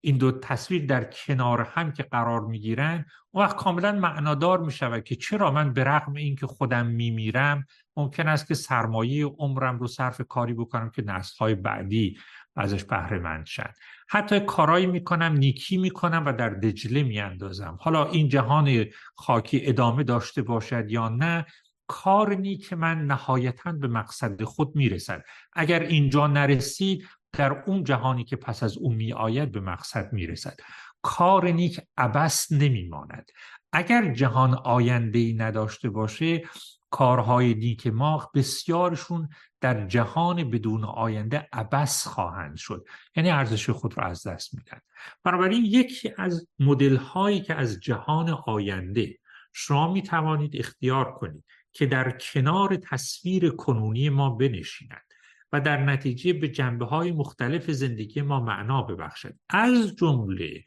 این 0.05 0.17
دو 0.17 0.31
تصویر 0.31 0.85
در 0.85 1.03
کنار 1.03 1.61
هم 1.61 1.91
که 1.91 2.03
قرار 2.03 2.41
می 2.41 2.59
گیرن 2.59 3.05
اون 3.31 3.43
وقت 3.43 3.55
کاملا 3.55 3.91
معنادار 3.91 4.59
می 4.59 4.71
شود 4.71 5.03
که 5.03 5.15
چرا 5.15 5.51
من 5.51 5.73
به 5.73 5.83
رغم 5.83 6.13
اینکه 6.13 6.47
خودم 6.47 6.85
می 6.85 7.11
میرم 7.11 7.65
ممکن 7.97 8.27
است 8.27 8.47
که 8.47 8.53
سرمایه 8.53 9.25
عمرم 9.25 9.79
رو 9.79 9.87
صرف 9.87 10.21
کاری 10.29 10.53
بکنم 10.53 10.89
که 10.89 11.01
نسل 11.01 11.37
های 11.39 11.55
بعدی 11.55 12.17
ازش 12.55 12.83
بهره 12.83 13.19
مند 13.19 13.45
شن. 13.45 13.69
حتی 14.09 14.39
کارایی 14.39 14.85
می‌کنم 14.85 15.33
نیکی 15.33 15.77
می‌کنم 15.77 16.23
و 16.25 16.33
در 16.33 16.49
دجله 16.49 17.03
میاندازم. 17.03 17.77
حالا 17.81 18.09
این 18.09 18.29
جهان 18.29 18.85
خاکی 19.15 19.61
ادامه 19.65 20.03
داشته 20.03 20.41
باشد 20.41 20.91
یا 20.91 21.09
نه 21.09 21.45
کار 21.87 22.35
نیک 22.35 22.73
من 22.73 23.05
نهایتا 23.05 23.71
به 23.71 23.87
مقصد 23.87 24.43
خود 24.43 24.75
می‌رسد. 24.75 25.23
اگر 25.53 25.79
اینجا 25.79 26.27
نرسید 26.27 27.07
در 27.33 27.63
اون 27.65 27.83
جهانی 27.83 28.23
که 28.23 28.35
پس 28.35 28.63
از 28.63 28.77
اون 28.77 28.95
می 28.95 29.13
آید 29.13 29.51
به 29.51 29.59
مقصد 29.59 30.13
می 30.13 30.27
رسد 30.27 30.57
کار 31.01 31.47
نیک 31.47 31.81
عبس 31.97 32.51
نمی 32.51 32.87
ماند 32.87 33.31
اگر 33.73 34.13
جهان 34.13 34.53
آینده 34.53 35.19
ای 35.19 35.33
نداشته 35.33 35.89
باشه 35.89 36.43
کارهای 36.89 37.53
نیک 37.53 37.87
ما 37.87 38.31
بسیارشون 38.35 39.29
در 39.61 39.87
جهان 39.87 40.49
بدون 40.49 40.83
آینده 40.83 41.47
عبس 41.53 42.07
خواهند 42.07 42.57
شد. 42.57 42.85
یعنی 43.15 43.29
ارزش 43.29 43.69
خود 43.69 43.97
را 43.97 44.05
از 44.05 44.27
دست 44.27 44.53
میدن. 44.53 44.79
بنابراین 45.23 45.65
یکی 45.65 46.13
از 46.17 46.47
مدل 46.59 46.95
هایی 46.95 47.41
که 47.41 47.55
از 47.55 47.79
جهان 47.79 48.29
آینده 48.29 49.17
شما 49.53 49.93
می 49.93 50.01
توانید 50.01 50.55
اختیار 50.55 51.13
کنید 51.13 51.43
که 51.71 51.85
در 51.85 52.17
کنار 52.19 52.75
تصویر 52.75 53.49
کنونی 53.49 54.09
ما 54.09 54.29
بنشیند. 54.29 55.12
و 55.53 55.61
در 55.61 55.83
نتیجه 55.83 56.33
به 56.33 56.47
جنبه 56.47 56.85
های 56.85 57.11
مختلف 57.11 57.71
زندگی 57.71 58.21
ما 58.21 58.39
معنا 58.39 58.81
ببخشد. 58.81 59.35
از 59.49 59.95
جمله 59.95 60.63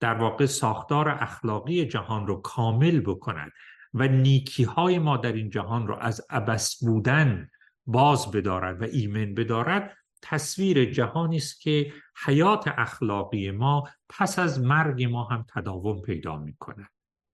در 0.00 0.14
واقع 0.14 0.46
ساختار 0.46 1.08
اخلاقی 1.08 1.86
جهان 1.86 2.26
رو 2.26 2.36
کامل 2.36 3.00
بکند 3.00 3.52
و 3.94 4.08
نیکی 4.08 4.64
های 4.64 4.98
ما 4.98 5.16
در 5.16 5.32
این 5.32 5.50
جهان 5.50 5.86
رو 5.86 5.96
از 6.00 6.26
عبس 6.30 6.84
بودن 6.84 7.48
باز 7.86 8.30
بدارد 8.30 8.82
و 8.82 8.84
ایمن 8.84 9.34
بدارد 9.34 9.96
تصویر 10.22 10.92
جهانی 10.92 11.36
است 11.36 11.60
که 11.60 11.92
حیات 12.26 12.68
اخلاقی 12.68 13.50
ما 13.50 13.88
پس 14.08 14.38
از 14.38 14.60
مرگ 14.60 15.04
ما 15.04 15.24
هم 15.24 15.46
تداوم 15.54 16.02
پیدا 16.02 16.36
می‌کنه 16.36 16.88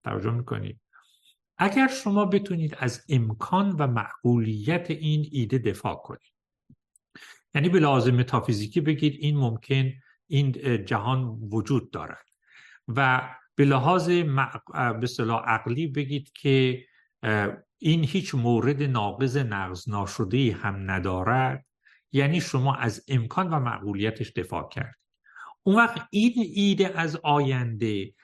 توجه 0.04 0.30
می‌کنید؟ 0.30 0.80
اگر 1.58 1.88
شما 1.88 2.24
بتونید 2.24 2.76
از 2.78 3.04
امکان 3.08 3.70
و 3.70 3.86
معقولیت 3.86 4.90
این 4.90 5.28
ایده 5.32 5.58
دفاع 5.58 5.94
کنید 5.94 6.33
یعنی 7.54 7.68
به 7.68 7.80
لحاظ 7.80 8.08
متافیزیکی 8.08 8.80
بگید 8.80 9.16
این 9.20 9.36
ممکن 9.36 9.92
این 10.26 10.52
جهان 10.84 11.24
وجود 11.52 11.90
دارد. 11.90 12.24
و 12.88 13.30
به 13.54 13.64
لحاظ 13.64 14.08
به 14.08 15.06
عقلی 15.44 15.86
بگید 15.86 16.32
که 16.32 16.84
این 17.78 18.04
هیچ 18.04 18.34
مورد 18.34 18.82
ناقض 18.82 19.36
نقض 19.36 19.88
ناشده 19.88 20.52
هم 20.52 20.90
ندارد. 20.90 21.66
یعنی 22.12 22.40
شما 22.40 22.74
از 22.74 23.04
امکان 23.08 23.50
و 23.50 23.60
معقولیتش 23.60 24.32
دفاع 24.32 24.68
کرد 24.68 24.94
اون 25.62 25.76
وقت 25.76 26.08
این 26.10 26.32
ایده 26.36 27.00
از 27.00 27.16
آینده 27.16 28.14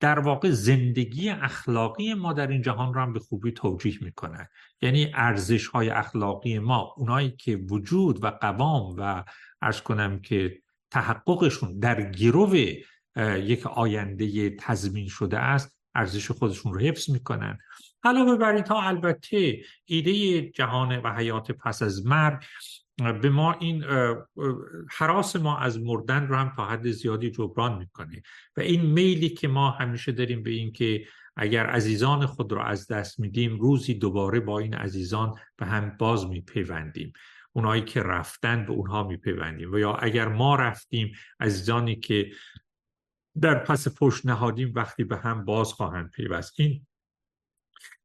در 0.00 0.18
واقع 0.18 0.50
زندگی 0.50 1.28
اخلاقی 1.30 2.14
ما 2.14 2.32
در 2.32 2.46
این 2.46 2.62
جهان 2.62 2.94
رو 2.94 3.00
هم 3.00 3.12
به 3.12 3.20
خوبی 3.20 3.52
توجیه 3.52 3.98
می‌کنه. 4.00 4.48
یعنی 4.82 5.10
ارزش 5.14 5.66
های 5.66 5.90
اخلاقی 5.90 6.58
ما 6.58 6.94
اونایی 6.96 7.30
که 7.30 7.56
وجود 7.56 8.24
و 8.24 8.30
قوام 8.30 8.94
و 8.98 9.24
ارز 9.62 9.80
کنم 9.80 10.20
که 10.20 10.62
تحققشون 10.90 11.78
در 11.78 12.10
گرو 12.10 12.56
یک 13.36 13.66
آینده 13.66 14.50
تضمین 14.50 15.08
شده 15.08 15.38
است 15.38 15.76
ارزش 15.94 16.30
خودشون 16.30 16.74
رو 16.74 16.80
حفظ 16.80 17.10
می‌کنن. 17.10 17.58
علاوه 18.04 18.36
بر 18.36 18.54
اینها 18.54 18.82
البته 18.82 19.60
ایده 19.84 20.42
جهان 20.50 20.96
و 20.96 21.12
حیات 21.12 21.52
پس 21.52 21.82
از 21.82 22.06
مرگ 22.06 22.44
به 22.98 23.30
ما 23.30 23.52
این 23.52 23.84
حراس 24.90 25.36
ما 25.36 25.58
از 25.58 25.80
مردن 25.80 26.26
رو 26.26 26.36
هم 26.36 26.52
تا 26.56 26.66
حد 26.66 26.90
زیادی 26.90 27.30
جبران 27.30 27.78
می‌کنه. 27.78 28.22
و 28.56 28.60
این 28.60 28.86
میلی 28.86 29.28
که 29.28 29.48
ما 29.48 29.70
همیشه 29.70 30.12
داریم 30.12 30.42
به 30.42 30.50
این 30.50 30.72
که 30.72 31.06
اگر 31.36 31.66
عزیزان 31.66 32.26
خود 32.26 32.52
رو 32.52 32.60
از 32.60 32.86
دست 32.86 33.20
میدیم 33.20 33.60
روزی 33.60 33.94
دوباره 33.94 34.40
با 34.40 34.58
این 34.58 34.74
عزیزان 34.74 35.34
به 35.56 35.66
هم 35.66 35.96
باز 35.98 36.26
میپیوندیم. 36.26 37.12
اونایی 37.52 37.82
که 37.82 38.02
رفتن 38.02 38.66
به 38.66 38.72
اونها 38.72 39.02
میپیوندیم. 39.02 39.72
و 39.72 39.78
یا 39.78 39.94
اگر 39.94 40.28
ما 40.28 40.56
رفتیم 40.56 41.12
عزیزانی 41.40 41.96
که 41.96 42.30
در 43.40 43.58
پس 43.64 43.98
پشت 43.98 44.26
نهادیم 44.26 44.72
وقتی 44.74 45.04
به 45.04 45.16
هم 45.16 45.44
باز 45.44 45.72
خواهند 45.72 46.10
پیوست. 46.10 46.60
این 46.60 46.86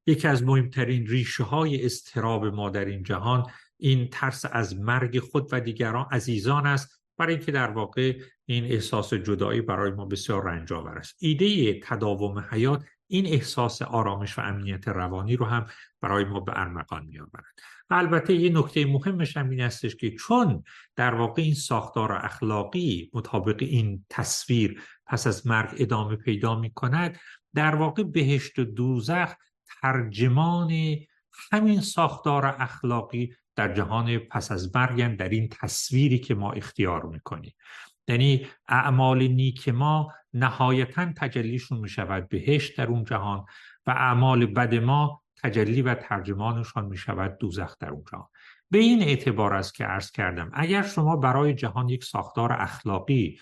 یکی 0.07 0.27
از 0.27 0.43
مهمترین 0.43 1.07
ریشه 1.07 1.43
های 1.43 1.85
استراب 1.85 2.45
ما 2.45 2.69
در 2.69 2.85
این 2.85 3.03
جهان 3.03 3.45
این 3.81 4.07
ترس 4.11 4.45
از 4.51 4.79
مرگ 4.79 5.19
خود 5.19 5.49
و 5.51 5.59
دیگران 5.59 6.07
عزیزان 6.11 6.65
است 6.65 7.01
برای 7.17 7.33
اینکه 7.35 7.51
در 7.51 7.71
واقع 7.71 8.21
این 8.45 8.65
احساس 8.65 9.13
جدایی 9.13 9.61
برای 9.61 9.91
ما 9.91 10.05
بسیار 10.05 10.43
رنجاور 10.43 10.97
است. 10.97 11.15
ایده 11.19 11.79
تداوم 11.79 12.39
حیات 12.39 12.83
این 13.07 13.25
احساس 13.25 13.81
آرامش 13.81 14.37
و 14.37 14.41
امنیت 14.41 14.87
روانی 14.87 15.35
رو 15.35 15.45
هم 15.45 15.65
برای 16.01 16.25
ما 16.25 16.39
به 16.39 16.51
ارمغان 16.55 17.05
می 17.05 17.19
آورد 17.19 17.59
البته 17.89 18.33
یه 18.33 18.49
نکته 18.49 18.85
مهمش 18.85 19.37
هم 19.37 19.49
این 19.49 19.61
استش 19.61 19.95
که 19.95 20.11
چون 20.11 20.63
در 20.95 21.13
واقع 21.13 21.41
این 21.41 21.53
ساختار 21.53 22.11
اخلاقی 22.11 23.09
مطابق 23.13 23.57
این 23.59 24.05
تصویر 24.09 24.81
پس 25.05 25.27
از 25.27 25.47
مرگ 25.47 25.75
ادامه 25.77 26.15
پیدا 26.15 26.59
می 26.59 26.73
کند 26.73 27.19
در 27.53 27.75
واقع 27.75 28.03
بهشت 28.03 28.59
و 28.59 28.63
دوزخ 28.63 29.33
ترجمان 29.81 30.71
همین 31.51 31.81
ساختار 31.81 32.45
اخلاقی 32.45 33.35
در 33.61 33.73
جهان 33.73 34.17
پس 34.17 34.51
از 34.51 34.75
مرگ 34.75 35.17
در 35.17 35.29
این 35.29 35.49
تصویری 35.49 36.19
که 36.19 36.35
ما 36.35 36.51
اختیار 36.51 37.05
می‌کنیم. 37.05 37.53
یعنی 38.07 38.47
اعمال 38.67 39.27
نیک 39.27 39.69
ما 39.69 40.13
نهایتا 40.33 41.13
تجلیشون 41.17 41.79
می 41.79 41.89
شود 41.89 42.29
بهشت 42.29 42.77
در 42.77 42.87
اون 42.87 43.03
جهان 43.03 43.45
و 43.87 43.91
اعمال 43.91 44.45
بد 44.45 44.75
ما 44.75 45.21
تجلی 45.43 45.81
و 45.81 45.95
ترجمانشان 45.95 46.85
می 46.85 46.97
شود 46.97 47.37
دوزخ 47.37 47.77
در 47.79 47.89
اون 47.89 48.03
جهان. 48.11 48.27
به 48.71 48.77
این 48.77 49.01
اعتبار 49.01 49.53
است 49.53 49.75
که 49.75 49.83
عرض 49.83 50.11
کردم 50.11 50.51
اگر 50.53 50.81
شما 50.83 51.15
برای 51.15 51.53
جهان 51.53 51.89
یک 51.89 52.03
ساختار 52.03 52.53
اخلاقی 52.53 53.39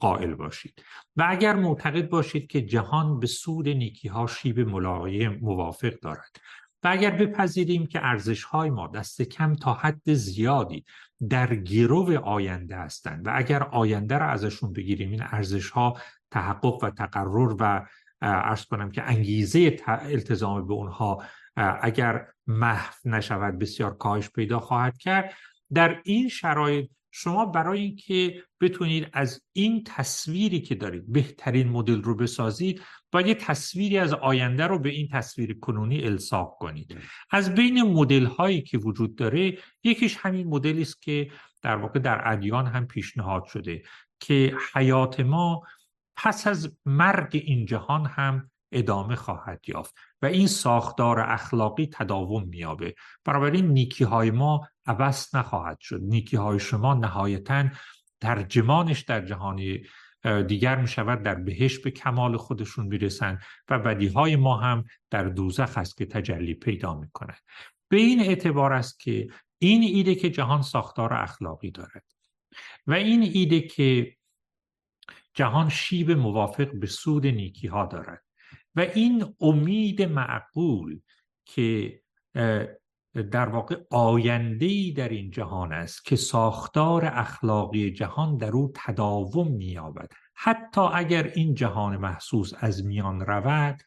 قائل 0.00 0.34
باشید 0.34 0.82
و 1.16 1.26
اگر 1.28 1.54
معتقد 1.54 2.08
باشید 2.08 2.46
که 2.46 2.62
جهان 2.62 3.20
به 3.20 3.26
سود 3.26 3.68
نیکی 3.68 4.08
ها 4.08 4.26
شیب 4.26 4.60
ملاقی 4.60 5.28
موافق 5.28 5.92
دارد 6.02 6.36
اگر 6.86 7.10
بپذیریم 7.10 7.86
که 7.86 8.06
ارزش 8.06 8.44
های 8.44 8.70
ما 8.70 8.86
دست 8.86 9.22
کم 9.22 9.54
تا 9.54 9.74
حد 9.74 10.12
زیادی 10.12 10.84
در 11.30 11.54
گرو 11.54 12.18
آینده 12.24 12.76
هستند 12.76 13.26
و 13.26 13.30
اگر 13.34 13.62
آینده 13.62 14.18
را 14.18 14.26
ازشون 14.26 14.72
بگیریم 14.72 15.10
این 15.10 15.22
ارزش 15.22 15.70
ها 15.70 15.96
تحقق 16.30 16.84
و 16.84 16.90
تقرر 16.90 17.56
و 17.60 17.86
ارز 18.22 18.64
کنم 18.64 18.90
که 18.90 19.02
انگیزه 19.02 19.76
التزام 19.86 20.66
به 20.66 20.74
اونها 20.74 21.22
اگر 21.56 22.26
محو 22.46 22.94
نشود 23.04 23.58
بسیار 23.58 23.96
کاهش 23.96 24.30
پیدا 24.30 24.60
خواهد 24.60 24.98
کرد. 24.98 25.34
در 25.74 26.00
این 26.04 26.28
شرایط 26.28 26.90
شما 27.18 27.46
برای 27.46 27.80
اینکه 27.80 28.42
بتونید 28.60 29.08
از 29.12 29.42
این 29.52 29.84
تصویری 29.86 30.60
که 30.60 30.74
دارید 30.74 31.12
بهترین 31.12 31.68
مدل 31.68 32.02
رو 32.02 32.16
بسازید 32.16 32.82
باید 33.12 33.26
یه 33.26 33.34
تصویری 33.34 33.98
از 33.98 34.12
آینده 34.12 34.66
رو 34.66 34.78
به 34.78 34.88
این 34.88 35.08
تصویر 35.08 35.58
کنونی 35.58 36.02
الساق 36.04 36.56
کنید. 36.58 36.96
از 37.30 37.54
بین 37.54 37.82
مدل 37.82 38.24
هایی 38.24 38.62
که 38.62 38.78
وجود 38.78 39.16
داره 39.16 39.58
یکیش 39.84 40.16
همین 40.20 40.46
مدلی 40.46 40.82
است 40.82 41.02
که 41.02 41.30
در 41.62 41.76
واقع 41.76 41.98
در 41.98 42.32
ادیان 42.32 42.66
هم 42.66 42.86
پیشنهاد 42.86 43.44
شده 43.44 43.82
که 44.20 44.56
حیات 44.74 45.20
ما 45.20 45.62
پس 46.16 46.46
از 46.46 46.76
مرگ 46.86 47.42
این 47.44 47.66
جهان 47.66 48.06
هم 48.06 48.50
ادامه 48.72 49.16
خواهد 49.16 49.68
یافت 49.68 49.94
و 50.22 50.26
این 50.26 50.46
ساختار 50.46 51.20
اخلاقی 51.20 51.86
تداوم 51.92 52.48
میابه 52.48 52.94
بنابراین 53.24 53.66
نیکی 53.66 54.04
های 54.04 54.30
ما 54.30 54.68
عبس 54.86 55.34
نخواهد 55.34 55.80
شد. 55.80 56.00
نیکی 56.02 56.36
های 56.36 56.58
شما 56.58 56.94
نهایتا 56.94 57.64
ترجمانش 58.20 59.00
در 59.00 59.26
جهانی 59.26 59.82
دیگر 60.46 60.76
می 60.76 60.88
شود 60.88 61.22
در 61.22 61.34
بهش 61.34 61.78
به 61.78 61.90
کمال 61.90 62.36
خودشون 62.36 62.86
می‌رسند 62.86 63.40
و 63.68 63.78
بدی 63.78 64.06
های 64.06 64.36
ما 64.36 64.56
هم 64.56 64.84
در 65.10 65.24
دوزخ 65.24 65.78
است 65.78 65.96
که 65.96 66.06
تجلی 66.06 66.54
پیدا 66.54 66.94
می 66.94 67.06
به 67.88 67.96
این 67.96 68.20
اعتبار 68.20 68.72
است 68.72 69.00
که 69.00 69.28
این 69.58 69.82
ایده 69.82 70.14
که 70.14 70.30
جهان 70.30 70.62
ساختار 70.62 71.12
اخلاقی 71.12 71.70
دارد 71.70 72.04
و 72.86 72.92
این 72.92 73.22
ایده 73.22 73.60
که 73.60 74.16
جهان 75.34 75.68
شیب 75.68 76.10
موافق 76.10 76.72
به 76.72 76.86
سود 76.86 77.26
نیکی 77.26 77.66
ها 77.66 77.86
دارد. 77.86 78.25
و 78.76 78.80
این 78.80 79.34
امید 79.40 80.02
معقول 80.02 81.00
که 81.44 82.00
در 83.30 83.48
واقع 83.48 83.76
آینده 83.90 84.92
در 84.96 85.08
این 85.08 85.30
جهان 85.30 85.72
است 85.72 86.04
که 86.04 86.16
ساختار 86.16 87.04
اخلاقی 87.04 87.90
جهان 87.90 88.36
در 88.36 88.50
او 88.50 88.72
تداوم 88.74 89.52
مییابد. 89.52 90.12
حتی 90.34 90.80
اگر 90.80 91.32
این 91.34 91.54
جهان 91.54 91.96
محسوس 91.96 92.52
از 92.58 92.86
میان 92.86 93.20
رود 93.20 93.82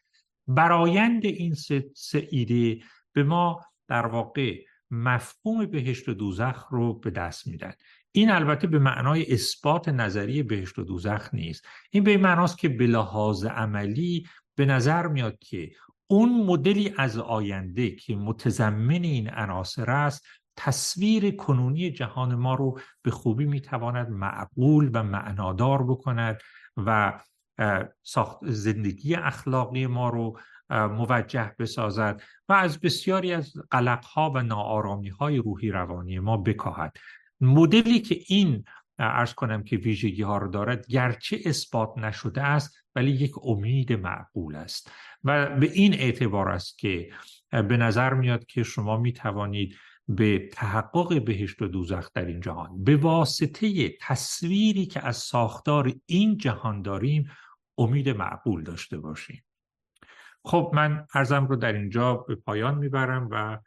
برایند 0.46 1.24
این 1.24 1.54
سه, 1.54 2.28
ایده 2.30 2.78
به 3.12 3.22
ما 3.22 3.60
در 3.88 4.06
واقع 4.06 4.64
مفهوم 4.90 5.66
بهشت 5.66 6.08
و 6.08 6.14
دوزخ 6.14 6.66
رو 6.70 6.94
به 6.94 7.10
دست 7.10 7.46
میدن 7.46 7.72
این 8.12 8.30
البته 8.30 8.66
به 8.66 8.78
معنای 8.78 9.32
اثبات 9.32 9.88
نظری 9.88 10.42
بهشت 10.42 10.78
و 10.78 10.82
دوزخ 10.84 11.28
نیست. 11.32 11.66
این 11.90 12.04
به 12.04 12.16
معناست 12.16 12.58
که 12.58 12.68
به 12.68 12.86
لحاظ 12.86 13.44
عملی 13.44 14.26
به 14.60 14.66
نظر 14.66 15.06
میاد 15.06 15.38
که 15.38 15.70
اون 16.06 16.44
مدلی 16.46 16.94
از 16.96 17.18
آینده 17.18 17.90
که 17.90 18.16
متضمن 18.16 19.02
این 19.02 19.30
عناصر 19.30 19.90
است 19.90 20.26
تصویر 20.56 21.36
کنونی 21.36 21.90
جهان 21.90 22.34
ما 22.34 22.54
رو 22.54 22.80
به 23.02 23.10
خوبی 23.10 23.46
می‌تواند 23.46 24.10
معقول 24.10 24.90
و 24.94 25.02
معنادار 25.02 25.82
بکند 25.82 26.40
و 26.76 27.20
ساخت 28.02 28.38
زندگی 28.42 29.14
اخلاقی 29.14 29.86
ما 29.86 30.08
رو 30.08 30.38
موجه 30.70 31.54
بسازد 31.58 32.22
و 32.48 32.52
از 32.52 32.80
بسیاری 32.80 33.32
از 33.32 33.52
قلقها 33.70 34.30
و 34.30 34.42
ناآرامی 34.42 35.08
های 35.08 35.36
روحی 35.36 35.70
روانی 35.70 36.18
ما 36.18 36.36
بکاهد. 36.36 36.96
مدلی 37.40 38.00
که 38.00 38.16
این 38.26 38.64
ارز 38.98 39.34
کنم 39.34 39.62
که 39.62 39.76
ویژگی 39.76 40.22
ها 40.22 40.38
رو 40.38 40.48
دارد 40.48 40.86
گرچه 40.86 41.40
اثبات 41.44 41.98
نشده 41.98 42.42
است 42.42 42.79
ولی 42.94 43.10
یک 43.10 43.32
امید 43.42 43.92
معقول 43.92 44.56
است. 44.56 44.92
و 45.24 45.56
به 45.56 45.70
این 45.72 45.94
اعتبار 45.94 46.48
است 46.48 46.78
که 46.78 47.10
به 47.50 47.76
نظر 47.76 48.14
میاد 48.14 48.46
که 48.46 48.62
شما 48.62 48.96
می 48.96 49.12
توانید 49.12 49.76
به 50.08 50.48
تحقق 50.52 51.24
بهشت 51.24 51.62
و 51.62 51.66
دوزخ 51.66 52.12
در 52.12 52.24
این 52.24 52.40
جهان 52.40 52.84
به 52.84 52.96
واسطه 52.96 53.88
تصویری 54.00 54.86
که 54.86 55.06
از 55.06 55.16
ساختار 55.16 55.92
این 56.06 56.36
جهان 56.36 56.82
داریم 56.82 57.30
امید 57.78 58.08
معقول 58.08 58.62
داشته 58.62 58.98
باشیم. 58.98 59.44
خب 60.44 60.70
من 60.74 61.06
ارزم 61.14 61.46
رو 61.46 61.56
در 61.56 61.72
اینجا 61.72 62.14
به 62.14 62.34
پایان 62.34 62.78
می‌برم 62.78 63.28
و 63.30 63.58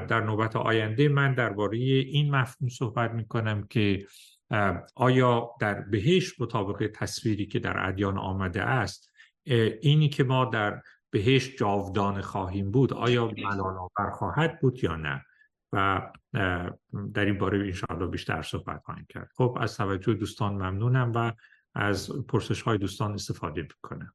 در 0.00 0.20
نوبت 0.20 0.56
آینده 0.56 1.08
من 1.08 1.34
درباره 1.34 1.78
این 1.78 2.30
مفهوم 2.34 2.68
صحبت 2.68 3.10
می‌کنم 3.10 3.66
که 3.66 4.06
آیا 4.94 5.50
در 5.60 5.80
بهشت 5.80 6.40
مطابق 6.40 6.90
تصویری 6.94 7.46
که 7.46 7.58
در 7.58 7.88
ادیان 7.88 8.18
آمده 8.18 8.62
است 8.62 9.12
اینی 9.80 10.08
که 10.08 10.24
ما 10.24 10.44
در 10.44 10.82
بهشت 11.10 11.56
جاودانه 11.56 12.22
خواهیم 12.22 12.70
بود 12.70 12.92
آیا 12.92 13.26
ملال 13.26 13.76
آور 13.76 14.10
خواهد 14.10 14.60
بود 14.60 14.84
یا 14.84 14.96
نه؟ 14.96 15.24
و 15.72 16.10
در 17.14 17.24
این 17.24 17.38
باره 17.38 17.58
انشاءالله 17.58 18.06
بیشتر 18.06 18.42
صحبت 18.42 18.82
خواهیم 18.84 19.06
کرد. 19.08 19.30
خب 19.36 19.58
از 19.60 19.76
توجه 19.76 20.14
دوستان 20.14 20.54
ممنونم 20.54 21.12
و 21.14 21.32
از 21.74 22.26
پرسش 22.28 22.62
های 22.62 22.78
دوستان 22.78 23.14
استفاده 23.14 23.62
می‌کنم. 23.62 24.12